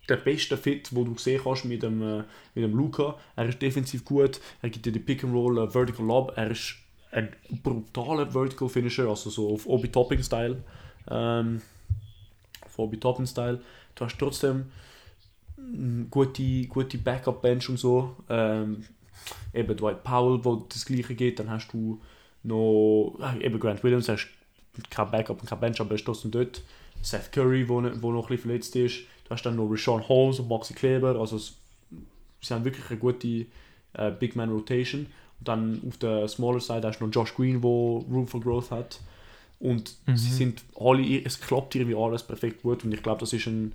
der 0.10 0.18
beste 0.18 0.58
Fit, 0.58 0.94
wo 0.94 1.04
du 1.04 1.18
sehen 1.18 1.42
kannst 1.44 1.66
mit 1.66 1.84
dem, 1.84 2.02
äh, 2.02 2.24
mit 2.56 2.64
dem 2.64 2.76
Luca. 2.76 3.18
Er 3.36 3.48
ist 3.48 3.62
defensiv 3.62 4.04
gut, 4.04 4.40
er 4.62 4.70
gibt 4.70 4.86
dir 4.86 4.92
die 4.92 5.00
Pick 5.00 5.24
and 5.24 5.34
Roll, 5.34 5.58
äh, 5.60 5.70
Vertical 5.70 6.06
Lob, 6.06 6.34
er 6.36 6.52
ist 6.52 6.76
ein 7.12 7.30
brutaler 7.64 8.32
Vertical 8.32 8.70
Finisher, 8.70 9.08
also 9.08 9.30
so 9.30 9.54
auf 9.54 9.68
Obi 9.68 9.90
Topping 9.90 10.24
Style. 10.24 10.64
Ähm, 11.10 11.62
auf 12.66 12.80
Obi 12.80 12.98
Topping 12.98 13.26
Style. 13.26 13.62
Du 13.96 14.06
hast 14.06 14.18
trotzdem 14.18 14.72
eine 15.58 16.06
gute, 16.10 16.66
gute 16.68 16.98
Backup 16.98 17.42
Bench 17.42 17.70
und 17.70 17.78
so. 17.78 18.16
Ähm, 18.30 18.86
eben 19.54 19.76
Dwight 19.76 20.04
Powell, 20.04 20.44
wo 20.44 20.56
das 20.68 20.86
gleiche 20.86 21.16
geht, 21.16 21.40
dann 21.40 21.50
hast 21.50 21.72
du 21.74 22.02
noch 22.44 23.18
äh, 23.20 23.46
eben 23.46 23.60
Grant 23.60 23.84
Williams, 23.84 24.10
ist 24.10 24.28
kein 24.90 25.12
Backup 25.12 25.42
und 25.42 25.48
kein 25.48 25.60
Bench, 25.60 25.80
aber 25.80 25.92
er 25.92 25.96
ist 25.96 26.06
trotzdem 26.06 26.32
dort. 26.32 26.64
Seth 27.02 27.32
Curry, 27.32 27.68
wo, 27.68 27.82
wo 28.02 28.12
noch 28.12 28.24
ein 28.24 28.28
bisschen 28.28 28.38
verletzt 28.38 28.76
ist. 28.76 29.02
Du 29.32 29.36
hast 29.36 29.46
dann 29.46 29.56
noch 29.56 29.70
Rashawn 29.72 30.06
Holmes 30.10 30.40
und 30.42 30.50
Maxi 30.50 30.74
Kleber. 30.74 31.16
Also 31.18 31.38
es, 31.38 31.54
sie 32.42 32.54
haben 32.54 32.66
wirklich 32.66 32.90
eine 32.90 33.00
gute 33.00 33.46
äh, 33.94 34.12
Big 34.20 34.36
Man 34.36 34.52
Rotation. 34.52 35.06
Und 35.40 35.48
dann 35.48 35.82
auf 35.88 35.96
der 36.00 36.28
smaller 36.28 36.60
Side 36.60 36.86
hast 36.86 37.00
du 37.00 37.06
noch 37.06 37.14
Josh 37.14 37.34
Green, 37.34 37.64
wo 37.64 38.00
Room 38.12 38.28
for 38.28 38.42
Growth 38.42 38.72
hat. 38.72 39.00
Und 39.58 39.96
Mhm. 40.06 40.18
sie 40.18 40.32
sind 40.34 40.64
alle, 40.78 41.24
es 41.24 41.40
klappt 41.40 41.76
irgendwie 41.76 41.96
alles 41.96 42.24
perfekt 42.24 42.62
gut. 42.62 42.84
Und 42.84 42.94
ich 42.94 43.02
glaube, 43.02 43.22
das 43.22 43.32
ist 43.32 43.48
ein, 43.48 43.72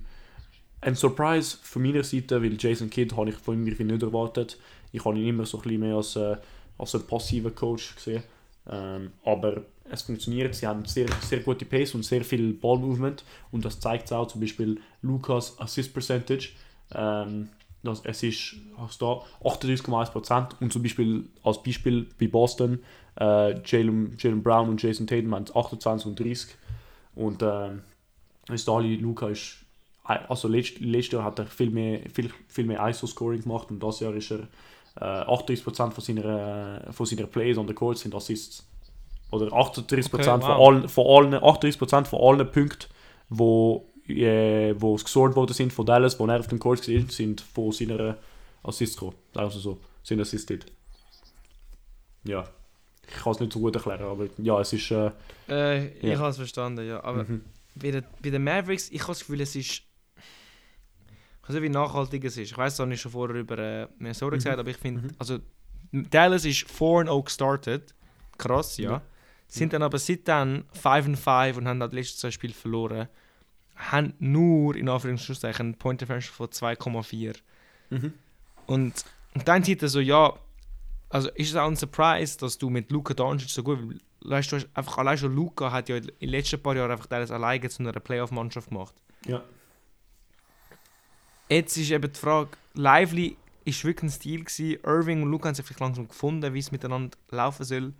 ein 0.81 0.93
Surprise 0.93 1.57
von 1.63 1.81
meiner 1.81 2.03
Seite, 2.03 2.43
weil 2.43 2.55
Jason 2.59 2.91
Kidd 2.91 3.15
habe 3.17 3.31
ich 3.31 3.35
von 3.37 3.55
ihm 3.55 3.65
irgendwie 3.65 3.85
nicht 3.85 4.03
erwartet. 4.03 4.59
Ich 4.91 5.03
habe 5.05 5.17
ihn 5.17 5.27
immer 5.27 5.47
so 5.47 5.57
ein 5.57 5.63
bisschen 5.63 5.79
mehr 5.79 5.95
als, 5.95 6.15
äh, 6.17 6.37
als 6.77 6.93
ein 6.93 7.07
passiver 7.07 7.49
Coach 7.49 7.95
gesehen. 7.95 8.21
Ähm, 8.69 9.09
aber 9.25 9.63
es 9.91 10.03
funktioniert, 10.03 10.55
sie 10.55 10.67
haben 10.67 10.85
sehr, 10.85 11.07
sehr 11.21 11.39
gute 11.39 11.65
Pace 11.65 11.95
und 11.95 12.03
sehr 12.03 12.23
viel 12.23 12.53
Ballmovement 12.53 13.23
und 13.51 13.65
das 13.65 13.79
zeigt 13.79 14.11
auch 14.11 14.27
zum 14.27 14.41
Beispiel 14.41 14.79
Lukas 15.01 15.59
Assist 15.59 15.93
Percentage. 15.93 16.49
Ähm, 16.93 17.49
das, 17.83 18.01
es 18.03 18.23
ist 18.23 18.55
hast 18.77 19.01
da 19.01 19.21
38,1% 19.43 20.59
und 20.59 20.73
zum 20.73 20.83
Beispiel 20.83 21.25
als 21.43 21.61
Beispiel 21.61 22.07
bei 22.19 22.27
Boston 22.27 22.79
äh, 23.19 23.59
Jalen, 23.63 24.15
Jalen 24.17 24.43
Brown 24.43 24.69
und 24.69 24.81
Jason 24.81 25.07
Tatum 25.07 25.35
haben 25.35 25.45
28 25.53 26.07
und 26.07 26.19
30 26.19 26.55
und 27.15 27.43
ähm, 27.43 27.81
ist 28.49 28.67
Ali 28.69 28.95
Luca 28.95 29.29
ist 29.29 29.57
also 30.03 30.47
letzt, 30.47 30.79
letztes 30.79 31.13
Jahr 31.13 31.23
hat 31.25 31.39
er 31.39 31.47
viel 31.47 31.69
mehr, 31.69 31.99
viel, 32.13 32.31
viel 32.47 32.65
mehr 32.65 32.85
ISO-Scoring 32.87 33.41
gemacht 33.41 33.69
und 33.69 33.81
das 33.81 33.99
Jahr 33.99 34.13
ist 34.13 34.31
er 34.31 34.47
äh, 34.99 35.25
38% 35.25 35.91
von 35.91 36.03
seiner, 36.03 36.87
von 36.91 37.05
seiner 37.05 37.27
Plays 37.27 37.57
on 37.57 37.67
the 37.67 37.73
court 37.73 37.97
sind 37.97 38.15
Assists. 38.15 38.65
Oder 39.31 39.47
38% 39.47 40.13
Okay, 40.13 40.23
von, 40.23 40.41
allen, 40.43 40.87
von 40.89 41.05
allen 41.33 41.33
38% 41.41 42.05
von 42.05 42.19
allen 42.21 42.51
Punkten, 42.51 42.87
wo, 43.29 43.89
äh, 44.07 44.73
wo 44.77 44.95
gescored 44.95 45.35
worden 45.35 45.53
sind 45.53 45.73
von 45.73 45.85
Dallas, 45.85 46.19
wo 46.19 46.25
er 46.27 46.39
auf 46.39 46.47
dem 46.47 46.59
Court 46.59 46.87
war, 46.87 47.11
sind 47.11 47.41
von 47.41 47.71
seiner 47.71 48.17
Assists 48.63 48.95
gekommen. 48.95 49.17
Also 49.35 49.59
so, 49.59 49.79
sind 50.03 50.21
assisted. 50.21 50.65
Ja. 52.23 52.47
Ich 53.09 53.15
kann 53.23 53.33
es 53.33 53.39
nicht 53.39 53.53
so 53.53 53.59
gut 53.59 53.75
erklären, 53.75 54.03
aber 54.03 54.27
ja, 54.37 54.59
es 54.59 54.73
ist... 54.73 54.91
Äh, 54.91 55.11
Äh, 55.49 55.87
ich 55.99 56.17
habe 56.17 56.29
es 56.29 56.35
verstanden, 56.37 56.85
ja. 56.87 57.01
Aber 57.03 57.23
mhm. 57.23 57.41
bei, 57.75 57.91
den, 57.91 58.03
bei 58.21 58.29
den 58.29 58.43
Mavericks, 58.43 58.89
ich 58.91 59.01
habe 59.01 59.11
das 59.11 59.19
Gefühl, 59.19 59.39
es 59.41 59.55
ist. 59.55 59.81
Ich 61.43 61.49
weiß 61.49 61.53
nicht, 61.55 61.63
wie 61.63 61.69
nachhaltig 61.69 62.25
es 62.25 62.35
ist. 62.35 62.51
Ich 62.51 62.57
weiß, 62.57 62.73
das 62.75 62.79
habe 62.83 62.93
ich 62.93 62.99
schon 62.99 63.13
vorher 63.13 63.37
über 63.37 63.57
äh, 63.57 63.87
Minnesota 63.97 64.35
Mhm. 64.35 64.39
gesagt, 64.39 64.59
aber 64.59 64.69
ich 64.69 64.77
finde, 64.77 65.01
Mhm. 65.03 65.09
also 65.17 65.39
Dallas 65.93 66.43
ist 66.43 66.65
4-0 66.67 67.23
gestartet. 67.23 67.93
Krass, 68.37 68.77
ja. 68.77 69.01
Sind 69.47 69.73
dann 69.73 69.81
aber 69.81 69.97
seitdem 69.97 70.65
5-5 70.83 71.57
und 71.57 71.67
haben 71.67 71.81
halt 71.81 71.91
die 71.93 71.97
letzten 71.97 72.19
zwei 72.19 72.31
Spiele 72.31 72.53
verloren. 72.53 73.07
Haben 73.75 74.13
nur, 74.19 74.75
in 74.75 74.89
Anführungszeichen, 74.89 75.67
einen 75.67 75.75
Point 75.75 76.01
Differential 76.01 76.33
von 76.33 76.47
2,4. 76.47 77.35
Mhm. 77.89 78.13
Und, 78.65 79.05
und 79.33 79.47
dann 79.47 79.63
sieht 79.63 79.81
er 79.81 79.89
so, 79.89 79.99
ja, 79.99 80.33
also 81.09 81.29
ist 81.29 81.49
es 81.49 81.55
auch 81.55 81.67
ein 81.67 81.75
Surprise, 81.75 82.37
dass 82.37 82.57
du 82.57 82.69
mit 82.69 82.91
Luca 82.91 83.13
Doncic 83.13 83.49
so 83.49 83.63
gut, 83.63 83.79
weißt 84.21 84.51
du, 84.51 84.57
einfach 84.73 84.97
allein 84.97 85.17
schon 85.17 85.33
Luca 85.33 85.71
hat 85.71 85.89
ja 85.89 85.97
in 85.97 86.07
den 86.19 86.29
letzten 86.29 86.61
paar 86.61 86.75
Jahren 86.75 86.91
einfach 86.91 87.09
alles 87.11 87.31
alleine 87.31 87.69
zu 87.69 87.81
einer 87.83 87.93
Playoff-Mannschaft 87.93 88.69
gemacht. 88.69 88.95
Ja. 89.25 89.43
Jetzt 91.49 91.77
ist 91.77 91.91
eben 91.91 92.11
die 92.11 92.19
Frage, 92.19 92.49
Lively 92.73 93.37
ist 93.63 93.83
wirklich 93.85 94.03
ein 94.03 94.09
Stil 94.11 94.43
gewesen, 94.43 94.79
Irving 94.83 95.23
und 95.23 95.31
Luca 95.31 95.47
haben 95.47 95.55
sich 95.55 95.65
vielleicht 95.65 95.79
langsam 95.79 96.07
gefunden, 96.07 96.53
wie 96.53 96.59
es 96.59 96.71
miteinander 96.71 97.17
laufen 97.29 97.63
soll. 97.63 97.93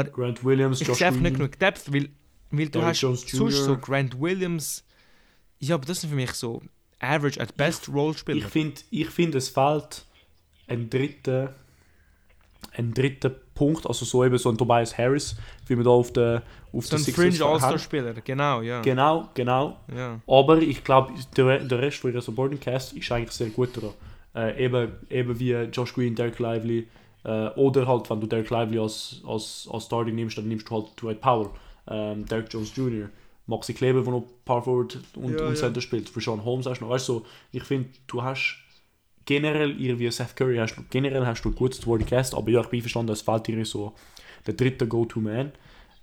Aber 0.00 0.10
Grant 0.10 0.44
Williams, 0.44 0.80
ich 0.80 0.88
Josh 0.88 0.98
sehe 0.98 1.08
einfach 1.08 1.20
nicht 1.20 1.36
genug 1.36 1.58
Depth, 1.58 1.92
weil, 1.92 2.08
weil 2.50 2.66
du 2.66 2.72
Derrick 2.72 2.88
hast 2.88 3.00
Jones 3.00 3.26
sonst 3.28 3.64
so 3.64 3.76
Grant 3.76 4.20
Williams, 4.20 4.84
ja, 5.58 5.74
aber 5.74 5.86
das 5.86 6.00
sind 6.00 6.10
für 6.10 6.16
mich 6.16 6.32
so 6.32 6.62
average 7.00 7.40
at 7.40 7.56
best 7.56 7.88
Rollspieler. 7.88 8.38
Ich 8.38 8.46
finde, 8.46 8.80
ich 8.90 9.10
find, 9.10 9.34
es 9.34 9.48
fehlt 9.48 10.04
ein 10.68 10.88
dritter, 10.88 11.54
ein 12.76 12.94
dritter 12.94 13.30
Punkt, 13.30 13.86
also 13.86 14.04
so 14.04 14.24
eben 14.24 14.38
so 14.38 14.50
ein 14.50 14.56
Tobias 14.56 14.96
Harris, 14.96 15.36
wie 15.66 15.76
wir 15.76 15.84
da 15.84 15.90
auf 15.90 16.12
der 16.12 16.42
auf 16.72 16.86
so 16.86 16.90
der 16.90 16.98
ein 16.98 17.04
Sixers 17.04 17.36
Fringe. 17.36 17.50
All-Star-Spieler, 17.50 18.14
genau, 18.24 18.62
ja. 18.62 18.80
Genau, 18.80 19.28
genau. 19.34 19.76
ja. 19.94 20.20
Aber 20.26 20.58
ich 20.58 20.82
glaube, 20.82 21.12
der, 21.36 21.58
der 21.58 21.78
Rest 21.78 21.98
von 21.98 22.12
ihrer 22.12 22.22
Supporting 22.22 22.58
Cast 22.58 22.94
ist 22.94 23.12
eigentlich 23.12 23.32
sehr 23.32 23.50
gut 23.50 23.76
daran. 23.76 23.92
Äh, 24.34 24.64
eben, 24.64 24.92
eben 25.10 25.38
wie 25.38 25.52
Josh 25.52 25.92
Green, 25.92 26.14
Derek 26.14 26.38
Lively, 26.38 26.88
äh, 27.24 27.48
oder 27.50 27.86
halt, 27.86 28.08
wenn 28.10 28.20
du 28.20 28.26
Derek 28.26 28.50
Lively 28.50 28.78
als, 28.78 29.22
als, 29.26 29.68
als 29.70 29.84
Starting 29.86 30.14
nimmst, 30.14 30.38
dann 30.38 30.48
nimmst 30.48 30.68
du 30.68 30.74
halt 30.74 30.86
Dwight 31.00 31.20
Powell, 31.20 31.50
ähm, 31.88 32.26
Derek 32.26 32.52
Jones 32.52 32.74
Jr., 32.74 33.08
Maxi 33.46 33.74
Kleber, 33.74 34.02
der 34.02 34.12
noch 34.12 34.24
Power 34.44 34.62
Forward 34.62 34.98
und, 35.16 35.32
Ja, 35.32 35.46
und 35.46 35.50
ja. 35.50 35.54
Center 35.54 35.80
spielt, 35.80 36.08
für 36.08 36.20
Sean 36.20 36.44
Holmes 36.44 36.66
hast 36.66 36.78
du 36.78 36.84
noch. 36.84 36.92
Weißt 36.92 37.08
du, 37.08 37.14
so, 37.14 37.26
ich 37.50 37.64
finde, 37.64 37.88
du 38.06 38.22
hast 38.22 38.56
generell 39.24 39.80
irgendwie 39.80 40.10
Seth 40.10 40.36
Curry, 40.36 40.56
hast 40.56 40.76
du, 40.76 40.82
generell 40.90 41.26
hast 41.26 41.42
du 41.42 41.48
ein 41.48 41.54
gutes 41.54 41.78
Supporting 41.78 42.06
Cast, 42.06 42.34
aber 42.34 42.50
ja, 42.50 42.60
ich 42.60 42.68
bin 42.68 42.80
verstanden, 42.80 43.12
es 43.12 43.22
fehlt 43.22 43.46
dir 43.46 43.64
so 43.64 43.94
der 44.46 44.54
dritte 44.54 44.86
Go-To-Man. 44.86 45.52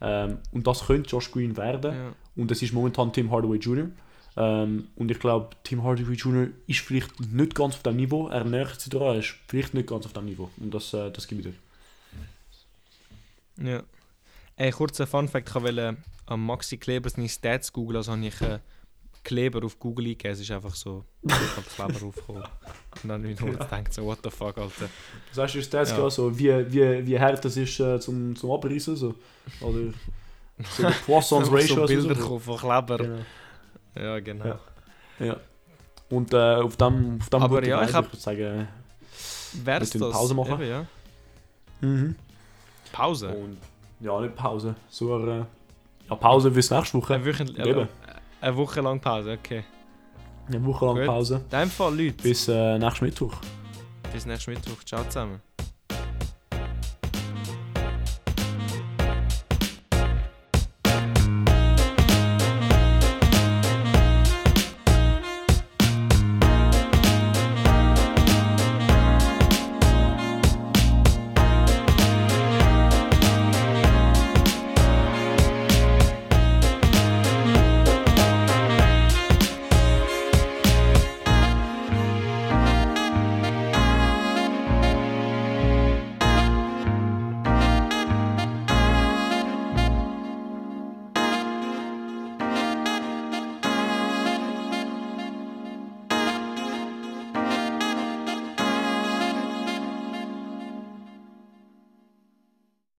Ähm, 0.02 0.38
und 0.52 0.66
das 0.68 0.86
könnte 0.86 1.10
Josh 1.10 1.32
Green 1.32 1.56
werden. 1.58 1.94
ja. 1.94 2.14
Und 2.36 2.50
das 2.50 2.62
ist 2.62 2.72
momentan 2.74 3.12
Tim 3.12 3.30
Hardaway 3.32 3.58
Jr. 3.58 3.90
Ähm, 4.38 4.88
und 4.96 5.12
ich 5.12 5.20
glaube, 5.20 5.50
Tim 5.64 5.84
Hardaway 5.84 6.14
Jr. 6.16 6.48
ist 6.68 6.80
vielleicht 6.80 7.20
nicht 7.20 7.56
ganz 7.56 7.76
auf 7.76 7.84
dem 7.84 7.96
Niveau. 7.98 8.28
Er 8.28 8.44
nähert 8.46 8.80
sich 8.80 8.90
daran, 8.90 9.16
er 9.16 9.20
ist 9.20 9.36
vielleicht 9.48 9.74
nicht 9.74 9.88
ganz 9.90 10.06
auf 10.06 10.14
dem 10.14 10.26
Niveau. 10.26 10.50
Und 10.58 10.74
das, 10.74 10.94
äh, 10.94 11.12
das 11.12 11.28
gibt 11.28 11.46
es 11.46 11.54
Ja. 13.64 13.84
Ey, 14.56 14.72
kurzer 14.72 15.08
Fun-Fact: 15.08 15.50
Ich 15.50 15.56
wollte 15.56 15.98
am 16.26 16.46
Maxi 16.46 16.78
Kleber 16.78 17.10
seine 17.10 17.30
Stats 17.30 17.72
googeln, 17.74 17.98
also 17.98 18.12
habe 18.12 18.26
ich 18.26 18.42
äh, 18.42 18.60
Kleber 19.24 19.66
auf 19.66 19.80
Google 19.80 20.06
eingegeben. 20.06 20.34
Es 20.34 20.40
ist 20.40 20.52
einfach 20.52 20.76
so, 20.76 21.04
ich 21.24 21.34
habe 21.34 21.68
Kleber 21.76 22.06
aufgekommen. 22.08 22.44
Und 23.04 23.10
dann 23.10 23.24
wieder 23.24 23.46
gedacht, 23.46 23.94
so, 23.94 24.06
what 24.06 24.20
the 24.24 24.30
fuck, 24.30 24.58
Alter. 24.58 24.90
Das 25.30 25.38
heißt, 25.44 25.56
ist 25.56 25.74
das 25.74 25.92
Ja. 25.92 26.10
so, 26.10 26.38
wie, 26.38 26.50
wie, 26.72 27.06
wie 27.08 27.20
hart 27.20 27.44
das 27.44 27.58
ist 27.58 27.80
äh, 27.80 28.00
zum, 28.00 28.36
zum 28.36 28.52
Abreißen. 28.52 28.96
So. 28.96 29.16
Oder 29.62 29.94
so 30.78 30.88
Poissons 31.06 31.52
Ratio. 31.52 31.76
so 31.76 31.82
also 31.82 31.94
Bilder 31.94 32.16
so. 32.16 32.40
von 32.40 32.58
Kleber. 32.58 32.98
Genau. 32.98 33.26
Ja, 33.96 34.20
genau. 34.20 34.46
Ja. 34.46 34.60
Ja. 35.20 35.38
Und 36.10 36.34
äh, 36.34 36.56
auf 36.56 36.76
dem, 36.78 37.20
auf 37.22 37.30
dem 37.30 37.42
Aber 37.42 37.66
ja, 37.66 37.84
ich 37.84 37.94
würde 37.94 38.18
sagen. 38.18 38.68
Wir 39.54 39.80
tun 39.80 40.02
das? 40.02 40.12
Pause 40.12 40.34
machen. 40.34 40.62
Eben, 40.62 40.70
ja. 40.70 40.86
Mhm. 41.82 42.16
Pause? 42.92 43.30
Und 43.30 43.58
ja, 44.00 44.20
nicht 44.22 44.36
Pause. 44.36 44.76
So 44.90 45.16
eine 45.16 45.46
ja, 46.10 46.16
Pause 46.16 46.52
bis 46.52 46.70
nächste 46.72 46.98
Woche. 46.98 47.16
Eine, 47.16 47.26
Woche, 47.26 47.44
Eben. 47.44 47.88
eine 48.42 48.58
Woche 48.58 48.82
lang 48.82 49.00
Pause, 49.00 49.38
okay. 49.40 49.64
Eine 50.48 50.66
Woche 50.66 50.86
lang 50.86 50.96
Gut. 50.96 51.06
Pause. 51.06 51.36
In 51.36 51.60
dem 51.60 51.70
Fall, 51.70 51.92
Leute, 51.96 52.14
bis, 52.14 52.24
Bis 52.24 52.48
äh, 52.48 52.80
nächsten 52.80 53.06
Mittwoch. 53.06 53.34
bis 54.12 54.26
nächsten 54.26 54.52
Mittwoch. 54.52 54.84
Ciao 54.84 55.04
zusammen. 55.04 55.42